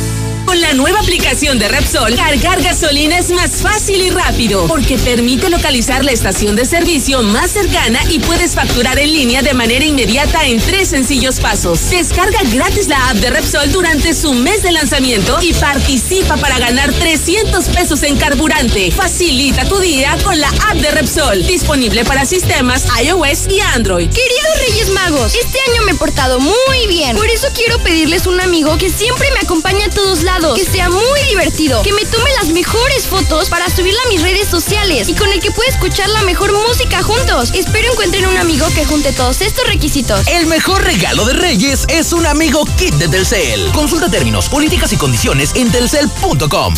Con 0.47 0.61
la 0.61 0.73
nueva 0.73 1.01
aplicación 1.01 1.59
de 1.59 1.67
Repsol, 1.67 2.15
cargar 2.15 2.63
gasolina 2.63 3.17
es 3.17 3.31
más 3.31 3.61
fácil 3.61 4.01
y 4.01 4.09
rápido 4.09 4.65
porque 4.65 4.97
permite 4.97 5.49
localizar 5.49 6.05
la 6.05 6.13
estación 6.13 6.55
de 6.55 6.63
servicio 6.63 7.21
más 7.21 7.51
cercana 7.51 7.99
y 8.09 8.19
puedes 8.19 8.55
facturar 8.55 8.97
en 8.97 9.11
línea 9.11 9.41
de 9.41 9.53
manera 9.53 9.83
inmediata 9.83 10.45
en 10.45 10.61
tres 10.61 10.87
sencillos 10.87 11.41
pasos. 11.41 11.89
Descarga 11.89 12.39
gratis 12.53 12.87
la 12.87 13.09
app 13.09 13.17
de 13.17 13.29
Repsol 13.29 13.73
durante 13.73 14.13
su 14.13 14.33
mes 14.33 14.63
de 14.63 14.71
lanzamiento 14.71 15.37
y 15.41 15.53
participa 15.53 16.37
para 16.37 16.57
ganar 16.59 16.93
300 16.93 17.67
pesos 17.67 18.01
en 18.03 18.15
carburante. 18.15 18.89
Facilita 18.91 19.65
tu 19.65 19.79
día 19.79 20.17
con 20.23 20.39
la 20.39 20.47
app 20.47 20.77
de 20.77 20.91
Repsol, 20.91 21.45
disponible 21.45 22.05
para 22.05 22.25
sistemas 22.25 22.85
iOS 23.03 23.49
y 23.49 23.59
Android. 23.59 24.09
Queridos 24.09 24.69
Reyes 24.69 24.89
Magos, 24.91 25.35
este 25.35 25.59
año 25.69 25.83
me 25.83 25.91
he 25.91 25.95
portado 25.95 26.39
muy 26.39 26.87
bien. 26.87 27.17
Por 27.17 27.29
eso 27.29 27.49
quiero 27.53 27.79
pedirles 27.79 28.27
un 28.27 28.39
amigo 28.39 28.77
que 28.77 28.89
siempre 28.89 29.27
me 29.33 29.41
acompañe 29.41 29.83
a 29.83 29.89
todos 29.89 30.23
lados, 30.23 30.36
que 30.55 30.65
sea 30.65 30.89
muy 30.89 31.21
divertido, 31.29 31.81
que 31.81 31.93
me 31.93 32.05
tome 32.05 32.29
las 32.39 32.49
mejores 32.49 33.07
fotos 33.07 33.49
para 33.49 33.69
subirla 33.69 33.99
a 34.05 34.09
mis 34.09 34.21
redes 34.21 34.47
sociales 34.47 35.09
y 35.09 35.15
con 35.15 35.31
el 35.31 35.39
que 35.39 35.49
pueda 35.51 35.69
escuchar 35.69 36.09
la 36.09 36.21
mejor 36.23 36.53
música 36.53 37.01
juntos. 37.01 37.51
Espero 37.53 37.91
encuentren 37.91 38.27
un 38.27 38.37
amigo 38.37 38.67
que 38.75 38.85
junte 38.85 39.13
todos 39.13 39.41
estos 39.41 39.65
requisitos. 39.65 40.27
El 40.27 40.45
mejor 40.45 40.83
regalo 40.83 41.25
de 41.25 41.33
Reyes 41.33 41.85
es 41.89 42.13
un 42.13 42.25
amigo 42.27 42.65
kit 42.77 42.93
de 42.95 43.07
Telcel. 43.07 43.71
Consulta 43.71 44.09
términos, 44.09 44.47
políticas 44.47 44.93
y 44.93 44.97
condiciones 44.97 45.55
en 45.55 45.71
telcel.com. 45.71 46.75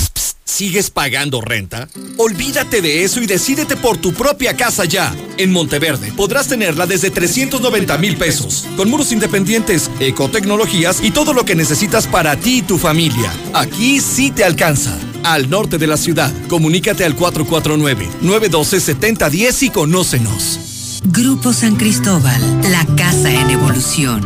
¿Sigues 0.50 0.90
pagando 0.90 1.42
renta? 1.42 1.88
Olvídate 2.18 2.82
de 2.82 3.04
eso 3.04 3.22
y 3.22 3.28
decídete 3.28 3.76
por 3.78 3.98
tu 3.98 4.14
propia 4.14 4.58
casa 4.58 4.84
ya. 4.84 5.16
En 5.38 5.52
Monteverde 5.52 6.12
podrás 6.14 6.48
tenerla 6.48 6.88
desde 6.88 7.12
390 7.12 7.96
mil 8.00 8.18
pesos, 8.18 8.66
con 8.76 8.90
muros 8.90 9.12
independientes, 9.12 9.92
ecotecnologías 10.00 11.04
y 11.04 11.12
todo 11.12 11.34
lo 11.34 11.46
que 11.46 11.54
necesitas 11.54 12.08
para 12.08 12.36
ti 12.36 12.58
y 12.58 12.64
tu 12.64 12.80
familia. 12.80 13.32
Aquí 13.54 14.02
sí 14.02 14.32
te 14.32 14.44
alcanza. 14.44 14.98
Al 15.24 15.52
norte 15.52 15.78
de 15.78 15.86
la 15.86 15.98
ciudad, 15.98 16.34
comunícate 16.48 17.06
al 17.06 17.16
449-912-7010 17.16 19.64
y 19.64 19.70
conócenos. 19.70 21.02
Grupo 21.04 21.54
San 21.54 21.76
Cristóbal, 21.76 22.42
la 22.72 22.88
casa 22.96 23.32
en 23.32 23.52
evolución. 23.52 24.26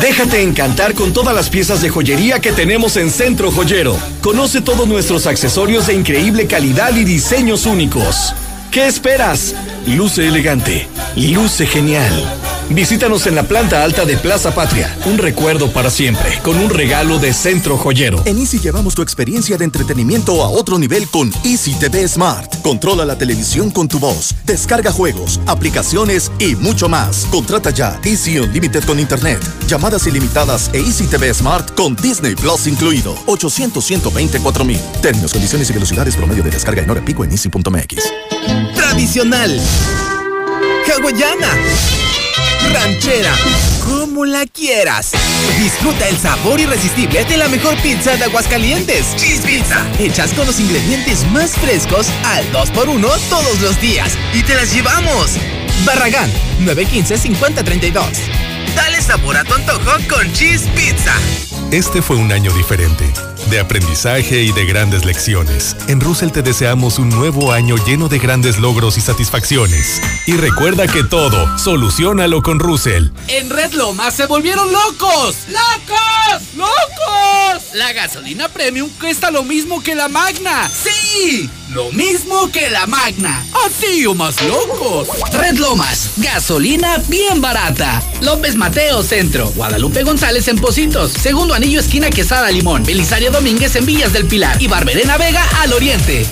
Déjate 0.00 0.42
encantar 0.42 0.94
con 0.94 1.12
todas 1.12 1.34
las 1.34 1.48
piezas 1.48 1.80
de 1.80 1.88
joyería 1.88 2.38
que 2.38 2.52
tenemos 2.52 2.96
en 2.96 3.10
Centro 3.10 3.50
Joyero. 3.50 3.96
Conoce 4.20 4.60
todos 4.60 4.86
nuestros 4.86 5.26
accesorios 5.26 5.86
de 5.86 5.94
increíble 5.94 6.46
calidad 6.46 6.94
y 6.94 7.04
diseños 7.04 7.64
únicos. 7.64 8.34
¿Qué 8.70 8.86
esperas? 8.86 9.54
Luce 9.86 10.26
elegante, 10.28 10.86
luce 11.16 11.66
genial. 11.66 12.12
Visítanos 12.70 13.26
en 13.28 13.36
la 13.36 13.44
planta 13.44 13.84
alta 13.84 14.04
de 14.04 14.16
Plaza 14.16 14.52
Patria. 14.54 14.96
Un 15.06 15.18
recuerdo 15.18 15.72
para 15.72 15.88
siempre, 15.88 16.40
con 16.42 16.56
un 16.58 16.68
regalo 16.68 17.18
de 17.18 17.32
Centro 17.32 17.78
Joyero. 17.78 18.22
En 18.26 18.38
Easy 18.38 18.58
llevamos 18.58 18.94
tu 18.94 19.02
experiencia 19.02 19.56
de 19.56 19.64
entretenimiento 19.64 20.42
a 20.42 20.48
otro 20.48 20.76
nivel 20.78 21.08
con 21.08 21.32
Easy 21.44 21.74
TV 21.74 22.06
Smart. 22.08 22.62
Controla 22.62 23.04
la 23.04 23.16
televisión 23.16 23.70
con 23.70 23.86
tu 23.86 24.00
voz, 24.00 24.34
descarga 24.44 24.90
juegos, 24.90 25.40
aplicaciones 25.46 26.32
y 26.40 26.56
mucho 26.56 26.88
más. 26.88 27.26
Contrata 27.30 27.70
ya 27.70 28.00
Easy 28.04 28.38
Unlimited 28.38 28.84
con 28.84 28.98
Internet, 28.98 29.40
llamadas 29.68 30.06
ilimitadas 30.06 30.68
e 30.72 30.78
Easy 30.78 31.06
TV 31.06 31.32
Smart 31.32 31.72
con 31.74 31.94
Disney 31.94 32.34
Plus 32.34 32.66
incluido. 32.66 33.14
800 33.26 33.84
124 33.84 34.64
mil. 34.64 34.80
Términos, 35.00 35.32
condiciones 35.32 35.70
y 35.70 35.72
velocidades 35.72 36.16
promedio 36.16 36.42
de 36.42 36.50
descarga 36.50 36.82
en 36.82 36.90
hora 36.90 37.04
pico 37.04 37.22
en 37.22 37.30
easy.mx. 37.30 38.02
Tradicional. 38.74 39.60
Hawaiana. 40.88 42.05
Ranchera. 42.72 43.32
Como 43.84 44.24
la 44.24 44.46
quieras. 44.46 45.12
Disfruta 45.58 46.08
el 46.08 46.16
sabor 46.16 46.60
irresistible 46.60 47.24
de 47.24 47.36
la 47.36 47.48
mejor 47.48 47.76
pizza 47.82 48.16
de 48.16 48.24
Aguascalientes. 48.24 49.14
Cheese 49.16 49.42
Pizza. 49.42 49.86
Hechas 49.98 50.32
con 50.32 50.46
los 50.46 50.58
ingredientes 50.60 51.24
más 51.30 51.52
frescos 51.52 52.08
al 52.24 52.44
2x1 52.52 53.18
todos 53.28 53.60
los 53.60 53.80
días. 53.80 54.12
Y 54.34 54.42
te 54.42 54.54
las 54.54 54.72
llevamos. 54.72 55.32
Barragán, 55.84 56.30
915-5032. 56.64 58.02
Dale 58.74 59.00
sabor 59.00 59.36
a 59.36 59.44
tu 59.44 59.54
antojo 59.54 59.92
con 60.08 60.32
Cheese 60.32 60.66
Pizza. 60.74 61.14
Este 61.70 62.00
fue 62.02 62.16
un 62.16 62.30
año 62.32 62.52
diferente, 62.52 63.04
de 63.50 63.60
aprendizaje 63.60 64.42
y 64.42 64.52
de 64.52 64.66
grandes 64.66 65.04
lecciones. 65.04 65.76
En 65.88 66.00
Russell 66.00 66.30
te 66.30 66.42
deseamos 66.42 66.98
un 66.98 67.08
nuevo 67.08 67.52
año 67.52 67.76
lleno 67.86 68.08
de 68.08 68.18
grandes 68.18 68.58
logros 68.58 68.96
y 68.96 69.00
satisfacciones. 69.00 70.00
Y 70.26 70.32
recuerda 70.36 70.86
que 70.86 71.04
todo, 71.04 71.58
solucionalo 71.58 72.42
con 72.42 72.58
Russell. 72.58 73.08
En 73.28 73.50
Red 73.50 73.72
Lomas 73.72 74.14
se 74.14 74.26
volvieron 74.26 74.72
locos. 74.72 75.36
¡Locos! 75.48 76.42
¡Locos! 76.56 77.74
La 77.74 77.92
gasolina 77.92 78.48
premium 78.48 78.88
cuesta 79.00 79.30
lo 79.30 79.44
mismo 79.44 79.82
que 79.82 79.94
la 79.94 80.08
magna. 80.08 80.68
¡Sí! 80.68 81.50
Lo 81.72 81.90
mismo 81.92 82.50
que 82.52 82.70
la 82.70 82.86
magna. 82.86 83.44
Así 83.66 84.06
o 84.06 84.14
más 84.14 84.40
locos. 84.42 85.08
Red 85.32 85.58
Lomas, 85.58 86.12
gasolina 86.16 86.98
bien 87.08 87.40
barata. 87.40 88.02
López 88.22 88.54
Mateo 88.54 89.02
Centro, 89.02 89.50
Guadalupe 89.50 90.04
González 90.04 90.46
en 90.48 90.58
Positos, 90.58 91.12
Segundo 91.12 91.54
Anillo 91.54 91.80
Esquina 91.80 92.08
Quesada 92.08 92.50
Limón, 92.50 92.84
Belisario 92.84 93.30
Domínguez 93.36 93.76
en 93.76 93.84
Villas 93.84 94.14
del 94.14 94.24
Pilar 94.24 94.56
y 94.62 94.66
Barberena 94.66 95.18
Vega 95.18 95.46
al 95.60 95.74
Oriente. 95.74 96.26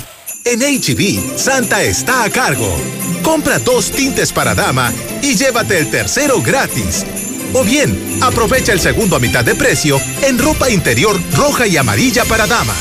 En 0.46 0.60
HB, 0.60 1.36
Santa 1.38 1.82
está 1.82 2.24
a 2.24 2.30
cargo. 2.30 2.74
Compra 3.22 3.58
dos 3.58 3.90
tintes 3.90 4.32
para 4.32 4.54
dama 4.54 4.90
y 5.20 5.34
llévate 5.34 5.78
el 5.78 5.90
tercero 5.90 6.40
gratis. 6.40 7.04
O 7.52 7.62
bien, 7.62 8.18
aprovecha 8.22 8.72
el 8.72 8.80
segundo 8.80 9.16
a 9.16 9.20
mitad 9.20 9.44
de 9.44 9.54
precio 9.54 10.00
en 10.22 10.38
ropa 10.38 10.70
interior 10.70 11.20
roja 11.34 11.66
y 11.66 11.76
amarilla 11.76 12.24
para 12.24 12.46
dama. 12.46 12.74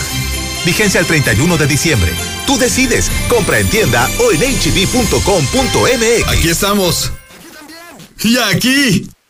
Vigencia 0.66 1.02
el 1.02 1.06
31 1.06 1.58
de 1.58 1.68
diciembre. 1.68 2.14
Tú 2.48 2.58
decides, 2.58 3.12
compra 3.28 3.60
en 3.60 3.68
tienda 3.68 4.10
o 4.20 4.32
en 4.32 4.40
hb.com.mx. 4.40 6.28
Aquí 6.30 6.48
estamos. 6.48 7.12
Y 8.24 8.38
aquí. 8.38 9.13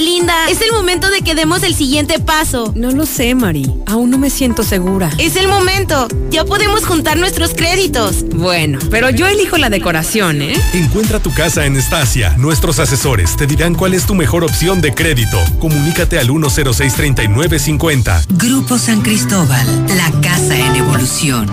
Linda, 0.00 0.48
es 0.48 0.62
el 0.62 0.72
momento 0.72 1.10
de 1.10 1.20
que 1.20 1.34
demos 1.34 1.62
el 1.62 1.74
siguiente 1.74 2.18
paso. 2.18 2.72
No 2.74 2.90
lo 2.90 3.04
sé, 3.04 3.34
Mari. 3.34 3.70
Aún 3.86 4.08
no 4.10 4.16
me 4.18 4.30
siento 4.30 4.62
segura. 4.62 5.10
Es 5.18 5.36
el 5.36 5.46
momento. 5.46 6.08
Ya 6.30 6.44
podemos 6.44 6.86
juntar 6.86 7.18
nuestros 7.18 7.52
créditos. 7.54 8.24
Bueno, 8.34 8.78
pero 8.90 9.10
yo 9.10 9.26
elijo 9.26 9.58
la 9.58 9.68
decoración, 9.68 10.40
¿eh? 10.40 10.54
Encuentra 10.72 11.20
tu 11.20 11.32
casa 11.34 11.66
en 11.66 11.76
Estacia. 11.76 12.34
Nuestros 12.38 12.78
asesores 12.78 13.36
te 13.36 13.46
dirán 13.46 13.74
cuál 13.74 13.92
es 13.92 14.06
tu 14.06 14.14
mejor 14.14 14.42
opción 14.42 14.80
de 14.80 14.94
crédito. 14.94 15.38
Comunícate 15.58 16.18
al 16.18 16.28
106-3950. 16.28 18.24
Grupo 18.30 18.78
San 18.78 19.02
Cristóbal, 19.02 19.86
la 19.88 20.10
casa 20.22 20.56
en 20.56 20.76
evolución. 20.76 21.50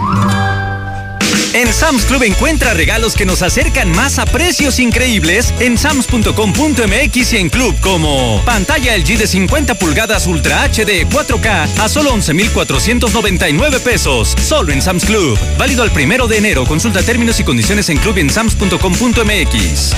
En 1.53 1.73
Sam's 1.73 2.05
Club 2.05 2.23
encuentra 2.23 2.73
regalos 2.73 3.15
que 3.15 3.25
nos 3.25 3.41
acercan 3.41 3.91
más 3.91 4.19
a 4.19 4.25
precios 4.25 4.79
increíbles 4.79 5.53
en 5.59 5.77
sams.com.mx 5.77 7.33
y 7.33 7.37
en 7.37 7.49
Club 7.49 7.75
como 7.81 8.41
pantalla 8.45 8.97
LG 8.97 9.17
de 9.17 9.27
50 9.27 9.75
pulgadas 9.75 10.27
Ultra 10.27 10.63
HD 10.65 11.07
4K 11.09 11.79
a 11.79 11.89
solo 11.89 12.13
11,499 12.13 13.79
pesos. 13.79 14.35
Solo 14.41 14.71
en 14.71 14.81
Sam's 14.81 15.05
Club. 15.05 15.37
Válido 15.57 15.83
al 15.83 15.91
primero 15.91 16.27
de 16.27 16.37
enero. 16.37 16.65
Consulta 16.65 17.01
términos 17.01 17.39
y 17.39 17.43
condiciones 17.43 17.89
en 17.89 17.97
club 17.97 18.17
en 18.17 18.29
sams.com.mx. 18.29 19.95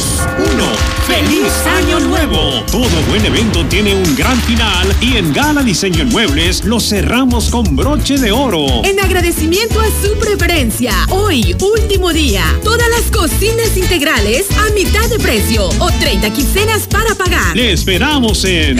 1. 0.53 0.91
¡Feliz 1.07 1.51
Año 1.65 1.99
Nuevo! 1.99 2.63
Todo 2.71 2.87
buen 3.09 3.25
evento 3.25 3.65
tiene 3.65 3.95
un 3.95 4.15
gran 4.15 4.39
final 4.43 4.87
y 5.01 5.17
en 5.17 5.33
Gala 5.33 5.63
Diseño 5.63 6.03
en 6.03 6.09
Muebles 6.09 6.63
lo 6.63 6.79
cerramos 6.79 7.49
con 7.49 7.75
broche 7.75 8.17
de 8.17 8.31
oro. 8.31 8.65
En 8.85 8.99
agradecimiento 8.99 9.81
a 9.81 9.87
su 10.01 10.17
preferencia, 10.19 10.93
hoy, 11.09 11.55
último 11.59 12.13
día, 12.13 12.43
todas 12.63 12.87
las 12.89 13.11
cocinas 13.11 13.75
integrales 13.75 14.45
a 14.57 14.71
mitad 14.73 15.09
de 15.09 15.19
precio 15.19 15.69
o 15.79 15.91
30 15.91 16.31
quincenas 16.31 16.87
para 16.87 17.15
pagar. 17.15 17.57
Le 17.57 17.73
esperamos 17.73 18.10
en... 18.43 18.77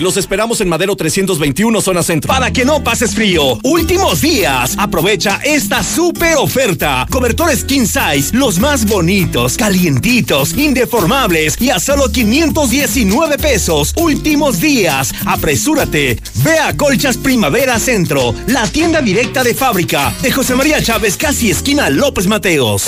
Los 0.00 0.18
esperamos 0.18 0.60
en 0.60 0.68
Madero 0.68 0.94
321, 0.94 1.80
zona 1.80 2.02
centro. 2.02 2.28
Para 2.28 2.52
que 2.52 2.66
no 2.66 2.84
pases 2.84 3.14
frío, 3.14 3.58
últimos 3.62 4.20
días. 4.20 4.74
Aprovecha 4.76 5.40
esta 5.42 5.82
super 5.82 6.36
oferta. 6.36 7.06
Cobertores 7.10 7.64
king 7.64 7.86
size, 7.86 8.36
los 8.36 8.58
más 8.58 8.84
bonitos, 8.84 9.56
calientitos, 9.56 10.52
indeformables 10.52 11.58
y 11.60 11.70
a 11.70 11.80
solo 11.80 12.12
519 12.12 13.38
pesos. 13.38 13.94
Últimos 13.96 14.60
días. 14.60 15.14
Apresúrate. 15.24 16.20
Ve 16.44 16.58
a 16.58 16.76
Colchas 16.76 17.16
Primavera 17.16 17.78
Centro, 17.78 18.34
la 18.46 18.66
tienda 18.66 19.00
directa 19.00 19.42
de 19.42 19.54
fábrica 19.54 20.14
de 20.20 20.32
José 20.32 20.54
María 20.54 20.82
Chávez, 20.82 21.16
casi 21.16 21.50
esquina 21.50 21.88
López 21.88 22.26
Mateos. 22.26 22.84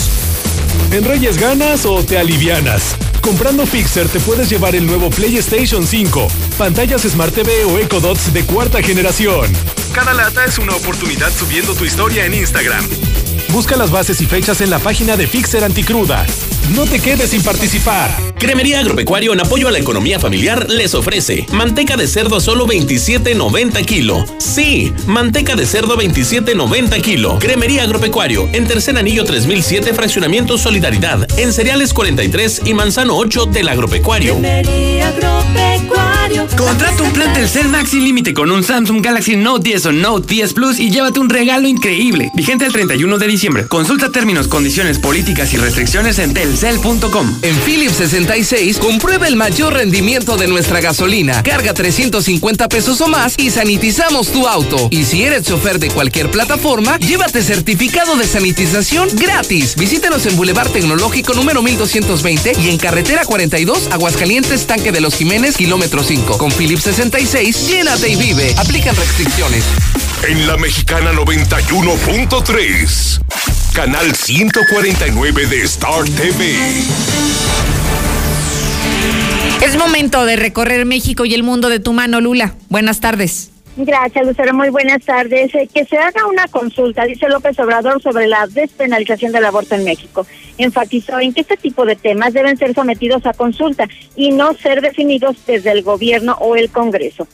¿En 0.90 1.04
Reyes 1.04 1.38
ganas 1.38 1.86
o 1.86 2.02
te 2.02 2.18
alivianas? 2.18 2.94
Comprando 3.22 3.64
Fixer 3.66 4.08
te 4.08 4.20
puedes 4.20 4.50
llevar 4.50 4.74
el 4.74 4.84
nuevo 4.84 5.08
PlayStation 5.08 5.86
5, 5.86 6.28
pantallas 6.58 7.02
Smart 7.02 7.32
TV 7.32 7.64
o 7.64 7.78
Echo 7.78 8.00
Dots 8.00 8.32
de 8.34 8.44
cuarta 8.44 8.82
generación. 8.82 9.50
Cada 9.94 10.12
lata 10.12 10.44
es 10.44 10.58
una 10.58 10.74
oportunidad 10.74 11.32
subiendo 11.32 11.74
tu 11.74 11.84
historia 11.84 12.26
en 12.26 12.34
Instagram. 12.34 12.84
Busca 13.52 13.76
las 13.76 13.90
bases 13.90 14.20
y 14.20 14.26
fechas 14.26 14.60
en 14.60 14.70
la 14.70 14.80
página 14.80 15.16
de 15.16 15.26
Fixer 15.26 15.62
Anticruda. 15.62 16.26
No 16.74 16.84
te 16.86 17.00
quedes 17.00 17.30
sin 17.30 17.42
participar. 17.42 18.10
Cremería 18.38 18.80
Agropecuario 18.80 19.32
en 19.34 19.40
apoyo 19.40 19.68
a 19.68 19.70
la 19.70 19.78
economía 19.78 20.18
familiar 20.18 20.70
les 20.70 20.94
ofrece 20.94 21.46
manteca 21.52 21.96
de 21.96 22.06
cerdo 22.06 22.36
a 22.36 22.40
solo 22.40 22.66
27.90 22.66 23.84
kilo. 23.84 24.24
Sí, 24.38 24.92
manteca 25.06 25.54
de 25.54 25.66
cerdo 25.66 25.98
27.90 25.98 27.02
kilo. 27.02 27.38
Cremería 27.38 27.82
Agropecuario 27.82 28.48
en 28.52 28.66
Tercer 28.66 28.96
Anillo 28.96 29.24
3007 29.24 29.92
Fraccionamiento 29.92 30.56
Solidaridad 30.56 31.28
en 31.38 31.52
Cereales 31.52 31.92
43 31.92 32.62
y 32.64 32.74
Manzano 32.74 33.11
8 33.12 33.46
del 33.46 33.68
Agropecuario. 33.68 34.40
Contrata 36.56 37.02
un 37.02 37.12
plan 37.12 37.32
Telcel 37.34 37.68
Max 37.68 37.90
sin 37.90 38.04
límite 38.04 38.32
con 38.32 38.50
un 38.50 38.64
Samsung 38.64 39.04
Galaxy 39.04 39.36
Note 39.36 39.68
10 39.68 39.86
o 39.86 39.92
Note 39.92 40.26
10 40.26 40.54
Plus 40.54 40.78
y 40.80 40.90
llévate 40.90 41.20
un 41.20 41.28
regalo 41.28 41.68
increíble. 41.68 42.30
Vigente 42.34 42.64
el 42.64 42.72
31 42.72 43.18
de 43.18 43.26
diciembre. 43.26 43.68
Consulta 43.68 44.10
términos, 44.10 44.48
condiciones, 44.48 44.98
políticas 44.98 45.52
y 45.52 45.58
restricciones 45.58 46.18
en 46.18 46.32
telcel.com. 46.32 47.38
En 47.42 47.56
Philips 47.60 47.96
66, 47.96 48.78
comprueba 48.78 49.28
el 49.28 49.36
mayor 49.36 49.74
rendimiento 49.74 50.36
de 50.36 50.48
nuestra 50.48 50.80
gasolina. 50.80 51.42
Carga 51.42 51.74
350 51.74 52.68
pesos 52.68 53.00
o 53.02 53.08
más 53.08 53.38
y 53.38 53.50
sanitizamos 53.50 54.32
tu 54.32 54.48
auto. 54.48 54.88
Y 54.90 55.04
si 55.04 55.24
eres 55.24 55.44
chofer 55.44 55.78
de 55.78 55.90
cualquier 55.90 56.30
plataforma, 56.30 56.98
llévate 56.98 57.42
certificado 57.42 58.16
de 58.16 58.26
sanitización 58.26 59.08
gratis. 59.16 59.76
Visítenos 59.76 60.24
en 60.26 60.36
Boulevard 60.36 60.70
Tecnológico 60.70 61.34
número 61.34 61.62
1220 61.62 62.52
y 62.62 62.68
en 62.70 62.78
Carretera 62.78 63.01
42, 63.26 63.88
Aguascalientes, 63.92 64.66
Tanque 64.66 64.92
de 64.92 65.00
los 65.00 65.14
Jiménez, 65.14 65.56
kilómetro 65.56 66.02
5. 66.02 66.36
Con 66.38 66.50
Philips 66.52 66.84
66, 66.84 67.68
llénate 67.68 68.08
y 68.08 68.16
vive. 68.16 68.54
Aplican 68.56 68.96
restricciones. 68.96 69.64
En 70.28 70.46
la 70.46 70.56
mexicana 70.56 71.12
91.3, 71.12 73.20
canal 73.72 74.14
149 74.14 75.46
de 75.46 75.62
Star 75.62 76.04
TV. 76.04 76.56
Es 79.62 79.76
momento 79.76 80.24
de 80.24 80.36
recorrer 80.36 80.86
México 80.86 81.24
y 81.24 81.34
el 81.34 81.42
mundo 81.42 81.68
de 81.68 81.80
tu 81.80 81.92
mano, 81.92 82.20
Lula. 82.20 82.54
Buenas 82.68 83.00
tardes. 83.00 83.51
Gracias, 83.76 84.26
Lucero. 84.26 84.52
Muy 84.52 84.68
buenas 84.68 85.02
tardes. 85.02 85.54
Eh, 85.54 85.68
que 85.72 85.86
se 85.86 85.96
haga 85.96 86.26
una 86.26 86.46
consulta, 86.48 87.04
dice 87.04 87.28
López 87.28 87.58
Obrador, 87.58 88.02
sobre 88.02 88.26
la 88.26 88.46
despenalización 88.46 89.32
del 89.32 89.46
aborto 89.46 89.74
en 89.74 89.84
México. 89.84 90.26
Enfatizó 90.58 91.18
en 91.20 91.32
que 91.32 91.40
este 91.40 91.56
tipo 91.56 91.86
de 91.86 91.96
temas 91.96 92.34
deben 92.34 92.58
ser 92.58 92.74
sometidos 92.74 93.24
a 93.24 93.32
consulta 93.32 93.88
y 94.14 94.30
no 94.30 94.52
ser 94.52 94.82
definidos 94.82 95.36
desde 95.46 95.70
el 95.70 95.82
gobierno 95.82 96.36
o 96.40 96.54
el 96.54 96.70
Congreso. 96.70 97.26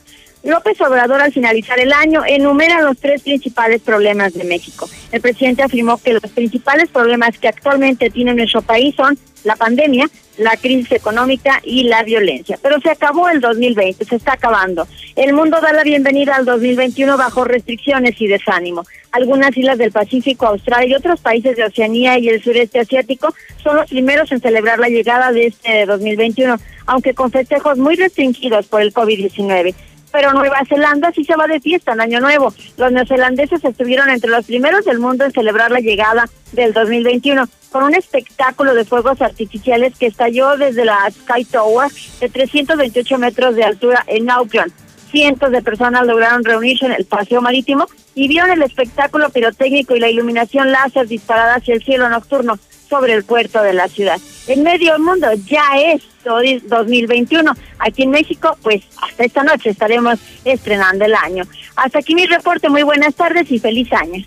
López 0.43 0.79
Obrador, 0.81 1.21
al 1.21 1.33
finalizar 1.33 1.79
el 1.79 1.91
año, 1.91 2.23
enumera 2.25 2.81
los 2.81 2.97
tres 2.97 3.23
principales 3.23 3.81
problemas 3.81 4.33
de 4.33 4.45
México. 4.45 4.89
El 5.11 5.21
presidente 5.21 5.63
afirmó 5.63 5.97
que 5.97 6.13
los 6.13 6.31
principales 6.31 6.89
problemas 6.89 7.37
que 7.37 7.49
actualmente 7.49 8.09
tiene 8.09 8.33
nuestro 8.33 8.61
país 8.61 8.95
son 8.95 9.17
la 9.43 9.55
pandemia, 9.57 10.09
la 10.37 10.55
crisis 10.55 10.93
económica 10.93 11.59
y 11.63 11.83
la 11.83 12.03
violencia. 12.03 12.57
Pero 12.61 12.79
se 12.79 12.89
acabó 12.89 13.27
el 13.29 13.41
2020, 13.41 14.05
se 14.05 14.15
está 14.15 14.33
acabando. 14.33 14.87
El 15.17 15.33
mundo 15.33 15.59
da 15.61 15.73
la 15.73 15.83
bienvenida 15.83 16.35
al 16.35 16.45
2021 16.45 17.17
bajo 17.17 17.43
restricciones 17.43 18.19
y 18.21 18.27
desánimo. 18.27 18.85
Algunas 19.11 19.55
islas 19.57 19.77
del 19.77 19.91
Pacífico, 19.91 20.45
Australia 20.47 20.87
y 20.87 20.95
otros 20.95 21.19
países 21.19 21.57
de 21.57 21.65
Oceanía 21.65 22.17
y 22.17 22.29
el 22.29 22.41
sureste 22.41 22.79
asiático 22.79 23.33
son 23.61 23.75
los 23.75 23.89
primeros 23.89 24.31
en 24.31 24.39
celebrar 24.39 24.79
la 24.79 24.87
llegada 24.87 25.33
de 25.33 25.47
este 25.47 25.85
2021, 25.85 26.55
aunque 26.85 27.13
con 27.13 27.31
festejos 27.31 27.77
muy 27.77 27.95
restringidos 27.95 28.67
por 28.67 28.81
el 28.81 28.93
COVID-19 28.93 29.75
pero 30.11 30.33
Nueva 30.33 30.61
Zelanda 30.67 31.11
sí 31.13 31.23
se 31.23 31.35
va 31.35 31.47
de 31.47 31.59
fiesta 31.59 31.93
en 31.93 32.01
Año 32.01 32.19
Nuevo. 32.19 32.53
Los 32.77 32.91
neozelandeses 32.91 33.63
estuvieron 33.63 34.09
entre 34.09 34.29
los 34.29 34.45
primeros 34.45 34.85
del 34.85 34.99
mundo 34.99 35.25
en 35.25 35.31
celebrar 35.31 35.71
la 35.71 35.79
llegada 35.79 36.29
del 36.51 36.73
2021 36.73 37.47
con 37.71 37.83
un 37.83 37.95
espectáculo 37.95 38.73
de 38.73 38.85
fuegos 38.85 39.21
artificiales 39.21 39.93
que 39.97 40.07
estalló 40.07 40.57
desde 40.57 40.85
la 40.85 41.09
Sky 41.11 41.45
Tower 41.45 41.91
de 42.19 42.29
328 42.29 43.17
metros 43.17 43.55
de 43.55 43.63
altura 43.63 44.03
en 44.07 44.29
Auckland. 44.29 44.71
Cientos 45.11 45.51
de 45.51 45.61
personas 45.61 46.05
lograron 46.05 46.43
reunirse 46.43 46.85
en 46.85 46.91
el 46.91 47.05
paseo 47.05 47.41
marítimo 47.41 47.87
y 48.13 48.27
vieron 48.27 48.51
el 48.51 48.61
espectáculo 48.61 49.29
pirotécnico 49.29 49.95
y 49.95 49.99
la 49.99 50.09
iluminación 50.09 50.71
láser 50.71 51.07
disparada 51.07 51.55
hacia 51.55 51.73
el 51.73 51.83
cielo 51.83 52.09
nocturno 52.09 52.59
sobre 52.89 53.13
el 53.13 53.23
puerto 53.23 53.61
de 53.61 53.73
la 53.73 53.87
ciudad. 53.87 54.19
En 54.47 54.63
medio 54.63 54.97
mundo 54.99 55.27
ya 55.45 55.63
es 55.77 56.01
2021. 56.23 57.51
Aquí 57.79 58.03
en 58.03 58.11
México, 58.11 58.57
pues 58.61 58.83
hasta 59.01 59.23
esta 59.23 59.43
noche 59.43 59.69
estaremos 59.69 60.19
estrenando 60.43 61.05
el 61.05 61.13
año. 61.15 61.43
Hasta 61.75 61.99
aquí 61.99 62.15
mi 62.15 62.25
reporte. 62.25 62.69
Muy 62.69 62.83
buenas 62.83 63.15
tardes 63.15 63.51
y 63.51 63.59
feliz 63.59 63.91
año. 63.93 64.25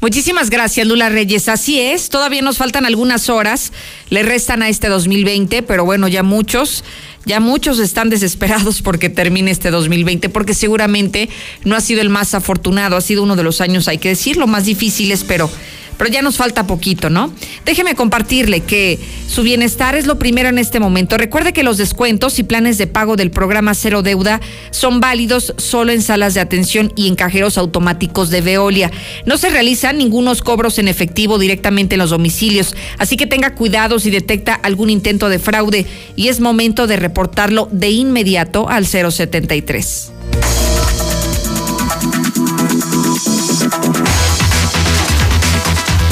Muchísimas 0.00 0.50
gracias, 0.50 0.86
Lula 0.86 1.08
Reyes. 1.08 1.48
Así 1.48 1.80
es, 1.80 2.08
todavía 2.08 2.42
nos 2.42 2.58
faltan 2.58 2.84
algunas 2.84 3.30
horas, 3.30 3.72
le 4.10 4.22
restan 4.22 4.62
a 4.62 4.68
este 4.68 4.88
2020, 4.88 5.62
pero 5.62 5.84
bueno, 5.84 6.08
ya 6.08 6.22
muchos, 6.22 6.84
ya 7.24 7.40
muchos 7.40 7.78
están 7.78 8.10
desesperados 8.10 8.82
porque 8.82 9.08
termine 9.08 9.50
este 9.50 9.70
2020, 9.70 10.28
porque 10.28 10.54
seguramente 10.54 11.28
no 11.64 11.76
ha 11.76 11.80
sido 11.80 12.02
el 12.02 12.10
más 12.10 12.34
afortunado, 12.34 12.96
ha 12.96 13.00
sido 13.00 13.22
uno 13.22 13.36
de 13.36 13.44
los 13.44 13.60
años, 13.60 13.88
hay 13.88 13.98
que 13.98 14.10
decirlo, 14.10 14.46
más 14.46 14.66
difíciles, 14.66 15.24
pero 15.24 15.48
pero 15.96 16.10
ya 16.10 16.22
nos 16.22 16.36
falta 16.36 16.66
poquito, 16.66 17.10
¿no? 17.10 17.32
Déjeme 17.64 17.94
compartirle 17.94 18.60
que 18.60 18.98
su 19.28 19.42
bienestar 19.42 19.94
es 19.94 20.06
lo 20.06 20.18
primero 20.18 20.48
en 20.48 20.58
este 20.58 20.80
momento. 20.80 21.16
Recuerde 21.16 21.52
que 21.52 21.62
los 21.62 21.78
descuentos 21.78 22.38
y 22.38 22.42
planes 22.42 22.78
de 22.78 22.86
pago 22.86 23.16
del 23.16 23.30
programa 23.30 23.74
Cero 23.74 24.02
Deuda 24.02 24.40
son 24.70 25.00
válidos 25.00 25.54
solo 25.58 25.92
en 25.92 26.02
salas 26.02 26.34
de 26.34 26.40
atención 26.40 26.92
y 26.96 27.08
en 27.08 27.14
cajeros 27.14 27.58
automáticos 27.58 28.30
de 28.30 28.40
Veolia. 28.40 28.90
No 29.26 29.38
se 29.38 29.50
realizan 29.50 29.98
ningunos 29.98 30.42
cobros 30.42 30.78
en 30.78 30.88
efectivo 30.88 31.38
directamente 31.38 31.94
en 31.94 32.00
los 32.00 32.10
domicilios, 32.10 32.74
así 32.98 33.16
que 33.16 33.26
tenga 33.26 33.54
cuidado 33.54 33.98
si 33.98 34.10
detecta 34.10 34.54
algún 34.54 34.90
intento 34.90 35.28
de 35.28 35.38
fraude 35.38 35.86
y 36.16 36.28
es 36.28 36.40
momento 36.40 36.86
de 36.86 36.96
reportarlo 36.96 37.68
de 37.72 37.90
inmediato 37.90 38.68
al 38.68 38.86
073. 38.86 40.12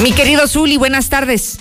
Mi 0.01 0.13
querido 0.13 0.47
Zuli, 0.47 0.77
buenas 0.77 1.09
tardes. 1.09 1.59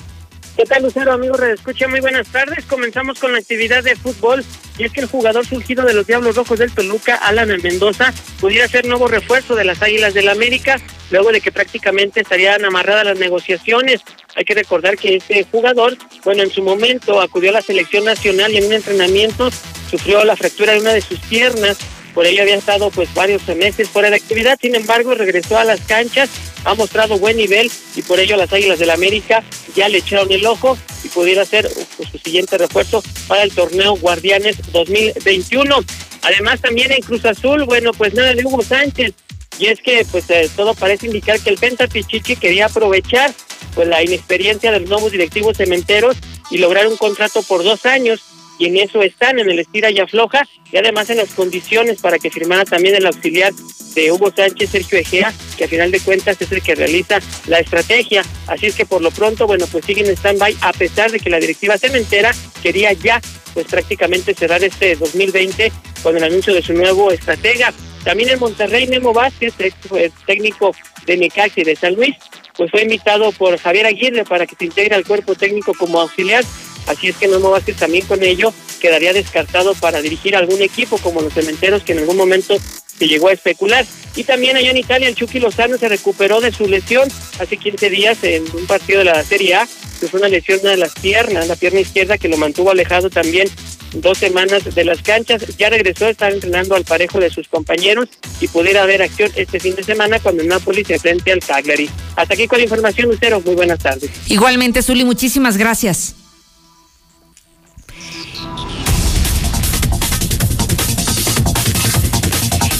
¿Qué 0.56 0.64
tal, 0.64 0.82
Lucero, 0.82 1.12
amigo 1.12 1.34
Escucha, 1.36 1.88
Muy 1.88 2.00
buenas 2.00 2.26
tardes. 2.28 2.64
Comenzamos 2.64 3.18
con 3.18 3.32
la 3.32 3.38
actividad 3.38 3.84
de 3.84 3.96
fútbol. 3.96 4.42
Y 4.78 4.84
es 4.84 4.92
que 4.92 5.02
el 5.02 5.08
jugador 5.08 5.44
surgido 5.44 5.84
de 5.84 5.92
los 5.92 6.06
Diablos 6.06 6.36
Rojos 6.36 6.58
del 6.58 6.72
Toluca, 6.72 7.16
Alan 7.16 7.48
Mendoza, 7.62 8.14
pudiera 8.40 8.66
ser 8.66 8.86
nuevo 8.86 9.08
refuerzo 9.08 9.54
de 9.56 9.64
las 9.64 9.82
Águilas 9.82 10.14
del 10.14 10.24
la 10.24 10.32
América, 10.32 10.80
luego 11.10 11.32
de 11.32 11.42
que 11.42 11.52
prácticamente 11.52 12.20
estarían 12.20 12.64
amarradas 12.64 13.04
las 13.04 13.18
negociaciones. 13.18 14.00
Hay 14.34 14.46
que 14.46 14.54
recordar 14.54 14.96
que 14.96 15.16
este 15.16 15.44
jugador, 15.44 15.98
bueno, 16.24 16.42
en 16.42 16.50
su 16.50 16.62
momento 16.62 17.20
acudió 17.20 17.50
a 17.50 17.54
la 17.54 17.62
selección 17.62 18.06
nacional 18.06 18.52
y 18.52 18.56
en 18.56 18.64
un 18.64 18.72
entrenamiento 18.72 19.50
sufrió 19.90 20.24
la 20.24 20.36
fractura 20.36 20.72
de 20.72 20.80
una 20.80 20.94
de 20.94 21.02
sus 21.02 21.20
piernas 21.20 21.76
por 22.14 22.26
ello 22.26 22.42
había 22.42 22.56
estado 22.56 22.90
pues 22.90 23.12
varios 23.14 23.46
meses 23.48 23.88
fuera 23.88 24.10
de 24.10 24.16
actividad, 24.16 24.58
sin 24.60 24.74
embargo 24.74 25.14
regresó 25.14 25.58
a 25.58 25.64
las 25.64 25.80
canchas, 25.80 26.28
ha 26.64 26.74
mostrado 26.74 27.18
buen 27.18 27.36
nivel 27.36 27.70
y 27.96 28.02
por 28.02 28.20
ello 28.20 28.36
las 28.36 28.52
Águilas 28.52 28.78
del 28.78 28.88
la 28.88 28.94
América 28.94 29.42
ya 29.74 29.88
le 29.88 29.98
echaron 29.98 30.30
el 30.32 30.44
ojo 30.46 30.76
y 31.04 31.08
pudiera 31.08 31.44
ser 31.44 31.70
pues, 31.96 32.08
su 32.10 32.18
siguiente 32.18 32.58
refuerzo 32.58 33.02
para 33.28 33.42
el 33.42 33.52
torneo 33.52 33.96
Guardianes 33.96 34.56
2021. 34.72 35.76
Además 36.22 36.60
también 36.60 36.92
en 36.92 37.00
Cruz 37.02 37.24
Azul, 37.24 37.64
bueno 37.64 37.92
pues 37.92 38.14
nada 38.14 38.34
de 38.34 38.44
Hugo 38.44 38.62
Sánchez, 38.62 39.14
y 39.58 39.66
es 39.66 39.80
que 39.80 40.04
pues 40.10 40.28
eh, 40.30 40.50
todo 40.56 40.74
parece 40.74 41.06
indicar 41.06 41.38
que 41.40 41.50
el 41.50 41.58
Penta 41.58 41.86
Pichichi 41.86 42.36
quería 42.36 42.66
aprovechar 42.66 43.32
pues 43.74 43.86
la 43.86 44.02
inexperiencia 44.02 44.72
de 44.72 44.80
los 44.80 44.88
nuevos 44.88 45.12
directivos 45.12 45.56
cementeros 45.56 46.16
y 46.50 46.58
lograr 46.58 46.88
un 46.88 46.96
contrato 46.96 47.42
por 47.42 47.62
dos 47.62 47.86
años 47.86 48.20
y 48.60 48.66
en 48.66 48.76
eso 48.76 49.02
están, 49.02 49.38
en 49.38 49.48
el 49.48 49.58
estira 49.58 49.90
y 49.90 49.98
afloja, 50.00 50.46
y 50.70 50.76
además 50.76 51.08
en 51.08 51.16
las 51.16 51.30
condiciones 51.30 51.98
para 52.02 52.18
que 52.18 52.30
firmara 52.30 52.66
también 52.66 52.94
el 52.94 53.06
auxiliar 53.06 53.54
de 53.94 54.12
Hugo 54.12 54.30
Sánchez, 54.36 54.68
Sergio 54.68 54.98
Egea, 54.98 55.32
que 55.56 55.64
a 55.64 55.68
final 55.68 55.90
de 55.90 55.98
cuentas 55.98 56.36
es 56.38 56.52
el 56.52 56.60
que 56.60 56.74
realiza 56.74 57.20
la 57.46 57.58
estrategia. 57.58 58.22
Así 58.46 58.66
es 58.66 58.74
que 58.74 58.84
por 58.84 59.00
lo 59.00 59.10
pronto, 59.12 59.46
bueno, 59.46 59.66
pues 59.72 59.86
siguen 59.86 60.04
en 60.04 60.12
stand-by, 60.12 60.58
a 60.60 60.74
pesar 60.74 61.10
de 61.10 61.18
que 61.18 61.30
la 61.30 61.40
directiva 61.40 61.78
cementera 61.78 62.32
quería 62.62 62.92
ya, 62.92 63.22
pues 63.54 63.66
prácticamente 63.66 64.34
cerrar 64.34 64.62
este 64.62 64.94
2020 64.94 65.72
con 66.02 66.18
el 66.18 66.24
anuncio 66.24 66.52
de 66.52 66.60
su 66.60 66.74
nuevo 66.74 67.10
estratega. 67.10 67.72
También 68.04 68.28
en 68.28 68.40
Monterrey, 68.40 68.86
Nemo 68.86 69.14
Vázquez, 69.14 69.54
técnico 70.26 70.74
de 71.06 71.16
Necaxi 71.16 71.62
de 71.62 71.76
San 71.76 71.94
Luis, 71.94 72.14
pues 72.58 72.70
fue 72.70 72.82
invitado 72.82 73.32
por 73.32 73.58
Javier 73.58 73.86
Aguirre 73.86 74.24
para 74.24 74.46
que 74.46 74.54
se 74.54 74.66
integre 74.66 74.96
al 74.96 75.06
cuerpo 75.06 75.34
técnico 75.34 75.72
como 75.72 75.98
auxiliar 75.98 76.44
Así 76.90 77.08
es 77.08 77.16
que 77.16 77.28
Memo 77.28 77.50
Vázquez 77.50 77.76
también 77.76 78.04
con 78.04 78.22
ello 78.22 78.52
quedaría 78.80 79.12
descartado 79.12 79.74
para 79.74 80.02
dirigir 80.02 80.34
algún 80.34 80.60
equipo 80.60 80.98
como 80.98 81.20
los 81.20 81.32
cementeros 81.32 81.84
que 81.84 81.92
en 81.92 82.00
algún 82.00 82.16
momento 82.16 82.56
se 82.98 83.06
llegó 83.06 83.28
a 83.28 83.32
especular. 83.32 83.86
Y 84.16 84.24
también 84.24 84.56
allá 84.56 84.70
en 84.70 84.76
Italia 84.76 85.08
el 85.08 85.14
Chucky 85.14 85.38
Lozano 85.38 85.78
se 85.78 85.88
recuperó 85.88 86.40
de 86.40 86.50
su 86.50 86.66
lesión 86.66 87.08
hace 87.38 87.56
15 87.56 87.90
días 87.90 88.18
en 88.24 88.44
un 88.56 88.66
partido 88.66 88.98
de 88.98 89.04
la 89.04 89.22
Serie 89.22 89.54
A, 89.54 89.68
que 90.00 90.08
fue 90.08 90.18
una 90.18 90.28
lesión 90.28 90.60
de 90.62 90.76
las 90.76 90.92
piernas, 90.94 91.46
la 91.46 91.54
pierna 91.54 91.78
izquierda 91.78 92.18
que 92.18 92.28
lo 92.28 92.36
mantuvo 92.36 92.72
alejado 92.72 93.08
también 93.08 93.48
dos 93.94 94.18
semanas 94.18 94.74
de 94.74 94.84
las 94.84 95.00
canchas. 95.02 95.42
Ya 95.56 95.70
regresó 95.70 96.06
a 96.06 96.10
estar 96.10 96.32
entrenando 96.32 96.74
al 96.74 96.84
parejo 96.84 97.20
de 97.20 97.30
sus 97.30 97.46
compañeros 97.46 98.08
y 98.40 98.48
pudiera 98.48 98.82
haber 98.82 99.02
acción 99.02 99.30
este 99.36 99.60
fin 99.60 99.76
de 99.76 99.84
semana 99.84 100.18
cuando 100.18 100.42
el 100.42 100.48
Napoli 100.48 100.84
se 100.84 100.94
enfrente 100.94 101.30
al 101.30 101.40
Cagliari. 101.40 101.88
Hasta 102.16 102.34
aquí 102.34 102.48
con 102.48 102.58
la 102.58 102.64
información, 102.64 103.08
Lucero. 103.08 103.40
Muy 103.40 103.54
buenas 103.54 103.78
tardes. 103.78 104.10
Igualmente, 104.26 104.82
Zuli, 104.82 105.04
muchísimas 105.04 105.56
gracias. 105.56 106.16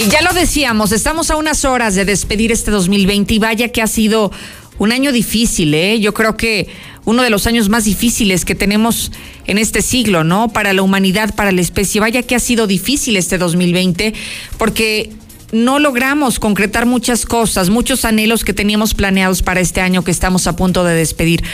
Y 0.00 0.08
ya 0.08 0.22
lo 0.22 0.32
decíamos, 0.32 0.92
estamos 0.92 1.30
a 1.30 1.36
unas 1.36 1.66
horas 1.66 1.94
de 1.94 2.06
despedir 2.06 2.52
este 2.52 2.70
2020 2.70 3.34
y 3.34 3.38
vaya 3.38 3.68
que 3.68 3.82
ha 3.82 3.86
sido 3.86 4.32
un 4.78 4.92
año 4.92 5.12
difícil, 5.12 5.74
¿eh? 5.74 6.00
Yo 6.00 6.14
creo 6.14 6.38
que 6.38 6.68
uno 7.04 7.22
de 7.22 7.28
los 7.28 7.46
años 7.46 7.68
más 7.68 7.84
difíciles 7.84 8.46
que 8.46 8.54
tenemos 8.54 9.12
en 9.46 9.58
este 9.58 9.82
siglo, 9.82 10.24
¿no? 10.24 10.48
Para 10.54 10.72
la 10.72 10.80
humanidad, 10.80 11.34
para 11.34 11.52
la 11.52 11.60
especie. 11.60 12.00
Vaya 12.00 12.22
que 12.22 12.34
ha 12.34 12.40
sido 12.40 12.66
difícil 12.66 13.18
este 13.18 13.36
2020, 13.36 14.14
porque 14.56 15.12
no 15.52 15.78
logramos 15.78 16.38
concretar 16.38 16.86
muchas 16.86 17.26
cosas, 17.26 17.68
muchos 17.68 18.06
anhelos 18.06 18.42
que 18.42 18.54
teníamos 18.54 18.94
planeados 18.94 19.42
para 19.42 19.60
este 19.60 19.82
año 19.82 20.02
que 20.02 20.12
estamos 20.12 20.46
a 20.46 20.56
punto 20.56 20.82
de 20.82 20.94
despedir. 20.94 21.44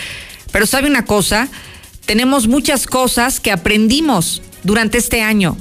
Pero 0.53 0.67
sabe 0.67 0.89
una 0.89 1.05
cosa, 1.05 1.49
tenemos 2.05 2.47
muchas 2.47 2.87
cosas 2.87 3.41
que 3.41 3.51
aprendimos 3.51 4.41
durante 4.63 4.99
este 4.99 5.21
año 5.21 5.57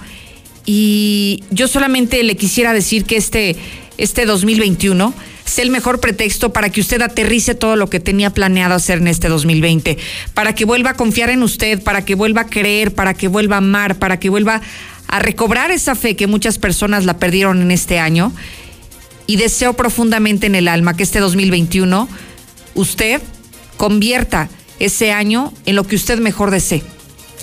y 0.65 1.43
yo 1.51 1.67
solamente 1.67 2.23
le 2.23 2.35
quisiera 2.35 2.73
decir 2.73 3.05
que 3.05 3.17
este, 3.17 3.55
este 3.97 4.25
2021 4.25 5.13
sea 5.45 5.63
el 5.63 5.69
mejor 5.69 5.99
pretexto 5.99 6.51
para 6.51 6.69
que 6.69 6.81
usted 6.81 7.01
aterrice 7.01 7.53
todo 7.53 7.75
lo 7.75 7.89
que 7.89 7.99
tenía 7.99 8.31
planeado 8.31 8.73
hacer 8.73 8.97
en 8.97 9.07
este 9.07 9.29
2020, 9.29 9.97
para 10.33 10.55
que 10.55 10.65
vuelva 10.65 10.91
a 10.91 10.93
confiar 10.95 11.29
en 11.29 11.43
usted, 11.43 11.81
para 11.83 12.03
que 12.03 12.15
vuelva 12.15 12.41
a 12.41 12.47
creer, 12.47 12.93
para 12.93 13.13
que 13.13 13.27
vuelva 13.27 13.55
a 13.55 13.59
amar, 13.59 13.99
para 13.99 14.19
que 14.19 14.29
vuelva 14.29 14.61
a 15.07 15.19
recobrar 15.19 15.69
esa 15.69 15.93
fe 15.93 16.15
que 16.15 16.25
muchas 16.25 16.57
personas 16.57 17.05
la 17.05 17.19
perdieron 17.19 17.61
en 17.61 17.71
este 17.71 17.99
año. 17.99 18.33
Y 19.27 19.37
deseo 19.37 19.73
profundamente 19.73 20.47
en 20.47 20.55
el 20.55 20.67
alma 20.67 20.95
que 20.95 21.03
este 21.03 21.19
2021 21.19 22.07
usted 22.75 23.21
convierta 23.77 24.49
ese 24.79 25.11
año 25.11 25.53
en 25.65 25.75
lo 25.75 25.83
que 25.83 25.95
usted 25.95 26.19
mejor 26.19 26.51
desee. 26.51 26.83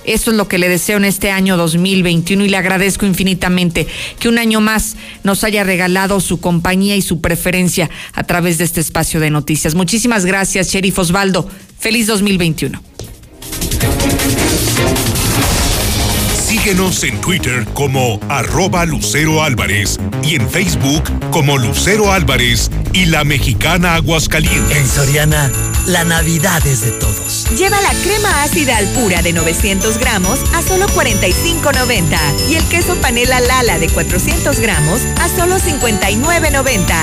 Eso 0.04 0.30
es 0.30 0.36
lo 0.36 0.48
que 0.48 0.58
le 0.58 0.68
deseo 0.68 0.96
en 0.96 1.04
este 1.04 1.30
año 1.30 1.56
2021 1.56 2.44
y 2.44 2.48
le 2.48 2.56
agradezco 2.56 3.06
infinitamente 3.06 3.86
que 4.18 4.28
un 4.28 4.38
año 4.38 4.60
más 4.60 4.96
nos 5.22 5.44
haya 5.44 5.64
regalado 5.64 6.20
su 6.20 6.40
compañía 6.40 6.96
y 6.96 7.02
su 7.02 7.20
preferencia 7.20 7.90
a 8.12 8.24
través 8.24 8.58
de 8.58 8.64
este 8.64 8.80
espacio 8.80 9.20
de 9.20 9.30
noticias. 9.30 9.74
Muchísimas 9.74 10.24
gracias, 10.24 10.68
Sheriff 10.72 10.98
Osvaldo. 10.98 11.48
Feliz 11.78 12.06
2021. 12.06 12.80
Síguenos 16.62 17.02
en 17.02 17.20
Twitter 17.20 17.66
como 17.74 18.20
arroba 18.28 18.86
Lucero 18.86 19.42
Álvarez 19.42 19.98
y 20.22 20.36
en 20.36 20.48
Facebook 20.48 21.02
como 21.32 21.58
Lucero 21.58 22.12
Álvarez 22.12 22.70
y 22.92 23.06
la 23.06 23.24
mexicana 23.24 23.96
Aguascalientes. 23.96 24.76
En 24.76 24.86
Soriana, 24.86 25.50
la 25.88 26.04
Navidad 26.04 26.64
es 26.64 26.82
de 26.82 26.92
todos. 26.92 27.48
Lleva 27.58 27.80
la 27.80 27.90
crema 28.04 28.44
ácida 28.44 28.76
al 28.76 28.86
pura 28.90 29.22
de 29.22 29.32
900 29.32 29.98
gramos 29.98 30.38
a 30.54 30.62
solo 30.62 30.86
45.90 30.90 32.16
y 32.48 32.54
el 32.54 32.64
queso 32.66 32.94
panela 33.00 33.40
Lala 33.40 33.80
de 33.80 33.88
400 33.88 34.60
gramos 34.60 35.00
a 35.20 35.28
solo 35.28 35.58
59.90. 35.58 36.94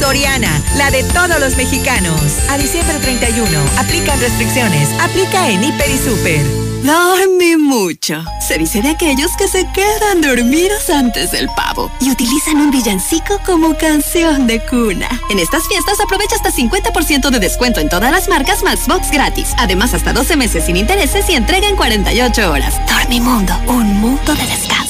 Soriana, 0.00 0.62
la 0.78 0.90
de 0.90 1.04
todos 1.04 1.38
los 1.38 1.58
mexicanos. 1.58 2.38
A 2.48 2.56
diciembre 2.56 2.96
31, 3.02 3.46
aplican 3.76 4.18
restricciones. 4.20 4.88
Aplica 5.02 5.50
en 5.50 5.64
Hiper 5.64 5.90
y 5.90 5.98
Super. 5.98 6.71
Dormí 6.82 7.56
mucho. 7.56 8.24
Se 8.40 8.58
dice 8.58 8.82
de 8.82 8.90
aquellos 8.90 9.30
que 9.36 9.46
se 9.46 9.64
quedan 9.72 10.20
dormidos 10.20 10.90
antes 10.90 11.30
del 11.30 11.48
pavo 11.50 11.92
y 12.00 12.10
utilizan 12.10 12.56
un 12.56 12.72
villancico 12.72 13.38
como 13.46 13.76
canción 13.78 14.48
de 14.48 14.58
cuna. 14.66 15.08
En 15.30 15.38
estas 15.38 15.68
fiestas 15.68 16.00
aprovecha 16.00 16.34
hasta 16.34 16.50
50% 16.50 17.30
de 17.30 17.38
descuento 17.38 17.78
en 17.78 17.88
todas 17.88 18.10
las 18.10 18.28
marcas 18.28 18.64
más 18.64 18.88
box 18.88 19.12
gratis. 19.12 19.54
Además, 19.58 19.94
hasta 19.94 20.12
12 20.12 20.36
meses 20.36 20.64
sin 20.64 20.76
intereses 20.76 21.30
y 21.30 21.34
entrega 21.34 21.68
en 21.68 21.76
48 21.76 22.50
horas. 22.50 22.74
Dormimundo, 22.88 23.54
un 23.68 24.00
mundo 24.00 24.34
de 24.34 24.44
descansos. 24.44 24.81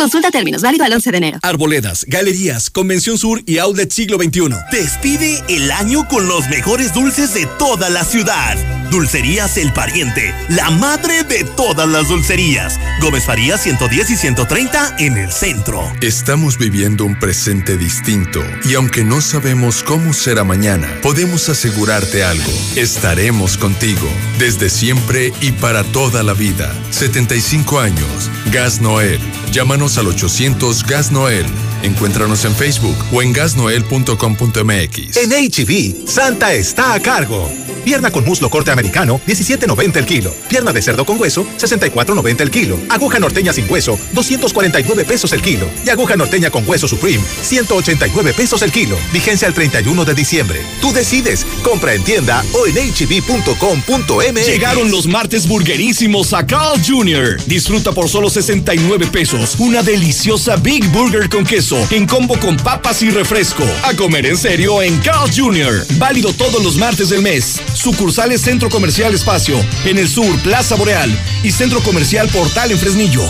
Consulta 0.00 0.30
términos, 0.30 0.62
válido 0.62 0.82
al 0.86 0.94
11 0.94 1.10
de 1.10 1.18
enero. 1.18 1.38
Arboledas, 1.42 2.06
galerías, 2.08 2.70
Convención 2.70 3.18
Sur 3.18 3.42
y 3.44 3.58
Outlet 3.58 3.92
Siglo 3.92 4.16
XXI. 4.16 4.48
Despide 4.72 5.44
el 5.50 5.70
año 5.70 6.08
con 6.08 6.26
los 6.26 6.48
mejores 6.48 6.94
dulces 6.94 7.34
de 7.34 7.44
toda 7.58 7.90
la 7.90 8.02
ciudad. 8.02 8.56
Dulcerías 8.90 9.58
El 9.58 9.74
Pariente, 9.74 10.34
la 10.48 10.70
madre 10.70 11.22
de 11.22 11.44
todas 11.44 11.86
las 11.86 12.08
dulcerías. 12.08 12.80
Gómez 13.02 13.24
Farías 13.24 13.62
110 13.62 14.10
y 14.10 14.16
130 14.16 14.96
en 15.00 15.18
el 15.18 15.30
centro. 15.30 15.82
Estamos 16.00 16.56
viviendo 16.56 17.04
un 17.04 17.18
presente 17.18 17.76
distinto 17.76 18.42
y 18.64 18.76
aunque 18.76 19.04
no 19.04 19.20
sabemos 19.20 19.82
cómo 19.82 20.14
será 20.14 20.44
mañana, 20.44 20.88
podemos 21.02 21.50
asegurarte 21.50 22.24
algo. 22.24 22.50
Estaremos 22.74 23.58
contigo 23.58 24.08
desde 24.38 24.70
siempre 24.70 25.30
y 25.42 25.52
para 25.52 25.84
toda 25.84 26.22
la 26.22 26.32
vida. 26.32 26.74
75 26.90 27.80
años. 27.80 28.30
Gas 28.50 28.80
Noel. 28.80 29.20
Llámanos 29.52 29.89
al 29.98 30.06
800 30.06 30.84
Gas 30.84 31.10
Noel. 31.10 31.46
Encuéntranos 31.82 32.44
en 32.44 32.54
Facebook 32.54 32.96
o 33.12 33.22
en 33.22 33.32
gasnoel.com.mx. 33.32 35.16
En 35.16 35.30
HB, 35.30 35.70
e 35.70 35.94
Santa 36.06 36.52
está 36.52 36.94
a 36.94 37.00
cargo. 37.00 37.50
Pierna 37.84 38.10
con 38.10 38.24
muslo 38.24 38.50
corte 38.50 38.70
americano, 38.70 39.20
17.90 39.26 39.96
el 39.96 40.06
kilo. 40.06 40.34
Pierna 40.48 40.72
de 40.72 40.82
cerdo 40.82 41.04
con 41.04 41.20
hueso, 41.20 41.46
64.90 41.58 42.40
el 42.42 42.50
kilo. 42.50 42.78
Aguja 42.90 43.18
norteña 43.18 43.52
sin 43.52 43.70
hueso, 43.70 43.98
249 44.12 45.04
pesos 45.04 45.32
el 45.32 45.42
kilo. 45.42 45.66
Y 45.84 45.90
aguja 45.90 46.16
norteña 46.16 46.50
con 46.50 46.68
hueso 46.68 46.86
Supreme, 46.86 47.22
189 47.42 48.34
pesos 48.34 48.62
el 48.62 48.72
kilo. 48.72 48.96
Vigencia 49.12 49.48
el 49.48 49.54
31 49.54 50.04
de 50.04 50.14
diciembre. 50.14 50.60
Tú 50.80 50.92
decides. 50.92 51.46
Compra 51.62 51.94
en 51.94 52.04
tienda 52.04 52.44
o 52.52 52.66
en 52.66 52.76
hb.com.mx. 52.76 54.46
Llegaron 54.46 54.90
los 54.90 55.06
martes 55.06 55.48
burgerísimos 55.48 56.32
a 56.32 56.46
Carl 56.46 56.80
Jr. 56.86 57.42
Disfruta 57.46 57.92
por 57.92 58.08
solo 58.08 58.28
69 58.28 59.06
pesos 59.06 59.56
una 59.58 59.79
deliciosa 59.82 60.56
Big 60.56 60.86
Burger 60.88 61.28
con 61.28 61.44
queso 61.44 61.76
en 61.90 62.06
combo 62.06 62.38
con 62.38 62.56
papas 62.56 63.02
y 63.02 63.10
refresco. 63.10 63.64
A 63.82 63.94
comer 63.94 64.26
en 64.26 64.36
serio 64.36 64.82
en 64.82 64.98
Carl 65.00 65.30
Jr. 65.34 65.86
Válido 65.98 66.32
todos 66.32 66.62
los 66.62 66.76
martes 66.76 67.08
del 67.10 67.22
mes. 67.22 67.60
Sucursales 67.74 68.40
Centro 68.40 68.68
Comercial 68.68 69.14
Espacio, 69.14 69.56
en 69.84 69.98
el 69.98 70.08
sur 70.08 70.36
Plaza 70.42 70.74
Boreal 70.76 71.10
y 71.42 71.50
Centro 71.50 71.80
Comercial 71.82 72.28
Portal 72.28 72.70
en 72.72 72.78
Fresnillo. 72.78 73.22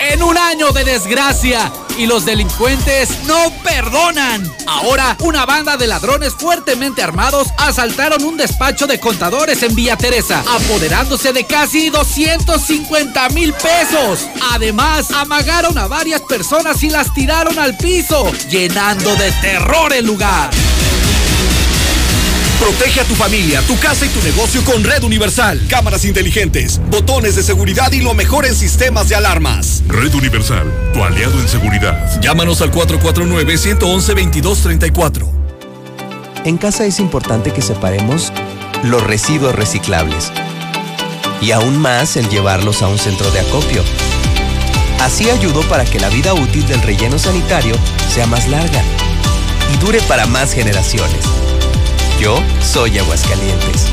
En 0.00 0.22
un 0.22 0.38
año 0.38 0.72
de 0.72 0.84
desgracia 0.84 1.70
y 1.98 2.06
los 2.06 2.24
delincuentes 2.24 3.18
no 3.26 3.49
perdonan. 3.62 4.50
Ahora, 4.66 5.16
una 5.20 5.46
banda 5.46 5.76
de 5.76 5.86
ladrones 5.86 6.34
fuertemente 6.34 7.02
armados 7.02 7.48
asaltaron 7.56 8.24
un 8.24 8.36
despacho 8.36 8.86
de 8.86 9.00
contadores 9.00 9.62
en 9.62 9.74
Villa 9.74 9.96
Teresa, 9.96 10.42
apoderándose 10.48 11.32
de 11.32 11.44
casi 11.44 11.90
250 11.90 13.28
mil 13.30 13.52
pesos. 13.54 14.26
Además, 14.52 15.10
amagaron 15.10 15.78
a 15.78 15.86
varias 15.86 16.20
personas 16.22 16.82
y 16.82 16.90
las 16.90 17.12
tiraron 17.14 17.58
al 17.58 17.76
piso, 17.76 18.30
llenando 18.48 19.14
de 19.16 19.30
terror 19.32 19.92
el 19.92 20.06
lugar. 20.06 20.50
Protege 22.60 23.00
a 23.00 23.04
tu 23.04 23.14
familia, 23.14 23.62
tu 23.62 23.78
casa 23.78 24.04
y 24.04 24.10
tu 24.10 24.22
negocio 24.22 24.62
con 24.64 24.84
Red 24.84 25.02
Universal. 25.02 25.62
Cámaras 25.66 26.04
inteligentes, 26.04 26.78
botones 26.90 27.34
de 27.34 27.42
seguridad 27.42 27.90
y 27.90 28.02
lo 28.02 28.12
mejor 28.12 28.44
en 28.44 28.54
sistemas 28.54 29.08
de 29.08 29.14
alarmas. 29.14 29.82
Red 29.88 30.14
Universal, 30.14 30.70
tu 30.92 31.02
aliado 31.02 31.40
en 31.40 31.48
seguridad. 31.48 32.20
Llámanos 32.20 32.60
al 32.60 32.70
449-111-2234. 32.70 35.26
En 36.44 36.58
casa 36.58 36.84
es 36.84 37.00
importante 37.00 37.50
que 37.50 37.62
separemos 37.62 38.30
los 38.84 39.02
residuos 39.02 39.54
reciclables 39.54 40.30
y 41.40 41.52
aún 41.52 41.78
más 41.78 42.18
el 42.18 42.28
llevarlos 42.28 42.82
a 42.82 42.88
un 42.88 42.98
centro 42.98 43.30
de 43.30 43.40
acopio. 43.40 43.82
Así 45.00 45.30
ayudo 45.30 45.62
para 45.62 45.86
que 45.86 45.98
la 45.98 46.10
vida 46.10 46.34
útil 46.34 46.68
del 46.68 46.82
relleno 46.82 47.18
sanitario 47.18 47.74
sea 48.12 48.26
más 48.26 48.46
larga 48.48 48.82
y 49.72 49.78
dure 49.78 50.02
para 50.02 50.26
más 50.26 50.52
generaciones. 50.52 51.39
Yo 52.20 52.38
soy 52.60 52.98
Aguascalientes. 52.98 53.86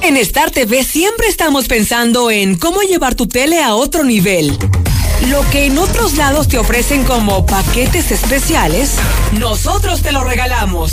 En 0.00 0.16
Star 0.16 0.50
TV 0.50 0.82
siempre 0.82 1.28
estamos 1.28 1.68
pensando 1.68 2.30
en 2.30 2.56
cómo 2.56 2.80
llevar 2.80 3.14
tu 3.14 3.26
tele 3.26 3.62
a 3.62 3.74
otro 3.74 4.04
nivel. 4.04 4.56
Lo 5.26 5.48
que 5.50 5.66
en 5.66 5.78
otros 5.78 6.14
lados 6.16 6.46
te 6.46 6.58
ofrecen 6.58 7.04
como 7.04 7.44
paquetes 7.44 8.12
especiales, 8.12 8.92
nosotros 9.32 10.00
te 10.00 10.12
lo 10.12 10.22
regalamos. 10.22 10.92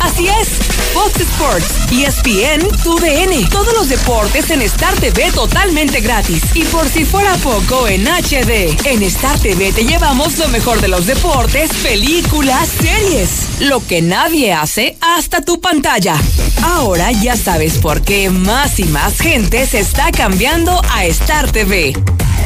Así 0.00 0.26
es, 0.26 0.48
Fox 0.92 1.20
Sports, 1.20 1.66
ESPN, 1.92 2.66
TUDN, 2.82 3.48
todos 3.48 3.72
los 3.74 3.88
deportes 3.88 4.50
en 4.50 4.62
Star 4.62 4.94
TV 4.96 5.30
totalmente 5.30 6.00
gratis. 6.00 6.42
Y 6.54 6.64
por 6.64 6.88
si 6.88 7.04
fuera 7.04 7.34
poco, 7.36 7.86
en 7.86 8.08
HD. 8.08 8.76
En 8.84 9.02
Star 9.04 9.38
TV 9.38 9.72
te 9.72 9.84
llevamos 9.84 10.36
lo 10.38 10.48
mejor 10.48 10.80
de 10.80 10.88
los 10.88 11.06
deportes, 11.06 11.70
películas, 11.84 12.68
series. 12.80 13.60
Lo 13.60 13.86
que 13.86 14.02
nadie 14.02 14.52
hace 14.52 14.96
hasta 15.00 15.40
tu 15.42 15.60
pantalla. 15.60 16.16
Ahora 16.62 17.12
ya 17.12 17.36
sabes 17.36 17.78
por 17.78 18.02
qué 18.02 18.28
más 18.28 18.80
y 18.80 18.84
más 18.84 19.18
gente 19.18 19.66
se 19.66 19.78
está 19.78 20.10
cambiando 20.10 20.82
a 20.90 21.04
Star 21.04 21.50
TV. 21.52 21.94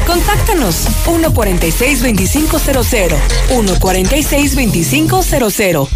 Contáctanos 0.07 0.87
146-2500. 1.07 3.19
146-2500. 3.51 5.89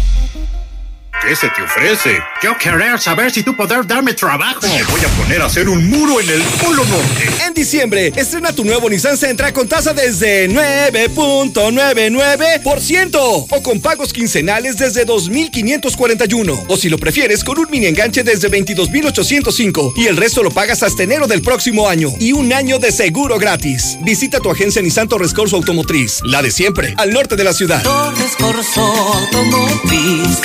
¿Qué 1.21 1.35
se 1.35 1.49
te 1.49 1.61
ofrece? 1.61 2.17
Yo 2.41 2.57
quería 2.57 2.97
saber 2.97 3.29
si 3.29 3.43
tú 3.43 3.53
podrás 3.53 3.85
darme 3.85 4.13
trabajo. 4.13 4.61
Me 4.61 4.81
voy 4.83 5.01
a 5.01 5.07
poner 5.21 5.41
a 5.41 5.47
hacer 5.47 5.67
un 5.67 5.89
muro 5.89 6.21
en 6.21 6.29
el 6.29 6.41
Polo 6.63 6.85
Norte. 6.85 7.29
En 7.45 7.53
diciembre, 7.53 8.13
estrena 8.15 8.53
tu 8.53 8.63
nuevo 8.63 8.89
Nissan 8.89 9.17
Sentra 9.17 9.51
con 9.51 9.67
tasa 9.67 9.93
desde 9.93 10.49
9.99% 10.49 13.47
o 13.49 13.61
con 13.61 13.81
pagos 13.81 14.13
quincenales 14.13 14.77
desde 14.77 15.05
2.541. 15.05 16.63
O 16.69 16.77
si 16.77 16.87
lo 16.87 16.97
prefieres, 16.97 17.43
con 17.43 17.59
un 17.59 17.67
mini 17.69 17.87
enganche 17.87 18.23
desde 18.23 18.49
22.805 18.49 19.95
y 19.97 20.07
el 20.07 20.15
resto 20.15 20.41
lo 20.41 20.51
pagas 20.51 20.83
hasta 20.83 21.03
enero 21.03 21.27
del 21.27 21.41
próximo 21.41 21.89
año 21.89 22.13
y 22.19 22.31
un 22.31 22.53
año 22.53 22.79
de 22.79 22.93
seguro 22.93 23.37
gratis. 23.37 23.97
Visita 24.01 24.39
tu 24.39 24.49
agencia 24.49 24.81
Nissan 24.81 25.09
Torres 25.09 25.33
Corso 25.33 25.57
Automotriz, 25.57 26.21
la 26.23 26.41
de 26.41 26.51
siempre, 26.51 26.93
al 26.97 27.11
norte 27.11 27.35
de 27.35 27.43
la 27.43 27.51
ciudad. 27.51 27.83
Torres 27.83 28.37
Corso 28.37 28.81
Automotriz, 28.81 30.39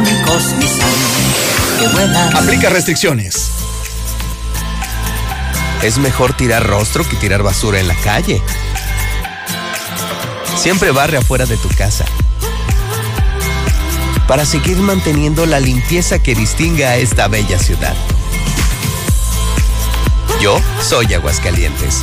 únicos 0.00 0.52
Nissan 0.54 2.36
Aplica 2.36 2.70
restricciones. 2.70 3.50
Es 5.82 5.98
mejor 5.98 6.34
tirar 6.34 6.66
rostro 6.66 7.08
que 7.08 7.16
tirar 7.16 7.42
basura 7.42 7.80
en 7.80 7.88
la 7.88 7.94
calle. 7.96 8.42
Siempre 10.56 10.90
barre 10.90 11.18
afuera 11.18 11.46
de 11.46 11.56
tu 11.56 11.68
casa. 11.68 12.04
Para 14.26 14.44
seguir 14.44 14.76
manteniendo 14.76 15.46
la 15.46 15.58
limpieza 15.58 16.22
que 16.22 16.34
distingue 16.34 16.86
a 16.86 16.96
esta 16.96 17.28
bella 17.28 17.58
ciudad. 17.58 17.94
Yo 20.40 20.60
soy 20.82 21.12
Aguascalientes. 21.14 22.02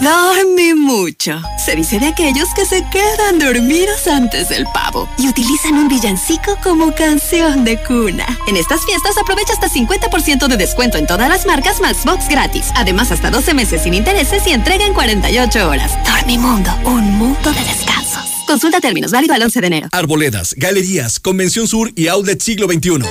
Dormí 0.00 0.74
mucho. 0.74 1.40
Se 1.64 1.76
dice 1.76 1.98
de 1.98 2.06
aquellos 2.06 2.48
que 2.54 2.64
se 2.66 2.84
quedan 2.90 3.38
dormidos 3.38 4.06
antes 4.06 4.48
del 4.48 4.64
pavo 4.66 5.08
y 5.18 5.28
utilizan 5.28 5.74
un 5.74 5.88
villancico 5.88 6.58
como 6.62 6.94
canción 6.94 7.64
de 7.64 7.82
cuna. 7.82 8.26
En 8.46 8.56
estas 8.56 8.84
fiestas 8.84 9.16
aprovecha 9.16 9.52
hasta 9.52 9.68
50% 9.68 10.48
de 10.48 10.56
descuento 10.56 10.98
en 10.98 11.06
todas 11.06 11.28
las 11.28 11.46
marcas 11.46 11.80
Maxbox 11.80 12.28
gratis. 12.28 12.66
Además, 12.74 13.12
hasta 13.12 13.30
12 13.30 13.54
meses 13.54 13.82
sin 13.82 13.94
intereses 13.94 14.46
y 14.46 14.50
entrega 14.50 14.84
en 14.84 14.94
48 14.94 15.68
horas. 15.68 15.92
Dormimundo, 16.04 16.70
un 16.84 17.12
mundo 17.12 17.52
de 17.52 17.64
descansos. 17.64 18.24
Consulta 18.46 18.80
términos, 18.80 19.10
válido 19.12 19.34
al 19.34 19.42
11 19.42 19.60
de 19.60 19.66
enero. 19.66 19.88
Arboledas, 19.92 20.54
galerías, 20.56 21.20
Convención 21.20 21.66
Sur 21.66 21.92
y 21.94 22.08
Outlet 22.08 22.40
Siglo 22.40 22.66
XXI. 22.66 23.04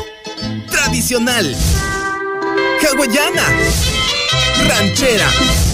Tradicional. 0.70 1.56
Hawaiana. 2.82 3.44
Ranchera 4.68 5.30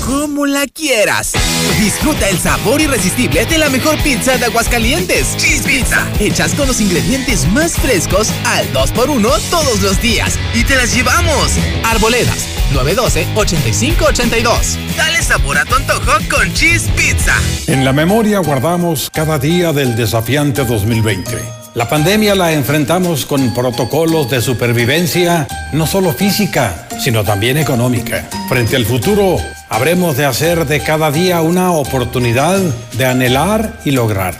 como 0.09 0.47
la 0.47 0.65
quieras. 0.65 1.33
Disfruta 1.79 2.27
el 2.29 2.39
sabor 2.39 2.81
irresistible 2.81 3.45
de 3.45 3.59
la 3.59 3.69
mejor 3.69 3.95
pizza 4.01 4.39
de 4.39 4.45
Aguascalientes. 4.45 5.37
Cheese 5.37 5.63
Pizza. 5.63 6.03
Hechas 6.19 6.55
con 6.55 6.67
los 6.67 6.81
ingredientes 6.81 7.47
más 7.49 7.73
frescos 7.73 8.31
al 8.45 8.65
2x1 8.73 9.39
todos 9.51 9.83
los 9.83 10.01
días. 10.01 10.33
Y 10.55 10.63
te 10.63 10.75
las 10.75 10.95
llevamos. 10.95 11.51
Arboledas 11.83 12.47
912-8582. 12.73 14.77
Dale 14.97 15.21
sabor 15.21 15.59
a 15.59 15.65
tu 15.65 15.75
antojo 15.75 16.13
con 16.27 16.51
Cheese 16.53 16.89
Pizza. 16.97 17.35
En 17.67 17.85
la 17.85 17.93
memoria 17.93 18.39
guardamos 18.39 19.11
cada 19.13 19.37
día 19.37 19.73
del 19.73 19.95
desafiante 19.95 20.65
2020. 20.65 21.58
La 21.75 21.87
pandemia 21.87 22.33
la 22.33 22.51
enfrentamos 22.51 23.27
con 23.27 23.53
protocolos 23.53 24.29
de 24.29 24.41
supervivencia, 24.41 25.47
no 25.71 25.85
solo 25.85 26.11
física, 26.11 26.87
sino 26.99 27.23
también 27.23 27.57
económica. 27.57 28.27
Frente 28.47 28.75
al 28.75 28.85
futuro, 28.85 29.37
habremos 29.69 30.17
de 30.17 30.25
hacer 30.25 30.65
de 30.65 30.81
cada 30.81 31.11
día 31.11 31.41
una 31.41 31.71
oportunidad 31.71 32.59
de 32.93 33.05
anhelar 33.05 33.71
y 33.85 33.91
lograr, 33.91 34.33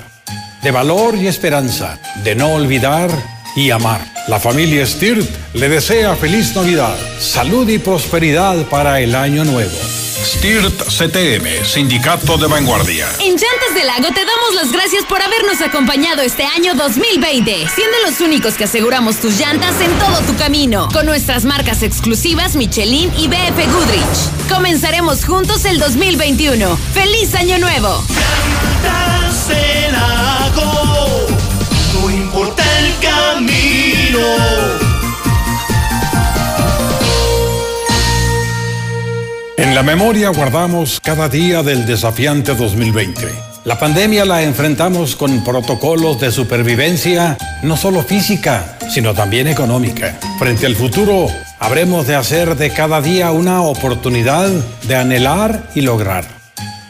de 0.64 0.72
valor 0.72 1.16
y 1.16 1.28
esperanza, 1.28 2.00
de 2.24 2.34
no 2.34 2.54
olvidar 2.54 3.12
y 3.56 3.70
amar. 3.70 4.02
La 4.28 4.40
familia 4.40 4.86
Stirt 4.86 5.30
le 5.54 5.70
desea 5.70 6.16
feliz 6.16 6.56
Navidad, 6.56 6.96
salud 7.20 7.70
y 7.70 7.78
prosperidad 7.78 8.58
para 8.70 9.02
el 9.02 9.14
año 9.14 9.46
nuevo. 9.46 9.99
STIRT 10.24 10.84
CTM, 10.84 11.66
Sindicato 11.66 12.38
de 12.38 12.48
Vanguardia. 12.48 13.08
En 13.20 13.32
Llantas 13.32 13.74
del 13.74 13.88
Lago 13.88 14.14
te 14.14 14.26
damos 14.26 14.54
las 14.56 14.72
gracias 14.72 15.06
por 15.06 15.22
habernos 15.22 15.62
acompañado 15.62 16.22
este 16.22 16.44
año 16.44 16.74
2020, 16.76 17.68
siendo 17.74 17.98
los 18.06 18.20
únicos 18.20 18.56
que 18.56 18.66
aseguramos 18.66 19.18
tus 19.18 19.40
llantas 19.40 19.80
en 19.80 19.92
todo 19.98 20.20
tu 20.28 20.36
camino, 20.36 20.90
con 20.92 21.06
nuestras 21.06 21.46
marcas 21.46 21.84
exclusivas 21.84 22.56
Michelin 22.58 23.12
y 23.18 23.28
BF 23.30 23.72
Goodrich. 23.72 24.50
Comenzaremos 24.50 25.24
juntos 25.24 25.64
el 25.64 25.80
2021. 25.80 26.78
¡Feliz 26.94 27.34
Año 27.36 27.58
Nuevo! 27.58 28.04
Llantas 28.84 29.48
del 29.48 29.92
Lago, 29.94 31.28
no 31.94 32.10
importa 32.10 32.64
el 32.80 32.94
camino. 33.00 34.89
En 39.60 39.76
la 39.76 39.84
memoria 39.84 40.30
guardamos 40.30 41.02
cada 41.04 41.28
día 41.28 41.62
del 41.64 41.86
desafiante 41.86 42.56
2020. 42.56 43.28
La 43.66 43.78
pandemia 43.78 44.24
la 44.24 44.42
enfrentamos 44.42 45.18
con 45.18 45.44
protocolos 45.44 46.18
de 46.18 46.32
supervivencia, 46.32 47.38
no 47.62 47.76
solo 47.76 48.02
física, 48.02 48.78
sino 48.90 49.14
también 49.14 49.48
económica. 49.50 50.18
Frente 50.40 50.66
al 50.66 50.78
futuro, 50.78 51.28
habremos 51.60 52.08
de 52.08 52.16
hacer 52.16 52.56
de 52.56 52.70
cada 52.70 53.02
día 53.02 53.32
una 53.32 53.62
oportunidad 53.64 54.50
de 54.88 54.96
anhelar 54.96 55.62
y 55.76 55.82
lograr, 55.82 56.24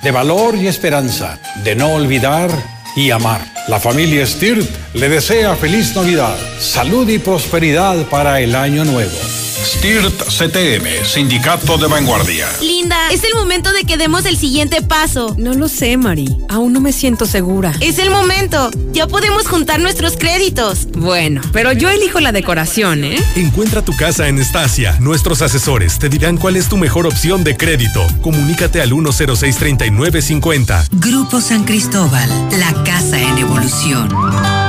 de 0.04 0.12
valor 0.12 0.56
y 0.56 0.68
esperanza, 0.68 1.40
de 1.64 1.76
no 1.76 1.94
olvidar 1.94 2.52
y 2.96 3.10
amar. 3.10 3.42
La 3.68 3.80
familia 3.80 4.28
Stirt 4.28 4.70
le 4.94 5.10
desea 5.10 5.56
feliz 5.56 5.96
Navidad, 5.96 6.38
salud 6.60 7.10
y 7.10 7.18
prosperidad 7.18 7.98
para 8.12 8.42
el 8.42 8.54
año 8.54 8.86
nuevo. 8.86 9.18
STIRT 9.64 10.24
CTM, 10.24 11.06
Sindicato 11.06 11.78
de 11.78 11.88
Vanguardia. 11.88 12.48
Linda, 12.62 13.12
es 13.12 13.24
el 13.26 13.34
momento 13.34 13.74
de 13.74 13.84
que 13.84 13.98
demos 13.98 14.26
el 14.26 14.38
siguiente 14.38 14.82
paso. 14.82 15.36
No 15.38 15.54
lo 15.54 15.68
sé, 15.68 15.98
Mari. 15.98 16.38
Aún 16.48 16.72
no 16.72 16.80
me 16.80 16.94
siento 16.94 17.26
segura. 17.26 17.74
Es 17.82 18.00
el 18.00 18.10
momento. 18.10 18.72
Ya 18.94 19.08
podemos 19.08 19.48
juntar 19.48 19.82
nuestros 19.82 20.16
créditos. 20.16 20.88
Bueno, 20.94 21.42
pero 21.52 21.74
yo 21.74 21.90
elijo 21.90 22.22
la 22.22 22.32
decoración, 22.32 23.04
¿eh? 23.04 23.22
Encuentra 23.36 23.84
tu 23.84 23.96
casa 23.96 24.30
en 24.30 24.40
Estacia. 24.40 24.98
Nuestros 25.02 25.42
asesores 25.42 26.00
te 26.00 26.08
dirán 26.08 26.38
cuál 26.38 26.56
es 26.56 26.70
tu 26.70 26.78
mejor 26.78 27.06
opción 27.06 27.44
de 27.44 27.58
crédito. 27.58 28.08
Comunícate 28.22 28.82
al 28.82 28.92
106-3950. 28.92 30.88
Grupo 30.92 31.42
San 31.42 31.66
Cristóbal, 31.66 32.30
la 32.58 32.84
casa 32.86 33.22
en 33.22 33.38
evolución. 33.38 34.69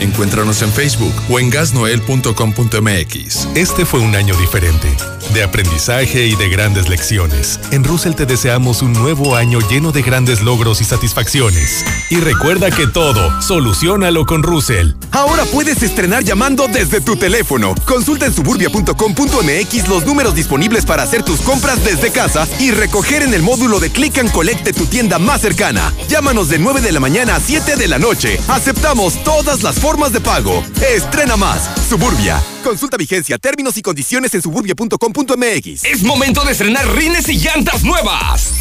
Encuéntranos 0.00 0.62
en 0.62 0.72
Facebook 0.72 1.12
o 1.28 1.38
en 1.38 1.50
gasnoel.com.mx. 1.50 3.48
Este 3.54 3.84
fue 3.84 4.00
un 4.00 4.16
año 4.16 4.34
diferente, 4.36 4.88
de 5.34 5.42
aprendizaje 5.42 6.26
y 6.26 6.34
de 6.36 6.48
grandes 6.48 6.88
lecciones. 6.88 7.60
En 7.70 7.84
Russell 7.84 8.14
te 8.14 8.24
deseamos 8.24 8.80
un 8.80 8.94
nuevo 8.94 9.36
año 9.36 9.58
lleno 9.68 9.92
de 9.92 10.00
grandes 10.00 10.40
logros 10.40 10.80
y 10.80 10.84
satisfacciones. 10.84 11.84
Y 12.08 12.16
recuerda 12.16 12.70
que 12.70 12.86
todo, 12.86 13.42
solucionalo 13.42 14.24
con 14.24 14.42
Russell. 14.42 14.92
Ahora 15.10 15.44
puedes 15.44 15.82
estrenar 15.82 16.24
llamando 16.24 16.66
desde 16.66 17.02
tu 17.02 17.16
teléfono. 17.16 17.74
Consulta 17.84 18.24
en 18.24 18.32
suburbia.com.mx 18.32 19.88
los 19.88 20.06
números 20.06 20.34
disponibles 20.34 20.86
para 20.86 21.02
hacer 21.02 21.22
tus 21.24 21.40
compras 21.40 21.84
desde 21.84 22.10
casa 22.10 22.48
y 22.58 22.70
recoger 22.70 23.22
en 23.22 23.34
el 23.34 23.42
módulo 23.42 23.80
de 23.80 23.90
Click 23.90 24.16
and 24.18 24.32
Collect 24.32 24.64
de 24.64 24.72
tu 24.72 24.86
tienda 24.86 25.18
más 25.18 25.42
cercana. 25.42 25.92
Llámanos 26.08 26.48
de 26.48 26.58
9 26.58 26.80
de 26.80 26.92
la 26.92 27.00
mañana 27.00 27.36
a 27.36 27.40
7 27.40 27.76
de 27.76 27.86
la 27.86 27.98
noche. 27.98 28.40
Aceptamos 28.48 29.22
todas 29.24 29.62
las 29.62 29.78
formas 29.78 29.89
de 29.90 30.20
pago. 30.20 30.64
Estrena 30.88 31.36
más. 31.36 31.68
Suburbia. 31.88 32.40
Consulta 32.62 32.96
vigencia, 32.96 33.38
términos 33.38 33.76
y 33.76 33.82
condiciones 33.82 34.32
en 34.34 34.40
suburbia.com.mx. 34.40 35.84
Es 35.84 36.02
momento 36.04 36.44
de 36.44 36.52
estrenar 36.52 36.86
rines 36.94 37.28
y 37.28 37.38
llantas 37.38 37.82
nuevas. 37.82 38.52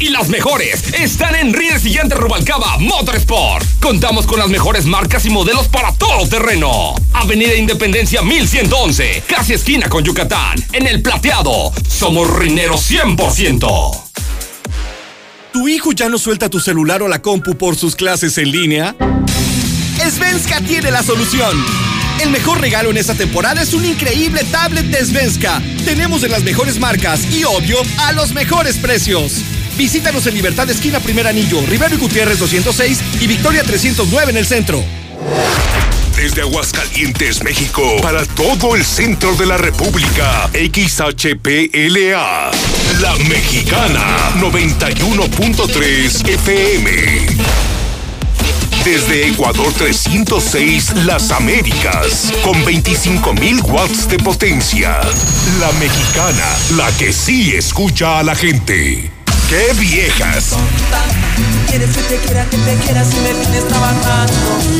Y 0.00 0.08
las 0.08 0.28
mejores 0.28 0.92
están 0.92 1.36
en 1.36 1.54
Rines 1.54 1.86
y 1.86 1.90
Llantas 1.90 2.18
Rubalcaba 2.18 2.78
Motorsport. 2.78 3.64
Contamos 3.80 4.26
con 4.26 4.40
las 4.40 4.48
mejores 4.48 4.84
marcas 4.84 5.24
y 5.24 5.30
modelos 5.30 5.68
para 5.68 5.92
todo 5.94 6.28
terreno. 6.28 6.94
Avenida 7.12 7.54
Independencia 7.54 8.20
1111, 8.20 9.22
casi 9.28 9.54
esquina 9.54 9.88
con 9.88 10.02
Yucatán. 10.02 10.58
En 10.72 10.88
el 10.88 11.00
plateado, 11.00 11.72
somos 11.88 12.28
rineros 12.36 12.90
100%. 12.90 14.02
¿Tu 15.52 15.68
hijo 15.68 15.92
ya 15.92 16.08
no 16.08 16.18
suelta 16.18 16.48
tu 16.48 16.58
celular 16.58 17.02
o 17.02 17.08
la 17.08 17.22
compu 17.22 17.56
por 17.56 17.76
sus 17.76 17.94
clases 17.94 18.36
en 18.38 18.50
línea? 18.50 18.96
Svenska 20.10 20.60
tiene 20.60 20.90
la 20.90 21.02
solución. 21.02 21.56
El 22.20 22.30
mejor 22.30 22.60
regalo 22.60 22.90
en 22.90 22.96
esta 22.96 23.14
temporada 23.14 23.62
es 23.62 23.74
un 23.74 23.84
increíble 23.84 24.44
tablet 24.50 24.86
de 24.86 25.04
Svenska. 25.04 25.62
Tenemos 25.84 26.22
de 26.22 26.28
las 26.28 26.42
mejores 26.42 26.78
marcas 26.78 27.24
y, 27.32 27.44
obvio, 27.44 27.78
a 27.98 28.12
los 28.12 28.32
mejores 28.32 28.76
precios. 28.76 29.34
Visítanos 29.76 30.26
en 30.26 30.34
Libertad 30.34 30.68
Esquina 30.70 31.00
Primer 31.00 31.26
Anillo, 31.26 31.60
Rivero 31.66 31.94
y 31.94 31.98
Gutiérrez 31.98 32.38
206 32.38 32.98
y 33.20 33.26
Victoria 33.26 33.62
309 33.62 34.30
en 34.30 34.36
el 34.36 34.46
centro. 34.46 34.84
Desde 36.16 36.42
Aguascalientes, 36.42 37.42
México, 37.42 37.96
para 38.02 38.24
todo 38.26 38.76
el 38.76 38.84
centro 38.84 39.34
de 39.34 39.46
la 39.46 39.56
República, 39.56 40.50
XHPLA, 40.52 42.50
La 43.00 43.16
Mexicana, 43.28 44.30
91.3 44.36 46.28
FM. 46.28 47.71
Desde 48.84 49.28
Ecuador 49.28 49.72
306, 49.72 51.04
Las 51.04 51.30
Américas, 51.30 52.32
con 52.42 52.54
25.000 52.64 53.62
watts 53.70 54.08
de 54.08 54.18
potencia. 54.18 55.00
La 55.60 55.70
Mexicana, 55.78 56.44
la 56.76 56.90
que 56.98 57.12
sí 57.12 57.54
escucha 57.54 58.18
a 58.18 58.24
la 58.24 58.34
gente. 58.34 59.08
¡Qué 59.48 59.72
viejas! 59.78 60.54
Quieres 61.68 61.96
que 61.96 62.02
te 62.02 62.16
quiera, 62.16 62.44
que 62.46 62.56
te 62.56 62.74
quiera 62.84 63.04
si 63.04 63.16
me 63.20 63.34
tienes 63.34 63.68
trabajando. 63.68 64.32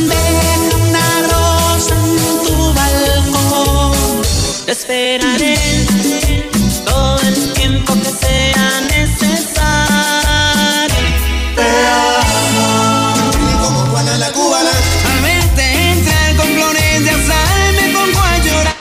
Deja 0.09 0.75
una 0.75 1.21
rosa 1.31 1.95
en 1.95 2.45
tu 2.45 2.73
balcón. 2.73 4.21
Te 4.65 4.71
esperaré 4.73 5.82